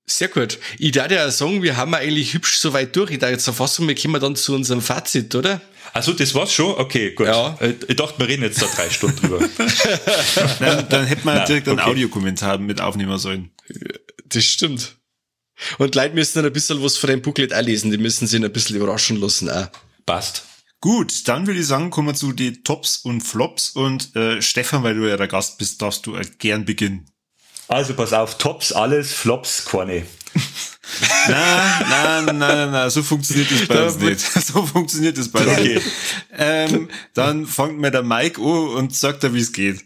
Sehr 0.05 0.27
gut. 0.27 0.59
Ich 0.79 0.91
dachte 0.91 1.15
ja 1.15 1.31
sagen, 1.31 1.63
wir 1.63 1.77
haben 1.77 1.93
eigentlich 1.93 2.33
hübsch 2.33 2.57
so 2.57 2.73
weit 2.73 2.93
durch. 2.95 3.11
Ich 3.11 3.19
dachte 3.19 3.33
jetzt 3.33 3.49
fast, 3.49 3.79
wir 3.87 3.95
kommen 3.95 4.19
dann 4.19 4.35
zu 4.35 4.53
unserem 4.53 4.81
Fazit, 4.81 5.33
oder? 5.33 5.61
Also 5.93 6.11
das 6.11 6.33
war's 6.33 6.51
schon? 6.51 6.75
Okay, 6.75 7.11
gut. 7.11 7.27
Ja. 7.27 7.55
Äh, 7.59 7.75
ich 7.87 7.95
dachte, 7.95 8.17
wir 8.17 8.27
reden 8.27 8.41
jetzt 8.41 8.61
da 8.61 8.65
drei 8.65 8.89
Stunden 8.89 9.15
drüber. 9.17 9.39
dann, 10.59 10.89
dann 10.89 11.05
hätten 11.05 11.23
wir 11.23 11.35
Nein, 11.35 11.45
direkt 11.45 11.67
einen 11.67 11.79
okay. 11.79 11.89
Audiokommentar 11.91 12.57
mit 12.57 12.81
aufnehmen 12.81 13.17
sollen. 13.19 13.51
Das 14.25 14.43
stimmt. 14.43 14.97
Und 15.77 15.93
Leute 15.93 16.15
müssen 16.15 16.39
dann 16.39 16.45
ein 16.45 16.53
bisschen 16.53 16.83
was 16.83 16.97
von 16.97 17.11
dem 17.11 17.21
Booklet 17.21 17.53
auch 17.53 17.61
lesen. 17.61 17.91
Die 17.91 17.99
müssen 17.99 18.27
sich 18.27 18.43
ein 18.43 18.51
bisschen 18.51 18.75
überraschen 18.75 19.21
lassen 19.21 19.49
auch. 19.49 19.67
Passt. 20.05 20.43
Gut, 20.81 21.27
dann 21.27 21.47
würde 21.47 21.59
ich 21.59 21.67
sagen, 21.67 21.91
kommen 21.91 22.09
wir 22.09 22.15
zu 22.15 22.33
den 22.33 22.63
Tops 22.63 22.97
und 22.97 23.21
Flops. 23.21 23.69
Und 23.69 24.15
äh, 24.15 24.41
Stefan, 24.41 24.83
weil 24.83 24.95
du 24.95 25.07
ja 25.07 25.15
der 25.15 25.27
Gast 25.27 25.59
bist, 25.59 25.81
darfst 25.81 26.07
du 26.07 26.15
äh, 26.15 26.25
gern 26.39 26.65
beginnen. 26.65 27.05
Also 27.67 27.93
pass 27.93 28.13
auf, 28.13 28.37
Tops 28.37 28.71
alles, 28.73 29.13
Flops 29.13 29.63
keine. 29.63 30.05
Nein, 31.27 31.85
nein, 31.89 32.25
nein, 32.25 32.37
nein, 32.37 32.71
nein, 32.71 32.89
so 32.89 33.03
funktioniert 33.03 33.51
das 33.51 33.67
bei 33.67 33.83
uns 33.83 33.97
nicht. 33.97 34.19
So 34.53 34.65
funktioniert 34.65 35.17
das 35.17 35.29
bei 35.29 35.39
uns 35.41 35.51
okay. 35.51 35.75
nicht. 35.75 35.87
Ähm, 36.37 36.89
dann 37.13 37.45
fängt 37.45 37.79
mir 37.79 37.91
der 37.91 38.03
Mike 38.03 38.41
an 38.41 38.67
und 38.75 38.95
sagt 38.95 39.23
er, 39.23 39.33
wie 39.33 39.39
es 39.39 39.53
geht. 39.53 39.83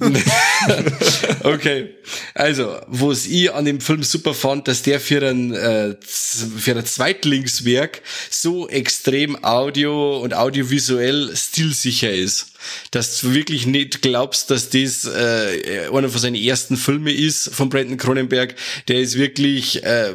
okay. 1.44 1.94
Also, 2.34 2.80
was 2.86 3.26
ich 3.26 3.52
an 3.52 3.64
dem 3.64 3.80
Film 3.80 4.02
super 4.02 4.34
fand, 4.34 4.68
dass 4.68 4.82
der 4.82 5.00
für 5.00 5.26
ein, 5.26 5.52
äh, 5.52 5.96
für 6.02 6.76
ein 6.76 6.84
Zweitlingswerk 6.84 8.02
so 8.30 8.68
extrem 8.68 9.44
audio 9.44 10.18
und 10.18 10.34
audiovisuell 10.34 11.34
stilsicher 11.36 12.12
ist. 12.12 12.52
Dass 12.90 13.20
du 13.20 13.34
wirklich 13.34 13.66
nicht 13.66 14.02
glaubst, 14.02 14.50
dass 14.50 14.70
das 14.70 15.04
äh, 15.06 15.88
einer 15.92 16.08
von 16.08 16.20
seinen 16.20 16.34
ersten 16.34 16.76
Filmen 16.76 17.14
ist 17.14 17.54
von 17.54 17.68
Brandon 17.68 17.96
Cronenberg. 17.96 18.54
Der 18.88 19.00
ist 19.00 19.16
wirklich 19.16 19.82
äh, 19.82 20.14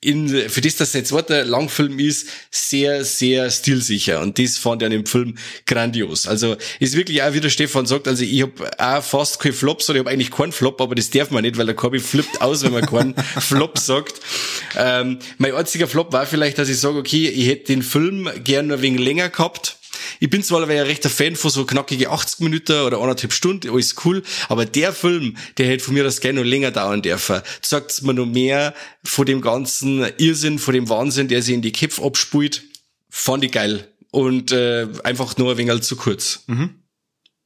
in, 0.00 0.28
für 0.48 0.60
das, 0.60 0.76
dass 0.76 0.92
sein 0.92 1.04
zweiter 1.04 1.44
Langfilm 1.44 1.98
ist, 1.98 2.28
sehr, 2.50 3.04
sehr 3.04 3.50
stilsicher. 3.50 4.20
Und 4.20 4.38
das 4.38 4.58
fand 4.58 4.82
ich 4.82 4.86
an 4.86 4.92
dem 4.92 5.06
Film 5.06 5.36
grandios. 5.66 6.26
Also 6.26 6.56
ist 6.78 6.96
wirklich 6.96 7.22
auch, 7.22 7.32
wie 7.32 7.40
der 7.40 7.50
Stefan 7.50 7.86
sagt, 7.86 8.08
also 8.08 8.24
ich 8.24 8.42
habe 8.42 8.70
auch 8.78 9.02
fast 9.02 9.40
kein 9.40 9.52
Flop, 9.52 9.82
sondern 9.82 10.02
ich 10.02 10.06
habe 10.06 10.14
eigentlich 10.14 10.30
keinen 10.30 10.52
Flop, 10.52 10.80
aber 10.80 10.94
das 10.94 11.10
darf 11.10 11.30
man 11.30 11.42
nicht, 11.42 11.58
weil 11.58 11.66
der 11.66 11.74
Corby 11.74 12.00
flippt 12.00 12.40
aus, 12.40 12.62
wenn 12.62 12.72
man 12.72 12.86
keinen 12.86 13.14
Flop 13.40 13.78
sagt. 13.78 14.20
Ähm, 14.76 15.18
mein 15.38 15.54
einziger 15.54 15.86
Flop 15.86 16.12
war 16.12 16.26
vielleicht, 16.26 16.58
dass 16.58 16.68
ich 16.68 16.78
sage, 16.78 16.98
okay, 16.98 17.28
ich 17.28 17.48
hätte 17.48 17.66
den 17.66 17.82
Film 17.82 18.28
gerne 18.42 18.74
ein 18.74 18.82
wenig 18.82 19.00
länger 19.00 19.28
gehabt 19.28 19.79
ich 20.18 20.30
bin 20.30 20.42
zwar 20.42 20.62
ein 20.62 20.70
rechter 20.70 21.10
Fan 21.10 21.36
von 21.36 21.50
so 21.50 21.64
knackige 21.64 22.10
80 22.10 22.40
Minuten 22.40 22.80
oder 22.80 22.98
anderthalb 22.98 23.32
Stunden, 23.32 23.70
alles 23.70 23.94
cool, 24.04 24.22
aber 24.48 24.64
der 24.66 24.92
Film, 24.92 25.36
der 25.58 25.66
hätte 25.66 25.84
von 25.84 25.94
mir 25.94 26.04
das 26.04 26.20
gerne 26.20 26.40
noch 26.40 26.46
länger 26.46 26.70
dauern 26.70 27.02
dürfen. 27.02 27.40
Sagt 27.62 28.02
mir 28.02 28.14
noch 28.14 28.26
mehr 28.26 28.74
von 29.04 29.26
dem 29.26 29.40
ganzen 29.40 30.06
Irrsinn, 30.18 30.58
von 30.58 30.74
dem 30.74 30.88
Wahnsinn, 30.88 31.28
der 31.28 31.42
sich 31.42 31.54
in 31.54 31.62
die 31.62 31.72
Köpfe 31.72 32.02
abspult. 32.02 32.62
Fand 33.08 33.44
ich 33.44 33.52
geil. 33.52 33.88
Und 34.12 34.52
äh, 34.52 34.88
einfach 35.04 35.36
nur 35.36 35.52
ein 35.52 35.58
wenig 35.58 35.82
zu 35.82 35.96
kurz. 35.96 36.44
Mhm. 36.46 36.82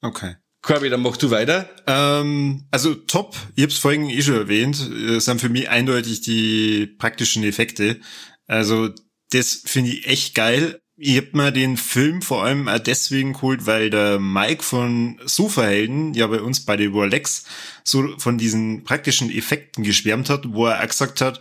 Okay. 0.01 0.37
Corby, 0.65 0.89
dann 0.89 1.03
mach 1.03 1.19
du 1.19 1.31
weiter. 1.31 1.69
Ähm, 1.87 2.65
also 2.71 2.95
top, 2.95 3.37
ich 3.55 3.63
habe 3.63 3.73
es 3.73 3.79
vorhin 3.79 4.09
eh 4.09 4.23
schon 4.23 4.37
erwähnt, 4.37 4.81
äh, 4.91 5.19
sind 5.19 5.41
für 5.41 5.51
mich 5.51 5.69
eindeutig 5.69 6.23
die 6.23 6.87
praktischen 6.87 7.45
Effekte. 7.45 8.01
Also 8.47 8.91
das 9.31 9.63
finde 9.67 9.91
ich 9.91 10.07
echt 10.07 10.35
geil. 10.35 10.81
Ich 10.97 11.17
hab 11.17 11.35
mir 11.35 11.51
den 11.51 11.77
Film 11.77 12.23
vor 12.23 12.45
allem 12.45 12.69
auch 12.69 12.79
deswegen 12.79 13.33
geholt, 13.33 13.67
weil 13.67 13.91
der 13.91 14.21
Mike 14.21 14.63
von 14.63 15.19
Sofahelden 15.25 16.15
ja 16.15 16.29
bei 16.29 16.41
uns 16.41 16.65
bei 16.65 16.77
der 16.77 16.95
Warlex 16.95 17.45
so 17.83 18.17
von 18.19 18.39
diesen 18.39 18.85
praktischen 18.85 19.29
Effekten 19.29 19.83
geschwärmt 19.83 20.31
hat, 20.31 20.53
wo 20.53 20.67
er 20.67 20.81
auch 20.81 20.87
gesagt 20.87 21.21
hat, 21.21 21.41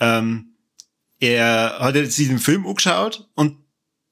ähm, 0.00 0.54
er 1.20 1.78
hat 1.80 1.96
jetzt 1.96 2.18
den 2.18 2.38
Film 2.38 2.66
angeschaut 2.66 3.28
und 3.34 3.63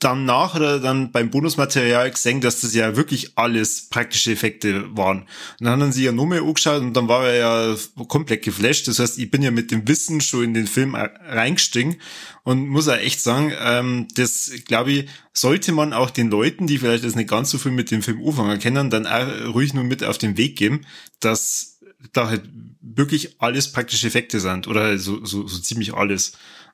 danach 0.02 0.54
hat 0.54 0.62
er 0.62 0.78
dann 0.80 1.12
beim 1.12 1.30
Bonusmaterial 1.30 2.10
gesehen, 2.10 2.40
dass 2.40 2.60
das 2.60 2.74
ja 2.74 2.96
wirklich 2.96 3.36
alles 3.36 3.88
praktische 3.88 4.32
Effekte 4.32 4.96
waren. 4.96 5.22
Und 5.60 5.66
dann 5.66 5.80
haben 5.80 5.92
sie 5.92 6.04
ja 6.04 6.12
nur 6.12 6.26
mehr 6.26 6.42
angeschaut 6.42 6.82
und 6.82 6.94
dann 6.94 7.08
war 7.08 7.26
er 7.26 7.34
ja 7.34 7.76
komplett 8.08 8.42
geflasht. 8.42 8.88
Das 8.88 8.98
heißt, 8.98 9.18
ich 9.18 9.30
bin 9.30 9.42
ja 9.42 9.50
mit 9.50 9.70
dem 9.70 9.86
Wissen 9.86 10.20
schon 10.20 10.44
in 10.44 10.54
den 10.54 10.66
Film 10.66 10.94
reingestiegen 10.94 11.96
und 12.42 12.68
muss 12.68 12.88
auch 12.88 12.96
echt 12.96 13.20
sagen, 13.20 13.52
ähm, 13.64 14.08
das 14.14 14.50
glaube 14.66 14.92
ich, 14.92 15.08
sollte 15.32 15.72
man 15.72 15.92
auch 15.92 16.10
den 16.10 16.30
Leuten, 16.30 16.66
die 16.66 16.78
vielleicht 16.78 17.04
das 17.04 17.14
nicht 17.14 17.30
ganz 17.30 17.50
so 17.50 17.58
viel 17.58 17.72
mit 17.72 17.90
dem 17.90 18.02
Film 18.02 18.26
anfangen 18.26 18.58
kennen, 18.58 18.90
dann 18.90 19.06
auch 19.06 19.54
ruhig 19.54 19.74
nur 19.74 19.84
mit 19.84 20.02
auf 20.02 20.18
den 20.18 20.36
Weg 20.36 20.56
geben, 20.56 20.84
dass 21.20 21.78
da 22.12 22.28
halt 22.28 22.42
wirklich 22.80 23.40
alles 23.40 23.70
praktische 23.70 24.08
Effekte 24.08 24.40
sind 24.40 24.66
oder 24.66 24.98
so, 24.98 25.24
so, 25.24 25.46
so 25.46 25.58
ziemlich 25.58 25.94
alles. 25.94 26.32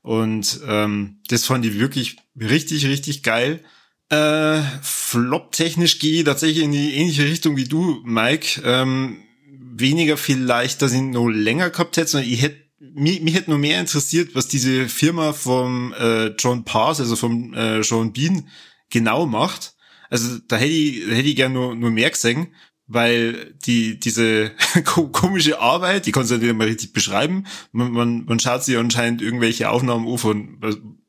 Und 0.09 0.61
ähm, 0.67 1.19
das 1.29 1.45
fand 1.45 1.67
ich 1.67 1.79
wirklich 1.79 2.17
richtig, 2.35 2.87
richtig 2.87 3.23
geil. 3.23 3.63
Äh, 4.09 4.63
Flop-technisch 4.81 5.99
gehe 5.99 6.21
ich 6.21 6.25
tatsächlich 6.25 6.65
in 6.65 6.73
die 6.73 6.95
ähnliche 6.95 7.25
Richtung 7.25 7.59
wie 7.59 7.69
du, 7.69 8.01
Mike. 8.07 8.63
Ähm, 8.65 9.19
weniger 9.45 10.17
vielleicht, 10.17 10.81
dass 10.81 10.95
ich 10.95 11.03
noch 11.03 11.29
länger 11.29 11.69
gehabt 11.69 11.99
hätte, 11.99 12.09
sondern 12.09 12.31
ich 12.31 12.41
hätte 12.41 12.57
mich, 12.81 13.21
mich 13.21 13.35
hätte 13.35 13.51
nur 13.51 13.59
mehr 13.59 13.81
interessiert, 13.81 14.31
was 14.35 14.49
diese 14.49 14.89
Firma 14.89 15.35
vom 15.35 15.93
äh, 15.93 16.29
John 16.39 16.65
Pass, 16.65 17.01
also 17.01 17.15
vom 17.15 17.53
äh, 17.53 17.81
John 17.81 18.15
Bean, 18.15 18.49
genau 18.89 19.27
macht. 19.27 19.75
Also 20.09 20.39
da 20.49 20.57
hätte 20.57 20.73
ich, 20.73 21.07
hätte 21.07 21.29
ich 21.29 21.37
gerne 21.37 21.53
nur, 21.53 21.75
nur 21.75 21.91
mehr 21.91 22.09
gesehen, 22.09 22.47
weil 22.89 23.55
die 23.65 24.01
diese 24.01 24.51
komische 24.85 25.61
Arbeit, 25.61 26.07
die 26.07 26.13
kannst 26.13 26.31
du 26.31 26.39
nicht 26.39 26.55
mal 26.55 26.67
richtig 26.67 26.93
beschreiben. 26.93 27.45
Man, 27.71 27.93
man, 27.93 28.25
man 28.25 28.41
schaut 28.41 28.65
sich 28.65 28.77
anscheinend 28.77 29.23
irgendwelche 29.23 29.71
Aufnahmen 29.71 30.09
an 30.09 30.19
von 30.19 30.59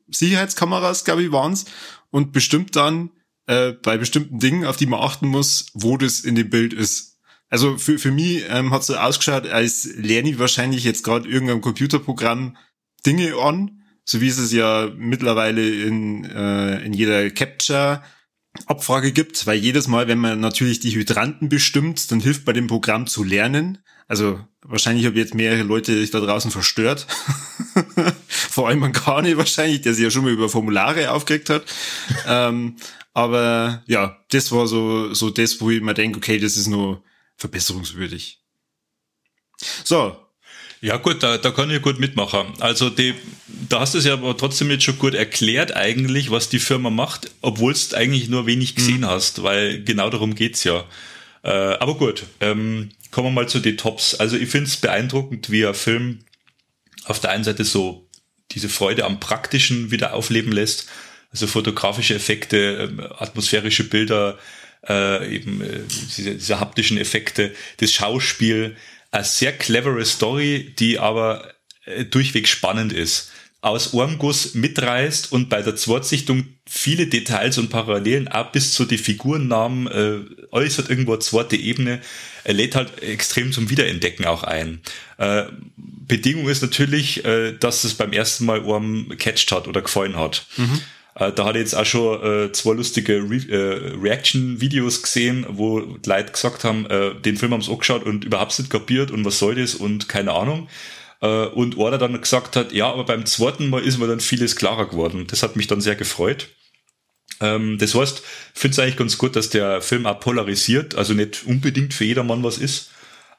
Sicherheitskameras, 0.08 1.04
glaube 1.04 1.22
ich, 1.22 1.32
waren's, 1.32 1.64
und 2.10 2.32
bestimmt 2.32 2.76
dann 2.76 3.10
äh, 3.46 3.72
bei 3.72 3.96
bestimmten 3.96 4.38
Dingen, 4.38 4.66
auf 4.66 4.76
die 4.76 4.86
man 4.86 5.00
achten 5.00 5.26
muss, 5.26 5.66
wo 5.72 5.96
das 5.96 6.20
in 6.20 6.34
dem 6.34 6.50
Bild 6.50 6.72
ist. 6.72 7.18
Also 7.48 7.78
für, 7.78 7.98
für 7.98 8.12
mich 8.12 8.44
ähm, 8.48 8.72
hat 8.72 8.84
so 8.84 8.94
ausgeschaut, 8.96 9.48
als 9.48 9.88
lerne 9.96 10.30
ich 10.30 10.38
wahrscheinlich 10.38 10.84
jetzt 10.84 11.02
gerade 11.02 11.28
irgendein 11.28 11.60
Computerprogramm 11.60 12.56
Dinge 13.06 13.34
an, 13.36 13.82
so 14.04 14.20
wie 14.20 14.28
es 14.28 14.38
es 14.38 14.52
ja 14.52 14.90
mittlerweile 14.96 15.68
in, 15.68 16.24
äh, 16.24 16.84
in 16.84 16.92
jeder 16.92 17.30
Capture 17.30 18.02
Abfrage 18.66 19.12
gibt, 19.12 19.46
weil 19.46 19.58
jedes 19.58 19.86
Mal, 19.86 20.08
wenn 20.08 20.18
man 20.18 20.40
natürlich 20.40 20.80
die 20.80 20.94
Hydranten 20.94 21.48
bestimmt, 21.48 22.10
dann 22.10 22.20
hilft 22.20 22.44
bei 22.44 22.52
dem 22.52 22.66
Programm 22.66 23.06
zu 23.06 23.22
lernen. 23.22 23.78
Also 24.08 24.40
wahrscheinlich 24.62 25.06
habe 25.06 25.16
ich 25.16 25.24
jetzt 25.24 25.34
mehrere 25.34 25.62
Leute 25.62 25.98
sich 25.98 26.10
da 26.10 26.18
draußen 26.18 26.50
verstört. 26.50 27.06
Vor 28.28 28.68
allem 28.68 28.82
an 28.82 28.92
Kani 28.92 29.36
wahrscheinlich, 29.36 29.82
der 29.82 29.94
sich 29.94 30.02
ja 30.02 30.10
schon 30.10 30.24
mal 30.24 30.32
über 30.32 30.48
Formulare 30.48 31.12
aufgeregt 31.12 31.48
hat. 31.48 31.64
ähm, 32.26 32.76
aber 33.12 33.84
ja, 33.86 34.18
das 34.30 34.50
war 34.50 34.66
so, 34.66 35.14
so 35.14 35.30
das, 35.30 35.60
wo 35.60 35.70
ich 35.70 35.80
mir 35.80 35.94
denke, 35.94 36.18
okay, 36.18 36.38
das 36.38 36.56
ist 36.56 36.66
nur 36.66 37.02
verbesserungswürdig. 37.36 38.40
So, 39.84 40.16
ja 40.80 40.96
gut, 40.96 41.22
da, 41.22 41.38
da 41.38 41.50
kann 41.50 41.70
ich 41.70 41.82
gut 41.82 42.00
mitmachen. 42.00 42.54
Also 42.60 42.88
die, 42.88 43.14
da 43.68 43.80
hast 43.80 43.94
du 43.94 43.98
es 43.98 44.04
ja 44.04 44.14
aber 44.14 44.36
trotzdem 44.36 44.70
jetzt 44.70 44.84
schon 44.84 44.98
gut 44.98 45.14
erklärt 45.14 45.76
eigentlich, 45.76 46.30
was 46.30 46.48
die 46.48 46.58
Firma 46.58 46.90
macht, 46.90 47.30
obwohl 47.42 47.74
du 47.74 47.96
eigentlich 47.96 48.28
nur 48.28 48.46
wenig 48.46 48.74
gesehen 48.74 49.00
mhm. 49.00 49.06
hast, 49.06 49.42
weil 49.42 49.82
genau 49.84 50.08
darum 50.10 50.34
geht's 50.34 50.64
ja. 50.64 50.84
Äh, 51.42 51.50
aber 51.50 51.96
gut, 51.96 52.24
ähm, 52.40 52.90
kommen 53.10 53.28
wir 53.28 53.32
mal 53.32 53.48
zu 53.48 53.60
den 53.60 53.76
Tops. 53.76 54.14
Also 54.14 54.36
ich 54.36 54.48
finde 54.48 54.68
es 54.68 54.76
beeindruckend, 54.76 55.50
wie 55.50 55.66
ein 55.66 55.74
Film 55.74 56.20
auf 57.04 57.20
der 57.20 57.30
einen 57.30 57.44
Seite 57.44 57.64
so 57.64 58.06
diese 58.52 58.68
Freude 58.68 59.04
am 59.04 59.20
Praktischen 59.20 59.90
wieder 59.90 60.14
aufleben 60.14 60.52
lässt, 60.52 60.86
also 61.30 61.46
fotografische 61.46 62.14
Effekte, 62.14 62.90
äh, 62.98 63.22
atmosphärische 63.22 63.84
Bilder, 63.84 64.38
äh, 64.88 65.34
eben 65.34 65.60
äh, 65.60 65.80
diese, 66.16 66.34
diese 66.34 66.60
haptischen 66.60 66.98
Effekte, 66.98 67.54
das 67.78 67.92
Schauspiel, 67.92 68.76
eine 69.10 69.24
sehr 69.24 69.52
clevere 69.52 70.04
Story, 70.04 70.74
die 70.78 70.98
aber 70.98 71.54
äh, 71.84 72.04
durchweg 72.04 72.48
spannend 72.48 72.92
ist. 72.92 73.32
Aus 73.62 73.92
Ormguss 73.92 74.54
mitreißt 74.54 75.32
und 75.32 75.50
bei 75.50 75.60
der 75.60 75.76
Zweitsichtung 75.76 76.46
viele 76.66 77.08
Details 77.08 77.58
und 77.58 77.68
Parallelen 77.68 78.26
auch 78.28 78.52
bis 78.52 78.72
zu 78.72 78.86
die 78.86 78.96
Figurennamen 78.96 79.86
äh, 79.86 80.20
äußert 80.50 80.88
irgendwo 80.88 81.12
eine 81.12 81.18
zweite 81.18 81.56
Ebene, 81.56 82.00
er 82.44 82.54
lädt 82.54 82.74
halt 82.74 83.02
extrem 83.02 83.52
zum 83.52 83.68
Wiederentdecken 83.68 84.24
auch 84.24 84.44
ein. 84.44 84.80
Äh, 85.18 85.44
Bedingung 85.76 86.48
ist 86.48 86.62
natürlich, 86.62 87.24
äh, 87.24 87.52
dass 87.52 87.84
es 87.84 87.94
beim 87.94 88.12
ersten 88.12 88.46
Mal 88.46 88.64
Orm 88.64 89.12
catcht 89.18 89.52
hat 89.52 89.68
oder 89.68 89.82
gefallen 89.82 90.16
hat. 90.16 90.46
Mhm. 90.56 90.80
Äh, 91.14 91.32
da 91.32 91.44
hatte 91.44 91.58
ich 91.58 91.64
jetzt 91.64 91.74
auch 91.74 91.84
schon 91.84 92.22
äh, 92.22 92.52
zwei 92.52 92.72
lustige 92.74 93.22
Re 93.28 93.36
äh, 93.48 93.96
Reaction-Videos 94.00 95.02
gesehen, 95.02 95.46
wo 95.48 95.80
Leute 96.04 96.32
gesagt 96.32 96.64
haben, 96.64 96.86
äh, 96.86 97.14
den 97.14 97.36
Film 97.36 97.52
haben 97.52 97.62
sie 97.62 97.72
angeschaut 97.72 98.04
und 98.04 98.24
überhaupt 98.24 98.58
nicht 98.58 98.70
kapiert 98.70 99.10
und 99.10 99.24
was 99.24 99.38
soll 99.38 99.54
das 99.54 99.74
und 99.74 100.08
keine 100.08 100.32
Ahnung. 100.32 100.68
Äh, 101.20 101.46
und 101.46 101.76
Order 101.76 101.98
dann 101.98 102.20
gesagt 102.20 102.56
hat, 102.56 102.72
ja, 102.72 102.90
aber 102.90 103.04
beim 103.04 103.26
zweiten 103.26 103.68
Mal 103.68 103.82
ist 103.82 103.98
mir 103.98 104.06
dann 104.06 104.20
vieles 104.20 104.56
klarer 104.56 104.88
geworden. 104.88 105.26
Das 105.28 105.42
hat 105.42 105.56
mich 105.56 105.66
dann 105.66 105.80
sehr 105.80 105.96
gefreut. 105.96 106.48
Ähm, 107.40 107.78
das 107.78 107.94
heißt, 107.94 108.22
finde 108.54 108.72
es 108.72 108.78
eigentlich 108.78 108.96
ganz 108.96 109.18
gut, 109.18 109.36
dass 109.36 109.50
der 109.50 109.82
Film 109.82 110.06
auch 110.06 110.20
polarisiert, 110.20 110.94
also 110.94 111.14
nicht 111.14 111.44
unbedingt 111.46 111.94
für 111.94 112.04
jedermann 112.04 112.44
was 112.44 112.58
ist, 112.58 112.90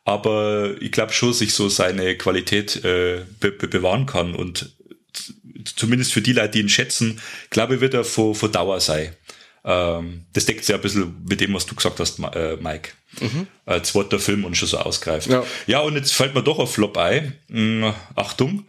aber 0.04 0.76
ich 0.82 0.92
glaube 0.92 1.14
schon, 1.14 1.34
sich 1.34 1.54
so 1.54 1.70
seine 1.70 2.18
Qualität 2.18 2.84
äh, 2.84 3.24
be 3.40 3.52
be 3.52 3.68
bewahren 3.68 4.08
kann 4.08 4.34
und 4.34 4.76
zumindest 5.66 6.14
für 6.14 6.22
die 6.22 6.34
Leute, 6.34 6.50
die 6.50 6.60
ihn 6.62 6.70
schätzen, 6.70 7.20
glaube 7.50 7.76
ich, 7.76 7.82
wird 7.82 7.94
er 7.94 8.04
von, 8.04 8.36
von 8.36 8.52
Dauer 8.52 8.80
sein. 8.80 9.16
Ähm, 9.64 10.26
das 10.34 10.46
deckt 10.46 10.66
sich 10.66 10.74
ein 10.74 10.82
bisschen 10.82 11.24
mit 11.28 11.40
dem, 11.42 11.54
was 11.54 11.66
du 11.66 11.76
gesagt 11.76 12.00
hast, 12.00 12.20
äh, 12.20 12.58
Mike. 12.60 12.92
Mhm. 13.20 13.48
Äh, 13.66 13.82
zweiter 13.82 14.20
Film 14.20 14.46
und 14.46 14.56
schon 14.56 14.68
so 14.68 14.78
ausgreift. 14.78 15.28
Ja. 15.30 15.44
ja, 15.68 15.80
und 15.82 15.96
jetzt 15.96 16.14
fällt 16.14 16.34
mir 16.34 16.44
doch 16.44 16.60
ein 16.60 16.68
Flop 16.68 16.98
ein. 16.98 17.36
Hm, 17.50 17.94
Achtung. 18.16 18.66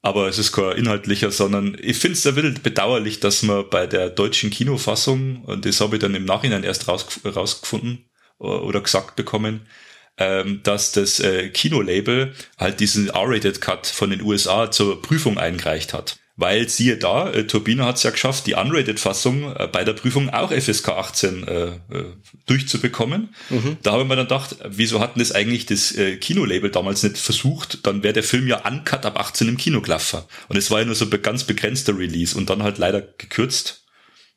Aber 0.00 0.28
es 0.28 0.38
ist 0.38 0.52
kein 0.52 0.76
inhaltlicher, 0.76 1.30
sondern 1.32 1.76
ich 1.80 1.98
finde 1.98 2.16
es 2.16 2.26
ein 2.26 2.34
bisschen 2.34 2.62
bedauerlich, 2.62 3.18
dass 3.18 3.42
man 3.42 3.68
bei 3.68 3.86
der 3.86 4.10
deutschen 4.10 4.50
Kinofassung, 4.50 5.42
und 5.44 5.64
das 5.64 5.80
habe 5.80 5.96
ich 5.96 6.00
dann 6.00 6.14
im 6.14 6.24
Nachhinein 6.24 6.62
erst 6.62 6.86
raus, 6.86 7.06
rausgefunden 7.24 8.04
oder 8.38 8.80
gesagt 8.80 9.16
bekommen, 9.16 9.66
ähm, 10.16 10.60
dass 10.62 10.92
das 10.92 11.20
äh, 11.20 11.48
Kinolabel 11.48 12.32
halt 12.58 12.80
diesen 12.80 13.08
R-Rated 13.08 13.60
Cut 13.60 13.86
von 13.86 14.10
den 14.10 14.22
USA 14.22 14.70
zur 14.70 15.02
Prüfung 15.02 15.36
eingereicht 15.38 15.92
hat. 15.92 16.18
Weil 16.40 16.68
siehe 16.68 16.96
da, 16.96 17.32
äh, 17.32 17.48
Turbine 17.48 17.84
hat 17.84 17.96
es 17.96 18.04
ja 18.04 18.12
geschafft, 18.12 18.46
die 18.46 18.54
Unrated-Fassung 18.54 19.56
äh, 19.56 19.66
bei 19.66 19.82
der 19.82 19.92
Prüfung 19.94 20.30
auch 20.30 20.52
FSK 20.52 20.90
18 20.90 21.48
äh, 21.48 21.64
äh, 21.64 21.72
durchzubekommen. 22.46 23.34
Mhm. 23.50 23.78
Da 23.82 23.90
habe 23.90 24.04
ich 24.04 24.08
mir 24.08 24.14
dann 24.14 24.26
gedacht, 24.26 24.56
wieso 24.64 25.00
hatten 25.00 25.18
das 25.18 25.32
eigentlich 25.32 25.66
das 25.66 25.96
äh, 25.96 26.16
Kinolabel 26.16 26.70
damals 26.70 27.02
nicht 27.02 27.18
versucht? 27.18 27.84
Dann 27.88 28.04
wäre 28.04 28.14
der 28.14 28.22
Film 28.22 28.46
ja 28.46 28.64
uncut 28.64 29.04
ab 29.04 29.18
18 29.18 29.48
im 29.48 29.56
Kino 29.56 29.80
gelaufen. 29.80 30.20
Und 30.46 30.56
es 30.56 30.70
war 30.70 30.78
ja 30.78 30.84
nur 30.84 30.94
so 30.94 31.06
ein 31.06 31.22
ganz 31.22 31.42
begrenzter 31.42 31.98
Release 31.98 32.38
und 32.38 32.48
dann 32.48 32.62
halt 32.62 32.78
leider 32.78 33.02
gekürzt. 33.02 33.84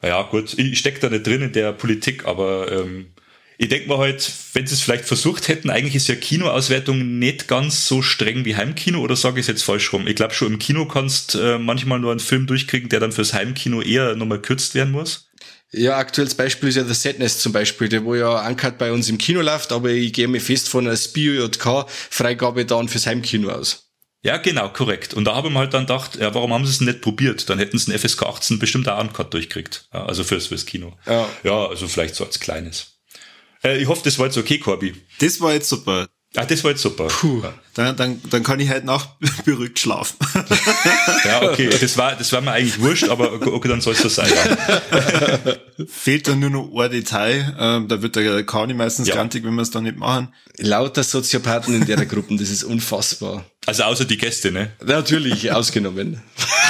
Ja 0.02 0.24
gut, 0.24 0.58
ich 0.58 0.80
stecke 0.80 1.02
da 1.02 1.10
nicht 1.10 1.28
drin 1.28 1.44
in 1.44 1.54
der 1.54 1.72
Politik, 1.72 2.26
aber 2.26 2.72
ähm, 2.72 3.12
ich 3.62 3.70
denke 3.70 3.90
mal 3.90 4.00
halt, 4.00 4.32
wenn 4.54 4.66
sie 4.66 4.74
es 4.74 4.82
vielleicht 4.82 5.06
versucht 5.06 5.48
hätten, 5.48 5.70
eigentlich 5.70 5.94
ist 5.94 6.08
ja 6.08 6.16
Kinoauswertung 6.16 7.20
nicht 7.20 7.48
ganz 7.48 7.86
so 7.86 8.02
streng 8.02 8.44
wie 8.44 8.56
Heimkino 8.56 9.00
oder 9.00 9.16
sage 9.16 9.40
ich 9.40 9.44
es 9.44 9.48
jetzt 9.48 9.62
falsch 9.62 9.94
rum? 9.94 10.08
Ich 10.08 10.16
glaube 10.16 10.34
schon 10.34 10.54
im 10.54 10.58
Kino 10.58 10.88
kannst 10.88 11.36
äh, 11.36 11.60
manchmal 11.60 12.00
nur 12.00 12.10
einen 12.10 12.20
Film 12.20 12.48
durchkriegen, 12.48 12.90
der 12.90 13.00
dann 13.00 13.12
fürs 13.12 13.36
Heimkino 13.36 13.84
eher 13.84 14.16
nochmal 14.16 14.42
kürzt 14.42 14.74
werden 14.74 14.92
muss. 14.92 15.30
Ja, 15.72 15.98
aktuelles 15.98 16.34
Beispiel 16.34 16.70
ist 16.70 16.76
ja 16.76 16.86
The 16.86 16.96
Sadness 16.96 17.38
zum 17.38 17.52
Beispiel, 17.54 17.88
der 17.88 18.04
wo 18.04 18.16
ja 18.16 18.48
Uncut 18.48 18.80
bei 18.80 18.92
uns 18.92 19.08
im 19.10 19.20
Kino 19.20 19.42
läuft, 19.42 19.72
aber 19.72 19.92
ich 19.92 20.12
gehe 20.12 20.28
mir 20.28 20.42
fest 20.42 20.68
von 20.68 20.88
einer 20.88 20.98
SPOJK 20.98 21.86
Freigabe 21.88 22.66
dann 22.66 22.90
fürs 22.90 23.06
Heimkino 23.06 23.52
aus. 23.52 23.92
Ja, 24.24 24.38
genau, 24.38 24.70
korrekt. 24.70 25.14
Und 25.14 25.26
da 25.26 25.36
habe 25.36 25.50
ich 25.50 25.54
mir 25.54 25.60
halt 25.60 25.76
dann 25.76 25.86
gedacht, 25.86 26.16
ja, 26.16 26.34
warum 26.34 26.52
haben 26.52 26.66
sie 26.66 26.72
es 26.72 26.82
nicht 26.82 27.02
probiert? 27.02 27.48
Dann 27.48 27.60
hätten 27.60 27.78
sie 27.78 27.92
einen 27.92 28.00
FSK 28.00 28.24
18 28.24 28.58
bestimmt 28.58 28.90
auch 28.90 29.00
Uncut 29.00 29.32
durchkriegt. 29.32 29.86
Ja, 29.94 30.08
also 30.08 30.24
fürs, 30.24 30.48
fürs 30.48 30.66
Kino. 30.66 30.98
Ja. 31.06 31.30
ja, 31.44 31.68
also 31.68 31.88
vielleicht 31.88 32.16
so 32.16 32.26
als 32.26 32.40
kleines. 32.40 33.01
Äh, 33.64 33.82
ich 33.82 33.88
hoffe, 33.88 34.02
das 34.04 34.18
war 34.20 34.28
jetzt 34.28 34.38
okay, 34.38 34.58
Corby. 34.58 34.96
Das 35.20 35.40
war 35.42 35.54
jetzt 35.54 35.70
super. 35.70 36.08
Ah, 36.36 36.46
das 36.46 36.64
war 36.64 36.72
jetzt 36.72 36.82
super. 36.82 37.08
Puh. 37.08 37.44
Dann, 37.74 37.98
dann, 37.98 38.22
dann 38.30 38.44
kann 38.44 38.60
ich 38.62 38.70
halt 38.70 38.86
noch 38.86 39.18
berückt 39.44 39.80
schlafen. 39.80 40.16
ja, 41.26 41.42
okay. 41.44 41.70
Das 41.70 41.98
war, 41.98 42.16
das 42.16 42.32
war 42.32 42.40
mir 42.40 42.52
eigentlich 42.52 42.80
wurscht, 42.80 43.10
aber 43.10 43.34
okay, 43.34 43.68
dann 43.68 43.82
soll 43.82 43.94
es 43.94 44.02
so 44.02 44.08
sein. 44.08 44.32
Fehlt 45.88 46.30
dann 46.30 46.40
nur 46.40 46.50
noch 46.50 46.72
ein 46.74 46.90
Detail. 46.90 47.54
Ähm, 47.60 47.90
da 47.90 48.02
wird 48.02 48.16
der 48.16 48.46
Kani 48.46 48.74
meistens 48.74 49.10
ja. 49.10 49.16
grantig, 49.16 49.44
wenn 49.44 49.56
wir 49.56 49.62
es 49.62 49.72
dann 49.72 49.84
nicht 49.84 49.98
machen. 49.98 50.34
Lauter 50.58 51.04
Soziopathen 51.04 51.76
in 51.76 51.86
der 51.86 52.06
Gruppe, 52.06 52.38
das 52.38 52.50
ist 52.50 52.64
unfassbar. 52.64 53.46
Also 53.68 53.84
außer 53.84 54.06
die 54.06 54.18
Gäste, 54.18 54.52
ne? 54.52 54.72
Natürlich, 54.84 55.52
ausgenommen. 55.52 56.20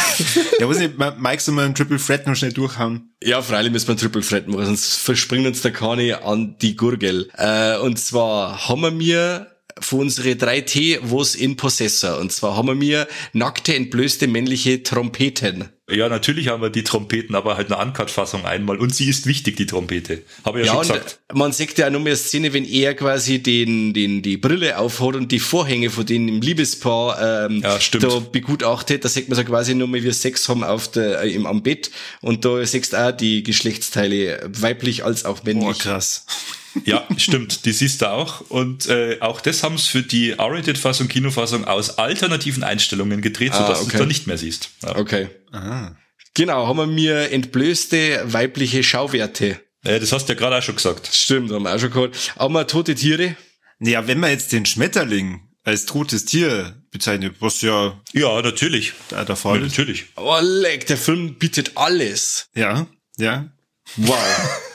ja, 0.60 0.68
weiß 0.68 0.80
nicht, 0.80 0.96
Mike, 0.98 1.42
soll 1.42 1.56
mal 1.56 1.66
einen 1.66 1.76
Triple 1.76 1.98
Threat 1.98 2.28
noch 2.28 2.36
schnell 2.36 2.52
durchhauen? 2.52 3.14
Ja, 3.24 3.42
freilich 3.42 3.72
müssen 3.72 3.88
wir 3.88 3.92
einen 3.92 4.00
Triple 4.00 4.22
Threat 4.22 4.48
machen, 4.48 4.66
sonst 4.66 4.98
verspringt 4.98 5.48
uns 5.48 5.62
der 5.62 5.72
Kani 5.72 6.14
an 6.14 6.58
die 6.62 6.76
Gurgel. 6.76 7.30
Äh, 7.38 7.78
und 7.78 7.98
zwar 7.98 8.68
haben 8.68 8.82
wir 8.82 8.92
mir 8.92 9.51
von 9.80 10.02
unsere 10.02 10.32
3T 10.32 11.00
was 11.04 11.36
in 11.36 11.56
Possessor. 11.56 12.20
Und 12.20 12.32
zwar 12.32 12.56
haben 12.56 12.68
wir 12.68 12.76
mir 12.76 13.08
nackte, 13.34 13.76
entblößte 13.76 14.28
männliche 14.28 14.84
Trompeten. 14.84 15.70
Ja, 15.92 16.08
natürlich 16.08 16.48
haben 16.48 16.62
wir 16.62 16.70
die 16.70 16.84
Trompeten, 16.84 17.36
aber 17.36 17.58
halt 17.58 17.72
eine 17.72 17.82
Uncut-Fassung 17.82 18.46
einmal. 18.46 18.78
Und 18.78 18.96
sie 18.96 19.10
ist 19.10 19.26
wichtig, 19.26 19.58
die 19.58 19.66
Trompete. 19.66 20.22
Habe 20.46 20.62
ich 20.62 20.68
ja, 20.68 20.74
ja 20.74 20.84
schon 20.84 20.96
gesagt. 20.96 21.20
Man 21.34 21.52
sieht 21.52 21.78
ja 21.78 21.88
auch 21.88 21.92
nur 21.92 22.00
mehr 22.00 22.16
Szene, 22.16 22.54
wenn 22.54 22.66
er 22.66 22.96
quasi 22.96 23.44
den, 23.44 23.94
den, 23.94 24.22
die 24.22 24.38
Brille 24.38 24.78
aufhat 24.78 25.16
und 25.16 25.32
die 25.32 25.40
Vorhänge 25.40 25.90
von 25.90 26.06
denen 26.06 26.30
im 26.30 26.42
Liebespaar 26.42 27.48
ähm, 27.50 27.62
ja, 27.62 27.78
da 28.00 28.20
begutachtet. 28.20 29.04
Da 29.04 29.10
sieht 29.10 29.28
man 29.28 29.36
so 29.36 29.44
quasi 29.44 29.76
nur 29.76 29.88
mehr, 29.88 30.04
wie 30.04 30.12
Sex 30.12 30.48
haben 30.48 30.64
auf 30.64 30.90
der, 30.90 31.22
äh, 31.22 31.32
im, 31.32 31.46
am 31.46 31.62
Bett. 31.62 31.92
Und 32.22 32.46
da 32.46 32.66
siehst 32.66 32.94
du 32.94 32.98
auch 32.98 33.12
die 33.12 33.44
Geschlechtsteile, 33.44 34.50
weiblich 34.54 35.04
als 35.04 35.26
auch 35.26 35.44
männlich. 35.44 35.78
Oh, 35.82 35.84
krass. 35.84 36.26
Ja, 36.86 37.06
stimmt, 37.18 37.66
die 37.66 37.72
siehst 37.72 38.02
du 38.02 38.10
auch. 38.10 38.42
Und 38.50 38.88
äh, 38.88 39.18
auch 39.20 39.42
das 39.42 39.64
haben 39.64 39.78
sie 39.78 39.90
für 39.90 40.04
die 40.04 40.32
R-Rated-Fassung, 40.32 41.08
Kinofassung 41.08 41.66
aus 41.66 41.98
alternativen 41.98 42.64
Einstellungen 42.64 43.22
gedreht, 43.22 43.54
sodass 43.54 43.80
ah, 43.80 43.82
okay. 43.82 43.90
du 43.90 43.96
es 43.96 44.00
da 44.00 44.06
nicht 44.06 44.28
mehr 44.28 44.38
siehst. 44.38 44.70
Ja. 44.84 44.96
Okay. 44.96 45.30
Aha. 45.52 45.96
Genau, 46.34 46.68
haben 46.68 46.78
wir 46.78 46.88
mir 46.88 47.32
entblößte 47.32 48.22
weibliche 48.26 48.84
Schauwerte. 48.84 49.60
Ja, 49.84 50.00
das 50.00 50.12
hast 50.12 50.30
du 50.30 50.34
ja 50.34 50.40
gerade 50.40 50.58
auch 50.58 50.62
schon 50.62 50.76
gesagt. 50.76 51.10
Stimmt, 51.14 51.52
haben 51.52 51.64
wir 51.64 51.76
auch 51.76 51.80
schon 51.80 51.92
gehört. 51.92 52.16
Haben 52.38 52.54
wir 52.54 52.68
tote 52.68 52.96
Tiere? 52.96 53.36
Naja, 53.80 54.08
wenn 54.08 54.20
man 54.20 54.30
jetzt 54.30 54.52
den 54.52 54.66
Schmetterling 54.66 55.42
als 55.64 55.86
totes 55.86 56.26
Tier 56.26 56.82
bezeichnet, 56.92 57.36
was 57.40 57.62
ja... 57.62 58.00
Ja, 58.14 58.42
natürlich. 58.42 58.94
Da 59.10 59.26
der 59.26 59.36
Fall 59.36 59.58
ja, 59.58 59.66
natürlich. 59.66 60.06
Oh, 60.16 60.38
leck, 60.42 60.86
der 60.88 60.98
Film 60.98 61.36
bietet 61.36 61.72
alles. 61.76 62.50
Ja, 62.56 62.88
ja. 63.18 63.52
Wow. 63.98 64.18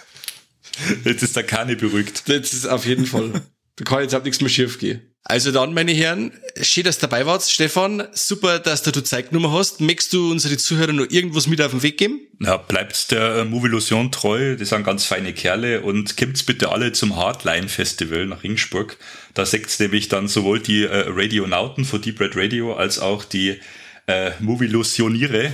Jetzt 1.05 1.23
ist 1.23 1.37
der 1.37 1.45
Kani 1.45 1.75
beruhigt. 1.75 2.25
Jetzt 2.27 2.55
ist 2.55 2.67
auf 2.67 2.87
jeden 2.87 3.07
Fall. 3.07 3.43
Da 3.77 3.85
kann 3.85 4.03
jetzt 4.03 4.15
auch 4.15 4.25
nichts 4.25 4.41
mehr 4.41 4.51
schief 4.51 4.79
gehen. 4.79 5.03
Also 5.29 5.51
dann, 5.51 5.75
meine 5.75 5.93
Herren, 5.93 6.33
schön, 6.63 6.85
dass 6.85 6.99
du 6.99 7.09
dabei 7.09 7.27
warst. 7.27 7.53
Stefan, 7.53 8.07
super, 8.13 8.61
dass 8.61 8.83
du 8.83 8.93
Zeit 9.03 9.31
genommen 9.31 9.53
hast. 9.53 9.81
Möchtest 9.81 10.13
du 10.13 10.31
unsere 10.31 10.57
Zuhörer 10.57 10.93
noch 10.93 11.11
irgendwas 11.11 11.49
mit 11.49 11.61
auf 11.61 11.73
den 11.73 11.83
Weg 11.83 11.99
geben? 11.99 12.21
Ja, 12.41 12.59
bleibt 12.59 13.11
der 13.11 13.39
äh, 13.39 13.45
Movilusion 13.45 14.13
treu. 14.13 14.57
Das 14.57 14.69
sind 14.69 14.85
ganz 14.85 15.05
feine 15.05 15.35
Kerle 15.35 15.81
und 15.81 16.17
kommt's 16.17 16.45
bitte 16.45 16.71
alle 16.71 16.93
zum 16.93 17.17
Hardline 17.17 17.69
Festival 17.69 18.27
nach 18.27 18.45
Ringsburg. 18.45 18.99
Da 19.35 19.45
seht's 19.45 19.81
nämlich 19.81 20.09
dann 20.09 20.29
sowohl 20.29 20.61
die 20.61 20.85
äh, 20.85 21.07
Radionauten 21.09 21.85
von 21.85 22.01
Deep 22.01 22.21
Red 22.21 22.37
Radio 22.37 22.75
als 22.75 23.01
auch 23.01 23.25
die 23.25 23.59
äh, 24.07 24.31
Movilusioniere 24.41 25.53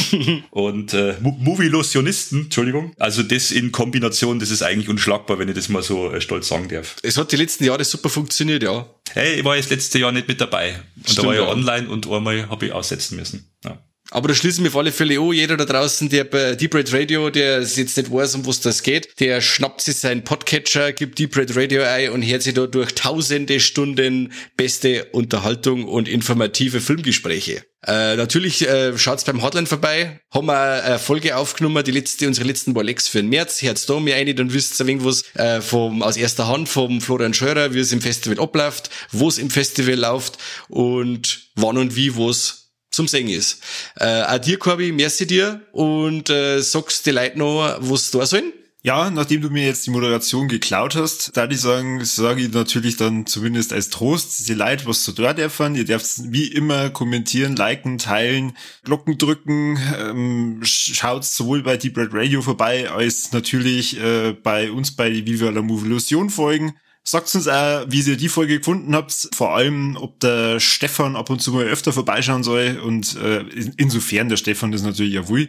und 0.50 0.94
äh, 0.94 1.16
Movilusionisten, 1.20 2.44
Entschuldigung. 2.44 2.92
Also 2.98 3.22
das 3.22 3.50
in 3.50 3.72
Kombination, 3.72 4.38
das 4.38 4.50
ist 4.50 4.62
eigentlich 4.62 4.88
unschlagbar, 4.88 5.38
wenn 5.38 5.48
ich 5.48 5.54
das 5.54 5.68
mal 5.68 5.82
so 5.82 6.12
äh, 6.12 6.20
stolz 6.20 6.48
sagen 6.48 6.68
darf. 6.68 6.96
Es 7.02 7.16
hat 7.16 7.32
die 7.32 7.36
letzten 7.36 7.64
Jahre 7.64 7.84
super 7.84 8.08
funktioniert, 8.08 8.62
ja. 8.62 8.86
Hey, 9.12 9.40
ich 9.40 9.44
war 9.44 9.56
jetzt 9.56 9.70
letzte 9.70 9.98
Jahr 9.98 10.12
nicht 10.12 10.28
mit 10.28 10.40
dabei. 10.40 10.80
Und 10.96 11.10
Stimmt, 11.10 11.18
da 11.18 11.26
war 11.26 11.34
ich 11.34 11.40
ja 11.40 11.48
online 11.48 11.88
und 11.88 12.08
einmal 12.08 12.48
habe 12.48 12.66
ich 12.66 12.72
aussetzen 12.72 13.16
müssen. 13.16 13.50
Ja. 13.64 13.78
Aber 14.10 14.28
da 14.28 14.34
schließen 14.34 14.64
wir 14.64 14.70
auf 14.70 14.76
alle 14.76 14.90
Fälle 14.90 15.20
an, 15.20 15.32
jeder 15.32 15.58
da 15.58 15.66
draußen, 15.66 16.08
der 16.08 16.24
bei 16.24 16.54
Deep 16.54 16.74
Red 16.74 16.92
Radio, 16.94 17.28
der 17.28 17.60
jetzt 17.60 17.96
nicht 17.96 18.10
weiß, 18.10 18.36
um 18.36 18.46
was 18.46 18.60
das 18.60 18.82
geht, 18.82 19.20
der 19.20 19.42
schnappt 19.42 19.82
sich 19.82 19.96
seinen 19.96 20.24
Podcatcher, 20.24 20.92
gibt 20.92 21.18
Deep 21.18 21.36
Red 21.36 21.54
Radio 21.54 21.82
ein 21.82 22.10
und 22.12 22.22
hört 22.22 22.42
sich 22.42 22.54
da 22.54 22.66
durch 22.66 22.94
tausende 22.94 23.60
Stunden 23.60 24.32
beste 24.56 25.04
Unterhaltung 25.12 25.84
und 25.84 26.08
informative 26.08 26.80
Filmgespräche. 26.80 27.64
Äh, 27.86 28.16
natürlich 28.16 28.66
äh, 28.66 28.96
schaut's 28.98 29.24
beim 29.24 29.42
Hotline 29.42 29.66
vorbei. 29.66 30.20
Haben 30.30 30.46
wir 30.46 30.82
eine 30.82 30.98
Folge 30.98 31.36
aufgenommen, 31.36 31.84
die 31.84 31.92
letzte, 31.92 32.26
unsere 32.26 32.46
letzten 32.46 32.74
Bolex 32.74 33.08
für 33.08 33.18
den 33.18 33.28
März. 33.28 33.62
Herz 33.62 33.86
da 33.86 34.00
mir 34.00 34.16
eine, 34.16 34.34
dann 34.34 34.52
wisst 34.52 34.80
ihr 34.80 34.88
irgendwas 34.88 35.24
äh, 35.34 35.60
vom, 35.60 36.02
aus 36.02 36.16
erster 36.16 36.48
Hand 36.48 36.68
vom 36.68 37.00
Florian 37.00 37.34
Scheurer, 37.34 37.74
wie 37.74 37.78
es 37.78 37.92
im 37.92 38.00
Festival 38.00 38.42
abläuft, 38.42 38.90
wo 39.12 39.28
es 39.28 39.38
im 39.38 39.50
Festival 39.50 39.94
läuft 39.94 40.38
und 40.68 41.50
wann 41.54 41.78
und 41.78 41.94
wie 41.94 42.16
was 42.16 42.57
zum 42.98 43.06
Singen 43.06 43.28
ist. 43.30 43.60
Äh, 43.94 44.22
auch 44.22 44.38
dir, 44.38 44.58
Corby, 44.58 44.90
merci 44.90 45.24
dir 45.24 45.60
und 45.70 46.30
äh, 46.30 46.60
sagst 46.60 47.06
die 47.06 47.12
Leute 47.12 47.38
noch, 47.38 47.78
was 47.78 48.10
da 48.10 48.26
sollen. 48.26 48.52
Ja, 48.82 49.08
nachdem 49.10 49.42
du 49.42 49.50
mir 49.50 49.66
jetzt 49.66 49.86
die 49.86 49.90
Moderation 49.90 50.48
geklaut 50.48 50.96
hast, 50.96 51.36
da 51.36 51.48
ich 51.48 51.60
sagen, 51.60 52.04
sage 52.04 52.42
ich 52.42 52.52
natürlich 52.52 52.96
dann 52.96 53.24
zumindest 53.24 53.72
als 53.72 53.90
Trost, 53.90 54.48
die 54.48 54.54
Leute, 54.54 54.86
was 54.86 55.04
zu 55.04 55.12
da 55.12 55.32
dürfen. 55.32 55.76
Ihr 55.76 55.84
dürft 55.84 56.32
wie 56.32 56.48
immer 56.48 56.90
kommentieren, 56.90 57.54
liken, 57.54 57.98
teilen, 57.98 58.56
Glocken 58.82 59.16
drücken, 59.16 59.78
ähm, 59.96 60.60
schaut 60.64 61.24
sowohl 61.24 61.62
bei 61.62 61.76
Deep 61.76 61.96
Red 61.96 62.10
Radio 62.12 62.42
vorbei, 62.42 62.90
als 62.90 63.30
natürlich 63.30 64.00
äh, 64.00 64.32
bei 64.32 64.72
uns 64.72 64.96
bei 64.96 65.24
Viva 65.24 65.50
la 65.50 65.62
Move 65.62 65.86
Illusion 65.86 66.30
folgen. 66.30 66.74
Sagt 67.10 67.34
uns 67.34 67.48
auch, 67.48 67.86
wie 67.88 68.02
ihr 68.02 68.18
die 68.18 68.28
Folge 68.28 68.58
gefunden 68.58 68.94
habt. 68.94 69.30
Vor 69.32 69.56
allem, 69.56 69.96
ob 69.96 70.20
der 70.20 70.60
Stefan 70.60 71.16
ab 71.16 71.30
und 71.30 71.40
zu 71.40 71.52
mal 71.52 71.64
öfter 71.64 71.90
vorbeischauen 71.90 72.42
soll. 72.42 72.78
Und 72.84 73.16
äh, 73.16 73.46
insofern 73.78 74.28
der 74.28 74.36
Stefan 74.36 74.72
das 74.72 74.82
natürlich 74.82 75.14
ja 75.14 75.26
will. 75.26 75.48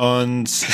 Und 0.00 0.50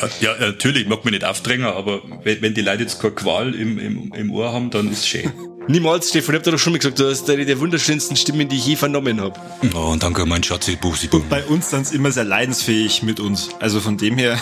ja, 0.00 0.08
ja, 0.20 0.38
natürlich, 0.38 0.86
mag 0.86 1.04
mich 1.04 1.10
nicht 1.10 1.24
aufdrängen, 1.24 1.66
aber 1.66 2.02
wenn, 2.22 2.40
wenn 2.40 2.54
die 2.54 2.60
Leute 2.60 2.84
jetzt 2.84 3.00
keine 3.00 3.16
Qual 3.16 3.52
im, 3.52 3.80
im, 3.80 4.12
im 4.14 4.30
Ohr 4.30 4.52
haben, 4.52 4.70
dann 4.70 4.92
ist 4.92 4.98
es 4.98 5.08
schön. 5.08 5.32
Niemals, 5.68 6.10
Stefan, 6.10 6.34
ich 6.34 6.38
hab 6.38 6.44
dir 6.44 6.52
doch 6.52 6.58
schon 6.58 6.72
mal 6.74 6.78
gesagt, 6.78 6.98
du 7.00 7.10
hast 7.10 7.28
eine 7.28 7.44
der 7.44 7.58
wunderschönsten 7.58 8.16
Stimmen, 8.16 8.48
die 8.48 8.56
ich 8.56 8.66
je 8.66 8.76
vernommen 8.76 9.20
habe. 9.20 9.38
Oh, 9.74 9.90
und 9.90 10.02
danke, 10.02 10.24
mein 10.24 10.42
Schatz, 10.42 10.70
Busi. 10.80 11.08
Und 11.10 11.28
bei 11.28 11.42
uns 11.44 11.70
dann 11.70 11.84
immer 11.92 12.12
sehr 12.12 12.24
leidensfähig 12.24 13.02
mit 13.02 13.18
uns. 13.18 13.48
Also 13.58 13.80
von 13.80 13.96
dem 13.96 14.16
her 14.16 14.38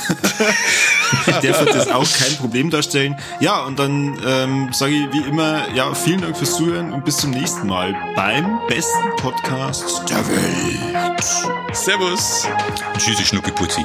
darf 1.26 1.64
das 1.64 1.88
auch 1.88 2.06
kein 2.12 2.36
Problem 2.36 2.68
darstellen. 2.70 3.16
Ja, 3.40 3.64
und 3.64 3.78
dann 3.78 4.18
ähm, 4.26 4.68
sage 4.72 4.94
ich 4.94 5.12
wie 5.12 5.26
immer, 5.28 5.66
ja, 5.74 5.94
vielen 5.94 6.20
Dank 6.20 6.36
fürs 6.36 6.56
Zuhören 6.56 6.92
und 6.92 7.06
bis 7.06 7.16
zum 7.16 7.30
nächsten 7.30 7.66
Mal 7.66 7.94
beim 8.14 8.58
besten 8.68 9.08
Podcast 9.16 10.02
der 10.10 10.26
Welt. 10.28 11.24
Servus. 11.72 12.46
Tschüssi, 12.98 13.24
Schnucki 13.24 13.50
Putzi. 13.50 13.84